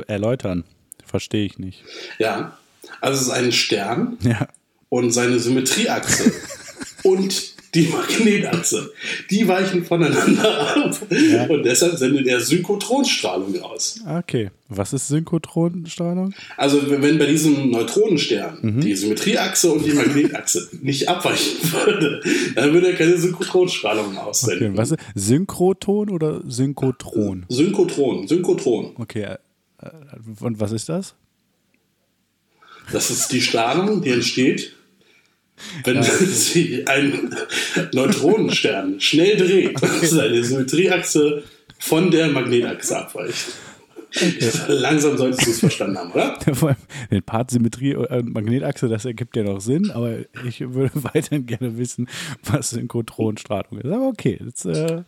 [0.07, 0.64] äh, erläutern?
[1.07, 1.82] Verstehe ich nicht.
[2.18, 2.59] Ja,
[3.01, 4.49] also es ist ein Stern ja.
[4.91, 6.30] und seine Symmetrieachse
[7.05, 8.93] und die Magnetachse,
[9.31, 10.97] die weichen voneinander ab.
[11.11, 11.47] Ja.
[11.47, 14.01] Und deshalb sendet er Synchrotronstrahlung aus.
[14.07, 14.51] Okay.
[14.68, 16.35] Was ist Synchrotronstrahlung?
[16.57, 18.81] Also, wenn bei diesem Neutronenstern mhm.
[18.81, 22.20] die Symmetrieachse und die Magnetachse nicht abweichen würde,
[22.55, 24.70] dann würde er keine Synchrotronstrahlung aussenden.
[24.70, 24.79] Okay.
[24.79, 27.47] Was ist Synchroton oder Synchrotron?
[27.49, 28.27] Synchrotron.
[28.27, 28.93] Synchrotron.
[28.97, 29.37] Okay.
[29.81, 29.91] Äh,
[30.41, 31.14] und was ist das?
[32.93, 34.75] Das ist die Strahlung, die entsteht,
[35.84, 36.02] wenn ja.
[36.02, 37.35] sie einen
[37.93, 41.43] Neutronenstern schnell dreht und seine Symmetrieachse
[41.78, 43.47] von der Magnetachse abweicht.
[44.16, 44.51] Okay.
[44.68, 46.39] Langsam solltest du es verstanden haben, oder?
[46.55, 46.78] Vor allem
[47.10, 51.76] den Part Symmetrie und Magnetachse, das ergibt ja noch Sinn, aber ich würde weiterhin gerne
[51.76, 52.09] wissen,
[52.44, 53.86] was Synchrotronstrahlung ist.
[53.86, 54.39] Aber okay.
[54.40, 55.02] Das, äh,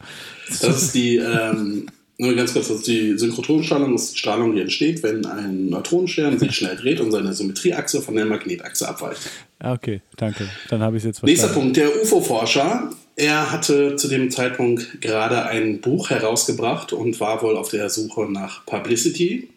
[0.49, 1.87] das ist die ähm,
[2.19, 6.53] nur ganz kurz, also die Synchrotronstrahlung ist die Strahlung, die entsteht, wenn ein Neutronenstern sich
[6.57, 9.21] schnell dreht und seine Symmetrieachse von der Magnetachse abweicht.
[9.59, 10.49] Ah, okay, danke.
[10.69, 11.43] Dann habe ich es jetzt verstanden.
[11.43, 12.91] Nächster Punkt, der UFO-Forscher.
[13.17, 18.31] Er hatte zu dem Zeitpunkt gerade ein Buch herausgebracht und war wohl auf der Suche
[18.31, 19.49] nach Publicity.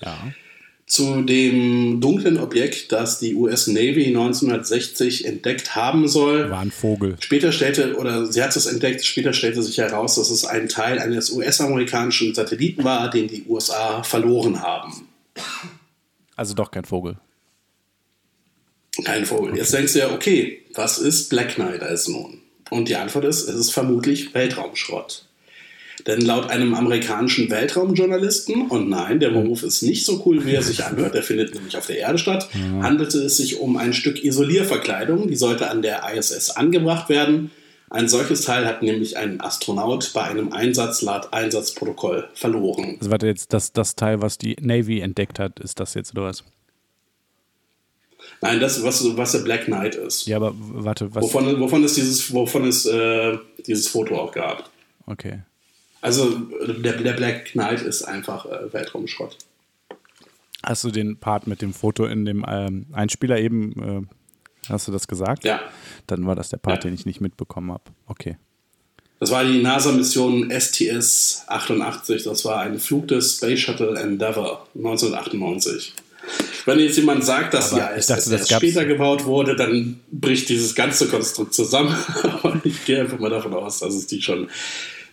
[0.00, 0.32] Ja
[0.92, 6.50] zu dem dunklen Objekt, das die US Navy 1960 entdeckt haben soll.
[6.50, 7.16] War ein Vogel.
[7.18, 10.98] Später stellte, oder sie hat es entdeckt, später stellte sich heraus, dass es ein Teil
[10.98, 15.08] eines US-amerikanischen Satelliten war, den die USA verloren haben.
[16.36, 17.16] Also doch kein Vogel.
[19.02, 19.52] Kein Vogel.
[19.52, 19.58] Okay.
[19.60, 22.42] Jetzt denkst du ja, okay, was ist Black Knight also nun?
[22.68, 25.24] Und die Antwort ist, es ist vermutlich Weltraumschrott.
[26.06, 30.62] Denn laut einem amerikanischen Weltraumjournalisten, und nein, der Beruf ist nicht so cool, wie er
[30.62, 32.82] sich anhört, der findet nämlich auf der Erde statt, ja.
[32.82, 37.50] handelte es sich um ein Stück Isolierverkleidung, die sollte an der ISS angebracht werden.
[37.90, 42.96] Ein solches Teil hat nämlich ein Astronaut bei einem Einsatz laut Einsatzprotokoll verloren.
[42.98, 46.24] Also warte jetzt, das, das Teil, was die Navy entdeckt hat, ist das jetzt oder
[46.24, 46.42] was?
[48.40, 50.26] Nein, das, was, was der Black Knight ist.
[50.26, 51.22] Ja, aber warte, was.
[51.22, 53.36] Wovon, wovon es, dieses, wovon es äh,
[53.66, 54.70] dieses Foto auch gab.
[55.06, 55.42] Okay.
[56.02, 59.38] Also der, der Black Knight ist einfach äh, Weltraumschrott.
[60.64, 64.92] Hast du den Part mit dem Foto in dem ähm, Einspieler eben, äh, hast du
[64.92, 65.44] das gesagt?
[65.44, 65.60] Ja.
[66.06, 66.90] Dann war das der Part, Ja.
[66.90, 67.84] den ich nicht mitbekommen habe.
[68.06, 68.36] Okay.
[69.20, 72.24] Das war die NASA-Mission STS-88.
[72.24, 75.94] Das war ein Flug des Space Shuttle Endeavour 1998.
[76.64, 80.74] Wenn jetzt jemand sagt, dass die ich dachte, das später gebaut wurde, dann bricht dieses
[80.74, 81.96] ganze Konstrukt zusammen.
[82.24, 84.48] Aber ich gehe einfach mal davon aus, dass es die schon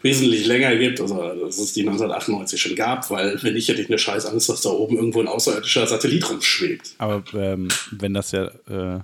[0.02, 3.90] wesentlich länger gibt, also dass es die 1998 schon gab, weil wenn nicht, hätte ich
[3.90, 6.96] eine scheiß Angst, dass da oben irgendwo ein außerirdischer Satellit rumschwebt.
[6.98, 9.00] Aber ähm, wenn das ja, äh,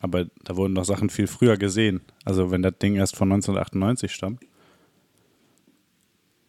[0.00, 2.02] aber da wurden doch Sachen viel früher gesehen.
[2.24, 4.42] Also wenn das Ding erst von 1998 stammt.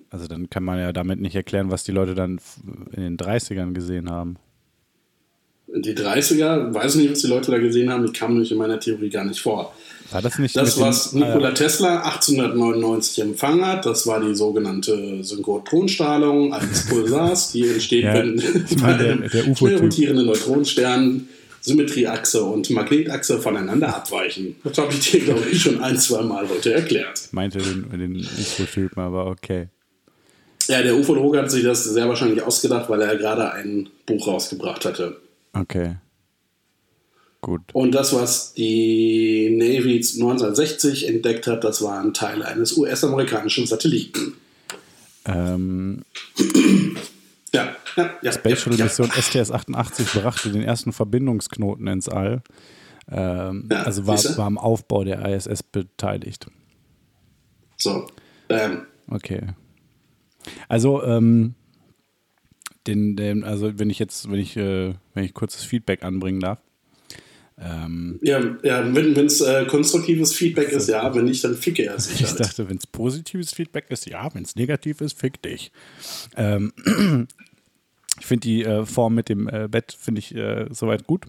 [0.09, 2.39] Also dann kann man ja damit nicht erklären, was die Leute dann
[2.91, 4.37] in den 30ern gesehen haben.
[5.67, 8.79] Die 30er, weiß nicht, was die Leute da gesehen haben, die kamen nämlich in meiner
[8.79, 9.73] Theorie gar nicht vor.
[10.11, 14.21] War das nicht Das, mit dem- was Nikola äh, Tesla 1899 empfangen hat, das war
[14.21, 18.35] die sogenannte Synchrotronstrahlung eines Pulsars, die entsteht, Ja, wenn
[18.79, 21.27] bei einem schnell rotierenden Neutronenstern
[21.61, 24.55] Symmetrieachse und Magnetachse voneinander abweichen.
[24.63, 27.27] Das habe ich dir, glaube ich, schon ein, zwei Mal heute erklärt.
[27.31, 29.69] meinte den, den UFO-Typen, aber okay.
[30.67, 34.85] Ja, der Ufologe hat sich das sehr wahrscheinlich ausgedacht, weil er gerade ein Buch rausgebracht
[34.85, 35.17] hatte.
[35.55, 35.95] Okay.
[37.41, 37.61] Gut.
[37.73, 44.33] Und das, was die Navy 1960 entdeckt hat, das waren Teile eines US-amerikanischen Satelliten.
[45.25, 46.03] Ähm,
[47.55, 48.31] Ja, ja, ja.
[48.33, 52.41] Space Shuttle Mission STS-88 brachte den ersten Verbindungsknoten ins All.
[53.09, 56.47] Ähm, also war, war am Aufbau der ISS beteiligt.
[57.77, 58.07] So,
[58.49, 59.41] ähm, Okay.
[60.67, 61.55] Also, ähm,
[62.87, 66.59] den, den, also wenn ich jetzt, wenn ich, äh, wenn ich kurzes Feedback anbringen darf.
[67.57, 71.99] Ähm, ja, ja wenn es äh, konstruktives Feedback ist, ja, wenn nicht, dann ficke er
[71.99, 72.39] sich ich halt.
[72.41, 75.71] dachte, wenn es positives Feedback ist, ja, wenn es negativ ist, fick dich.
[76.35, 76.73] Ähm,
[78.19, 81.25] ich finde die äh, Form mit dem äh, Bett, finde ich äh, soweit gut.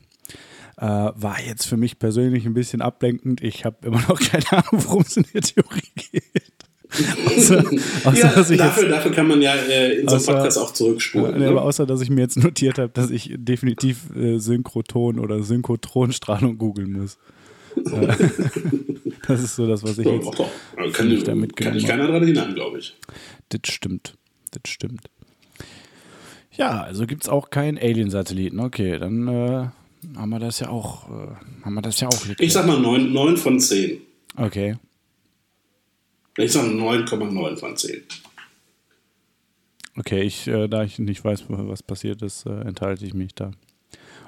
[0.79, 3.43] Äh, war jetzt für mich persönlich ein bisschen ablenkend.
[3.43, 6.66] Ich habe immer noch keine Ahnung, worum es in der Theorie geht.
[7.27, 7.59] Außer,
[8.05, 10.73] außer, Ja, ich jetzt dafür, dafür kann man ja äh, in so einem Podcast auch
[10.73, 11.41] zurückspulen.
[11.41, 11.63] Ja, aber ne?
[11.63, 16.93] außer, dass ich mir jetzt notiert habe, dass ich definitiv äh, Synchroton oder Synchrotronstrahlung googeln
[16.93, 17.19] muss.
[17.77, 18.09] Äh,
[19.27, 20.27] das ist so das, was ich So, jetzt.
[20.27, 20.51] doch, doch.
[20.77, 22.95] Also kann, ich da kann ich keiner dran hindern, glaube ich.
[23.51, 24.15] Das stimmt.
[24.53, 25.03] Das stimmt.
[26.53, 28.61] Ja, also gibt es auch keinen Alien-Satelliten.
[28.61, 29.69] Okay, dann äh,
[30.17, 31.09] haben wir das ja auch.
[31.09, 32.41] Äh, haben wir das ja auch geklärt.
[32.41, 34.01] Ich sag mal 9, 9 von 10.
[34.37, 34.77] Okay.
[36.37, 38.03] Ich sag 9,9 von 10.
[39.99, 43.51] Okay, ich, äh, da ich nicht weiß, was passiert ist, äh, enthalte ich mich da.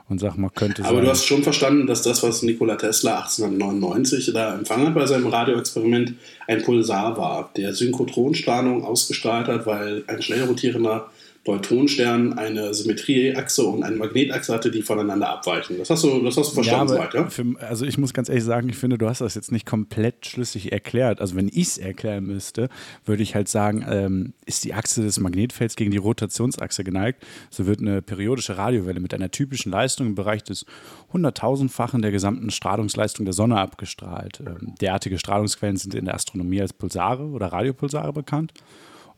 [0.09, 1.05] Und sag mal, könnte Aber sein.
[1.05, 5.27] du hast schon verstanden, dass das, was Nikola Tesla 1899 da empfangen hat bei seinem
[5.27, 6.15] Radioexperiment,
[6.47, 11.11] ein Pulsar war, der Synchrotronstrahlung ausgestrahlt hat, weil ein schnell rotierender
[11.49, 15.79] Neutronenstern eine Symmetrieachse und eine Magnetachse hatte, die voneinander abweichen.
[15.79, 17.29] Das hast du, das hast du verstanden, ja, soweit, ja?
[17.31, 20.27] für, also ich muss ganz ehrlich sagen, ich finde, du hast das jetzt nicht komplett
[20.27, 21.21] schlüssig erklärt.
[21.21, 22.69] Also wenn ich es erklären müsste,
[23.05, 27.67] würde ich halt sagen, ähm, ist die Achse des Magnetfelds gegen die Rotationsachse geneigt, so
[27.67, 30.67] wird eine periodische Radiowelle mit einer typischen Leistung im Bereich des
[31.13, 34.41] hunderttausendfachen der gesamten Strahlungsleistung der Sonne abgestrahlt.
[34.47, 38.53] Ähm, derartige Strahlungsquellen sind in der Astronomie als Pulsare oder Radiopulsare bekannt.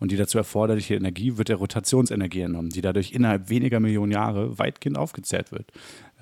[0.01, 4.59] Und die dazu erforderliche Energie wird der Rotationsenergie entnommen, die dadurch innerhalb weniger Millionen Jahre
[4.59, 5.67] weitgehend aufgezehrt wird.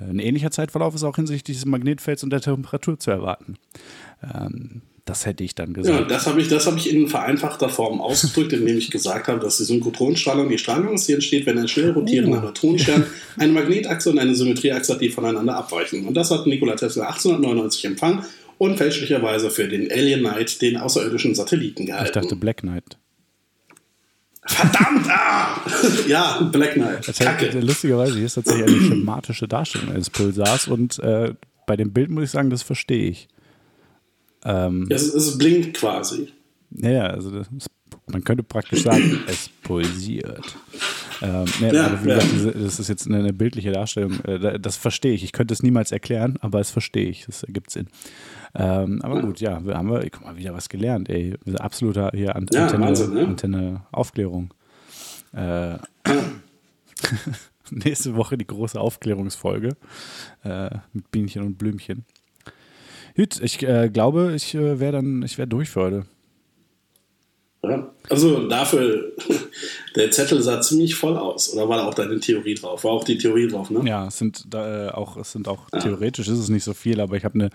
[0.01, 3.55] Äh, Ein ähnlicher Zeitverlauf ist auch hinsichtlich des Magnetfelds und der Temperatur zu erwarten.
[4.23, 6.11] Ähm, das hätte ich dann Ja, gesagt.
[6.11, 9.57] das habe ich, das hab ich in vereinfachter Form ausgedrückt, indem ich gesagt habe, dass
[9.57, 12.47] die Synchrotronstrahlung die Strahlung ist, die entsteht, wenn ein schnell rotierender Oh.
[12.47, 13.07] Neutronenstern
[13.39, 16.07] eine Magnetachse und eine Symmetrieachse hat, die voneinander abweichen.
[16.07, 18.25] Und das hat Nikola Tesla 1899 empfangen
[18.59, 22.13] und fälschlicherweise für den Alien Knight, den außerirdischen Satelliten Ich gehalten.
[22.13, 22.99] dachte Black Knight.
[24.49, 25.07] Verdammt!
[25.09, 25.61] Ah!
[26.09, 27.07] ja, Black Knight.
[27.07, 27.47] Das Kacke.
[27.53, 31.35] heißt, lustigerweise, hier ist tatsächlich eine schematische Darstellung eines Pulsars und äh,
[31.67, 33.29] bei dem Bild muss ich sagen, das verstehe ich.
[34.45, 36.29] Ähm, Es, es blinkt quasi.
[36.71, 37.49] Naja, also das
[38.11, 40.57] man könnte praktisch sagen, es pulsiert.
[41.21, 42.15] Ähm, nee, Ja, aber wie ja.
[42.17, 44.19] gesagt, diese, das ist jetzt eine, eine bildliche Darstellung.
[44.25, 45.25] Äh, da- das verstehe ich.
[45.25, 47.27] Ich könnte es niemals erklären, aber es verstehe ich.
[47.27, 47.89] Das ergibt Sinn.
[48.55, 51.35] Ähm, aber gut, ja, wir haben wir, guck mal, wieder was gelernt, ey.
[51.59, 53.21] Absoluter hier Ant Ja, Antenne, Wahnsinn, ne?
[53.27, 54.55] Antenne Aufklärung.
[55.33, 55.79] Äh,
[57.71, 59.77] nächste Woche die große Aufklärungsfolge
[60.45, 62.05] äh, mit Bienchen und Blümchen.
[63.17, 66.07] Gut, ich äh, glaube, ich äh, wäre dann, ich wäre durch für heute.
[67.63, 67.89] Ja.
[68.09, 69.13] Also dafür,
[69.97, 71.53] der Zettel sah ziemlich voll aus.
[71.53, 72.85] Oder war da auch deine Theorie drauf?
[72.85, 73.83] War auch die Theorie drauf, ne?
[73.89, 75.81] Ja, es sind da, äh, auch, es sind auch ja.
[75.81, 77.51] theoretisch ist es nicht so viel, aber ich habe eine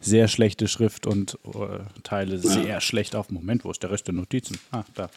[0.00, 2.40] sehr schlechte Schrift und äh, Teile ja.
[2.40, 3.30] sehr schlecht auf.
[3.30, 4.58] Moment, wo ist der Rest der Notizen?
[4.70, 5.10] Ah, da.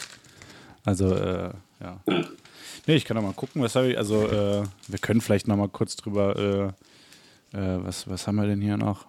[0.84, 2.00] Also, äh, ja.
[2.08, 2.24] ja.
[2.88, 3.98] Nee, ich kann auch mal gucken, was habe ich.
[3.98, 6.74] Also, äh, wir können vielleicht noch mal kurz drüber.
[7.54, 9.06] Äh, äh, was, was haben wir denn hier noch?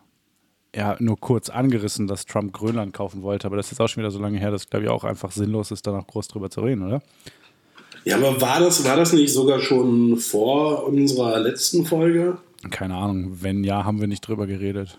[0.75, 4.03] Ja, nur kurz angerissen, dass Trump Grönland kaufen wollte, aber das ist jetzt auch schon
[4.03, 6.49] wieder so lange her, dass glaube ich auch einfach sinnlos ist, da noch groß drüber
[6.49, 7.03] zu reden, oder?
[8.05, 12.39] Ja, aber war das, war das nicht sogar schon vor unserer letzten Folge?
[12.71, 13.39] Keine Ahnung.
[13.41, 14.99] Wenn ja, haben wir nicht drüber geredet.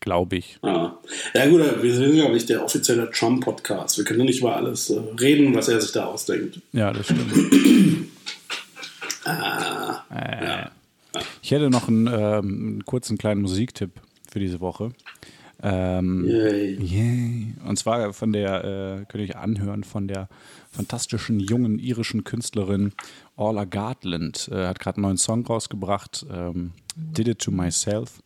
[0.00, 0.58] Glaube ich.
[0.62, 0.92] Ah.
[1.34, 3.98] Ja, gut, wir sind ja nicht der offizielle Trump-Podcast.
[3.98, 6.60] Wir können nicht über alles äh, reden, was er sich da ausdenkt.
[6.72, 8.08] Ja, das stimmt.
[9.24, 10.70] ah, äh, ja.
[11.42, 13.92] Ich hätte noch einen, ähm, einen, kurzen kleinen Musiktipp
[14.36, 14.90] für diese Woche.
[15.62, 16.74] Ähm, yay.
[16.78, 17.54] yay.
[17.66, 20.28] Und zwar von der, äh, könnt ihr euch anhören, von der
[20.70, 22.92] fantastischen jungen irischen Künstlerin
[23.36, 24.50] Orla Gartland.
[24.52, 28.22] Äh, hat gerade einen neuen Song rausgebracht, ähm, Did It To Myself.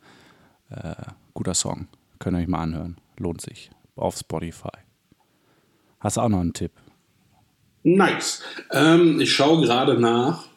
[0.71, 0.97] Äh,
[1.33, 1.87] guter Song.
[2.19, 2.97] Könnt ihr euch mal anhören.
[3.17, 3.71] Lohnt sich.
[3.95, 4.79] Auf Spotify.
[6.01, 6.73] Hast du auch noch einen Tipp?
[7.85, 8.43] Nice.
[8.73, 10.49] Ähm, ich schaue gerade nach.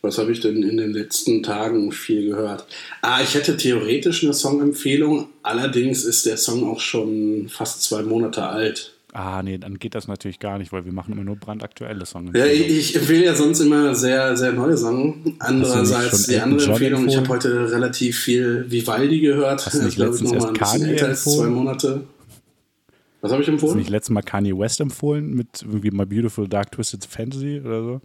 [0.00, 2.66] Was habe ich denn in den letzten Tagen viel gehört?
[3.02, 5.28] Ah, ich hätte theoretisch eine Songempfehlung.
[5.42, 8.94] Allerdings ist der Song auch schon fast zwei Monate alt.
[9.12, 12.30] Ah, nee, dann geht das natürlich gar nicht, weil wir machen immer nur brandaktuelle Songs.
[12.34, 15.16] Ja, ich, empfehle ja sonst immer sehr, sehr neue Songs.
[15.38, 17.08] Andererseits die andere John Empfehlung, empfohlen?
[17.08, 19.64] ich habe heute relativ viel Vivaldi gehört.
[19.64, 21.16] Hast du nicht letztens erst Kanye empfohlen?
[21.16, 22.02] zwei Monate.
[23.20, 23.70] Was habe ich empfohlen?
[23.70, 27.60] Hast du nicht letztes Mal Kanye West empfohlen mit irgendwie My Beautiful Dark Twisted Fantasy
[27.64, 28.00] oder so?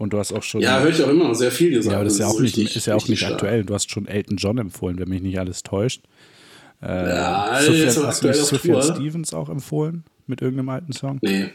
[0.00, 0.62] Und du hast auch schon.
[0.62, 1.92] Ja, höre ich auch immer sehr viel gesagt.
[1.92, 3.64] Ja, aber das ist ja auch nicht, ist ja auch nicht aktuell.
[3.64, 6.02] Du hast schon Elton John empfohlen, wenn mich nicht alles täuscht.
[6.82, 10.04] Äh, ja, Sophia, hast du Sophia Stevens auch empfohlen?
[10.30, 11.18] mit irgendeinem alten Song?
[11.20, 11.50] Nee.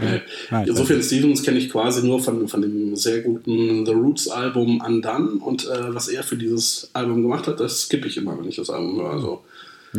[0.00, 0.20] Nee.
[0.52, 4.80] Nein, Insofern Stevens kenne ich quasi nur von, von dem sehr guten The Roots Album
[4.80, 8.48] Undone und äh, was er für dieses Album gemacht hat, das skippe ich immer, wenn
[8.48, 9.10] ich das Album höre.
[9.10, 9.42] Also,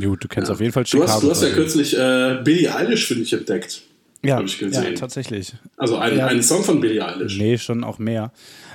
[0.01, 0.53] Gut, du kennst ja.
[0.53, 1.07] auf jeden Fall Chicago.
[1.07, 3.81] Du hast, du hast ja kürzlich äh, Billie Eilish für dich entdeckt.
[4.27, 5.53] Ja, ja tatsächlich.
[5.77, 6.27] Also ein, ja.
[6.27, 7.37] einen Song von Billie Eilish.
[7.37, 8.31] Nee, schon auch mehr.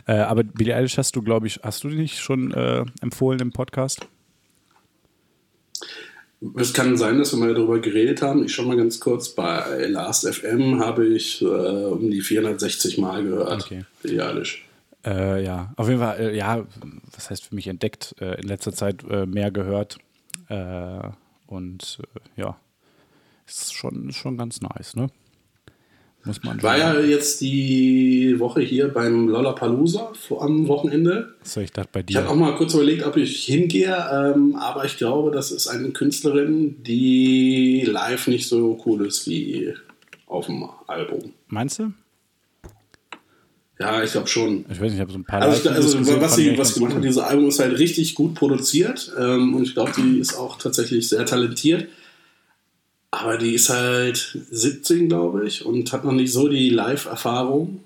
[0.07, 3.41] Äh, aber Billie Eilish hast du, glaube ich, hast du die nicht schon äh, empfohlen
[3.41, 4.07] im Podcast?
[6.57, 8.45] Es kann sein, dass wir mal darüber geredet haben.
[8.45, 9.29] Ich schon mal ganz kurz.
[9.29, 13.65] Bei Last FM habe ich äh, um die 460 Mal gehört.
[13.65, 13.85] Okay.
[14.03, 14.65] Idealisch.
[15.05, 16.67] Äh, ja, auf jeden Fall, äh, ja,
[17.15, 19.99] was heißt für mich entdeckt, äh, in letzter Zeit mehr gehört.
[21.47, 21.99] Und
[22.35, 22.57] ja,
[23.47, 25.11] ist schon, ist schon ganz nice, ne?
[26.31, 31.35] Muss man War ja jetzt die Woche hier beim Lollapalooza am Wochenende.
[31.43, 32.13] So, ich dachte bei dir.
[32.13, 35.67] Ich habe auch mal kurz überlegt, ob ich hingehe, ähm, aber ich glaube, das ist
[35.67, 39.75] eine Künstlerin, die live nicht so cool ist wie
[40.27, 41.33] auf dem Album.
[41.49, 41.93] Meinst du?
[43.81, 44.67] Ja, ich glaube schon.
[44.71, 45.43] Ich weiß nicht, ich habe so ein paar.
[45.43, 49.57] Also, also was sie was gemacht hat, dieses Album ist halt richtig gut produziert ähm,
[49.57, 51.89] und ich glaube, die ist auch tatsächlich sehr talentiert.
[53.13, 57.81] Aber die ist halt 17, glaube ich, und hat noch nicht so die Live-Erfahrung.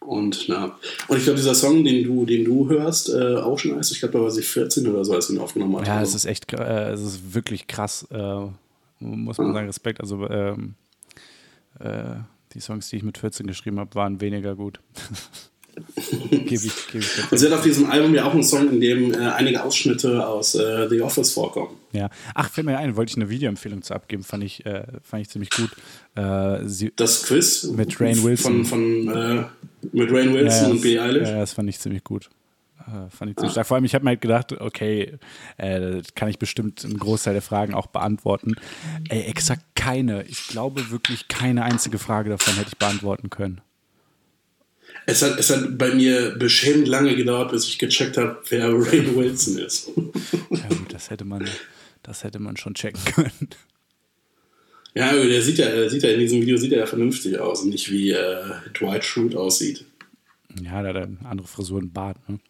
[0.00, 0.76] Und na,
[1.08, 4.00] und ich glaube, dieser Song, den du, den du hörst, äh, auch schon heißt, ich
[4.00, 5.86] glaube, da war sie 14 oder so, als sie ihn aufgenommen hat.
[5.86, 8.46] Ja, es ist echt, äh, es ist wirklich krass, äh,
[8.98, 9.52] muss man ja.
[9.52, 10.00] sagen, Respekt.
[10.00, 10.74] Also ähm,
[11.78, 12.16] äh,
[12.54, 14.80] die Songs, die ich mit 14 geschrieben habe, waren weniger gut.
[16.30, 18.80] gebe ich, geb ich Und sie hat auf diesem Album ja auch einen Song, in
[18.80, 21.76] dem äh, einige Ausschnitte aus äh, The Office vorkommen.
[21.92, 22.08] Ja.
[22.34, 25.30] Ach, fällt mir ein, wollte ich eine Videoempfehlung zu abgeben, fand ich, äh, fand ich
[25.30, 25.70] ziemlich gut.
[26.14, 28.64] Äh, das Quiz mit Rain Wilson.
[28.64, 29.44] Von, von äh,
[29.92, 31.28] mit Rain Wilson ja, und Billie Eilish.
[31.28, 32.28] Ja, das fand ich ziemlich gut.
[32.80, 33.52] Äh, fand ich ziemlich ah.
[33.52, 33.66] stark.
[33.66, 35.18] Vor allem, ich habe mir halt gedacht, okay,
[35.56, 38.54] kann ich bestimmt einen Großteil der Fragen auch beantworten.
[39.08, 40.24] Ey, exakt keine.
[40.24, 43.60] Ich glaube wirklich keine einzige Frage davon hätte ich beantworten können.
[45.06, 49.16] Es hat, es hat bei mir beschämend lange gedauert, bis ich gecheckt habe, wer Ray
[49.16, 49.90] Wilson ist.
[50.50, 51.48] ja, gut, das hätte man,
[52.02, 53.48] das hätte man schon checken können.
[54.94, 57.62] Ja, der sieht ja, der sieht ja in diesem Video sieht er ja vernünftig aus
[57.62, 58.42] und nicht wie äh,
[58.78, 59.84] Dwight Schrute aussieht.
[60.62, 62.16] Ja, der hat eine andere Frisur und Bart.
[62.28, 62.40] Ne?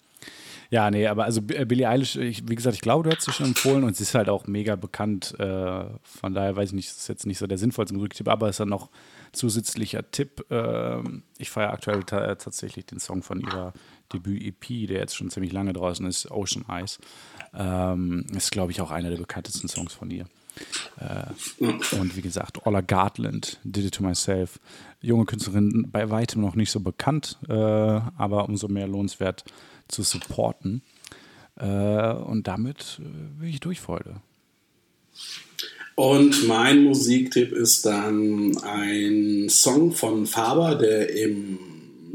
[0.71, 3.33] Ja, nee, aber also äh, Billie Eilish, ich, wie gesagt, ich glaube, du hast sie
[3.33, 5.35] schon empfohlen und sie ist halt auch mega bekannt.
[5.39, 8.49] Äh, von daher weiß ich nicht, das ist jetzt nicht so der sinnvollste Musiktipp, aber
[8.49, 8.89] es ist dann noch
[9.32, 10.51] zusätzlicher Tipp.
[10.51, 11.02] Äh,
[11.39, 13.73] ich feiere aktuell tatsächlich den Song von ihrer
[14.12, 16.98] Debüt-EP, der jetzt schon ziemlich lange draußen ist, Ocean Eyes.
[17.55, 20.27] Ähm, ist, glaube ich, auch einer der bekanntesten Songs von ihr.
[20.98, 21.65] Äh,
[21.97, 24.59] und wie gesagt, Ola Gartland, Did It To Myself.
[25.01, 29.44] Junge Künstlerin, bei weitem noch nicht so bekannt, äh, aber umso mehr lohnenswert
[29.89, 30.82] zu supporten.
[31.57, 34.16] Äh, und damit äh, bin ich durch für heute.
[35.95, 41.59] Und mein Musiktipp ist dann ein Song von Faber, der im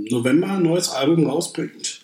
[0.10, 2.02] November ein neues Album rausbringt.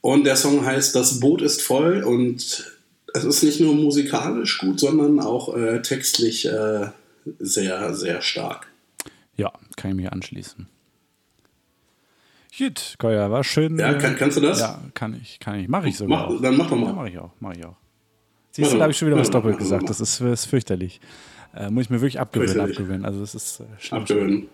[0.00, 2.72] Und der Song heißt Das Boot ist voll und
[3.14, 6.88] es ist nicht nur musikalisch gut, sondern auch äh, textlich äh,
[7.38, 8.68] sehr, sehr stark.
[9.36, 10.66] Ja, kann ich mich anschließen.
[12.56, 13.78] Gut, Koya, war schön.
[13.78, 14.60] Ja, kann, kannst du das?
[14.60, 15.68] Ja, kann ich, kann ich.
[15.68, 16.30] Mache ich sogar.
[16.30, 16.92] Mach, dann mach doch Ja, mal.
[16.92, 17.76] mache ich auch, mache ich auch.
[18.58, 19.32] Siehst du, da habe ich schon wieder was mal.
[19.34, 19.88] doppelt gesagt.
[19.88, 21.00] Das ist, ist fürchterlich.
[21.54, 22.78] Äh, muss ich mir wirklich abgewöhnen, Fürchterlich.
[22.78, 23.04] abgewöhnen.
[23.04, 24.00] Also es ist äh, schlimm.
[24.02, 24.48] Abgewöhnen.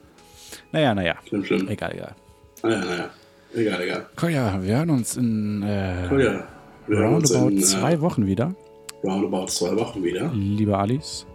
[0.72, 1.16] Naja, naja.
[1.26, 1.68] Schlimm, schlimm.
[1.68, 2.14] Egal, egal.
[2.62, 3.10] Naja, naja.
[3.54, 4.06] Egal, egal.
[4.16, 6.44] Koya, wir hören uns in äh, ja.
[6.86, 8.54] Uns roundabout in zwei äh, Wochen wieder.
[9.02, 10.30] roundabout zwei Wochen wieder.
[10.34, 11.26] Liebe Alice.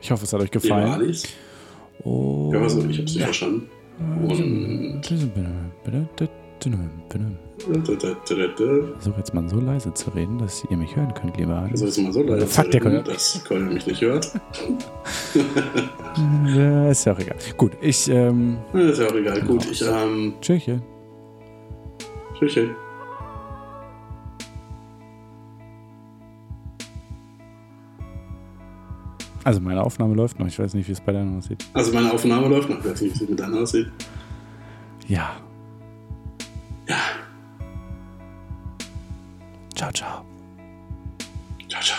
[0.00, 0.90] Ich hoffe, es hat euch Liebe gefallen.
[0.92, 1.28] Alice.
[2.04, 3.68] Und Ja, also, ich hab's nicht verstanden.
[4.28, 5.00] Und
[8.98, 11.82] Versuche jetzt mal so leise zu reden, dass ihr mich hören könnt, lieber Alice.
[11.82, 14.30] also ist mal so leise Fuck, zu der reden, dass Kolja mich nicht hört.
[16.46, 17.36] Ja, ist ja auch egal.
[17.58, 19.42] Gut, ich, ähm, Ist ja auch egal.
[19.42, 20.80] Gut, ich, ähm, tschüsschen.
[22.38, 22.70] Tschüsschen.
[29.44, 30.46] Also meine Aufnahme läuft noch.
[30.46, 31.64] Ich weiß nicht, wie es bei deiner aussieht.
[31.72, 32.78] Also meine Aufnahme läuft noch.
[32.80, 33.88] Ich weiß nicht, wie es mit deiner aussieht.
[35.06, 35.36] Ja.
[36.86, 36.96] 呀
[39.74, 40.24] 昭昭
[41.68, 41.94] 昭昭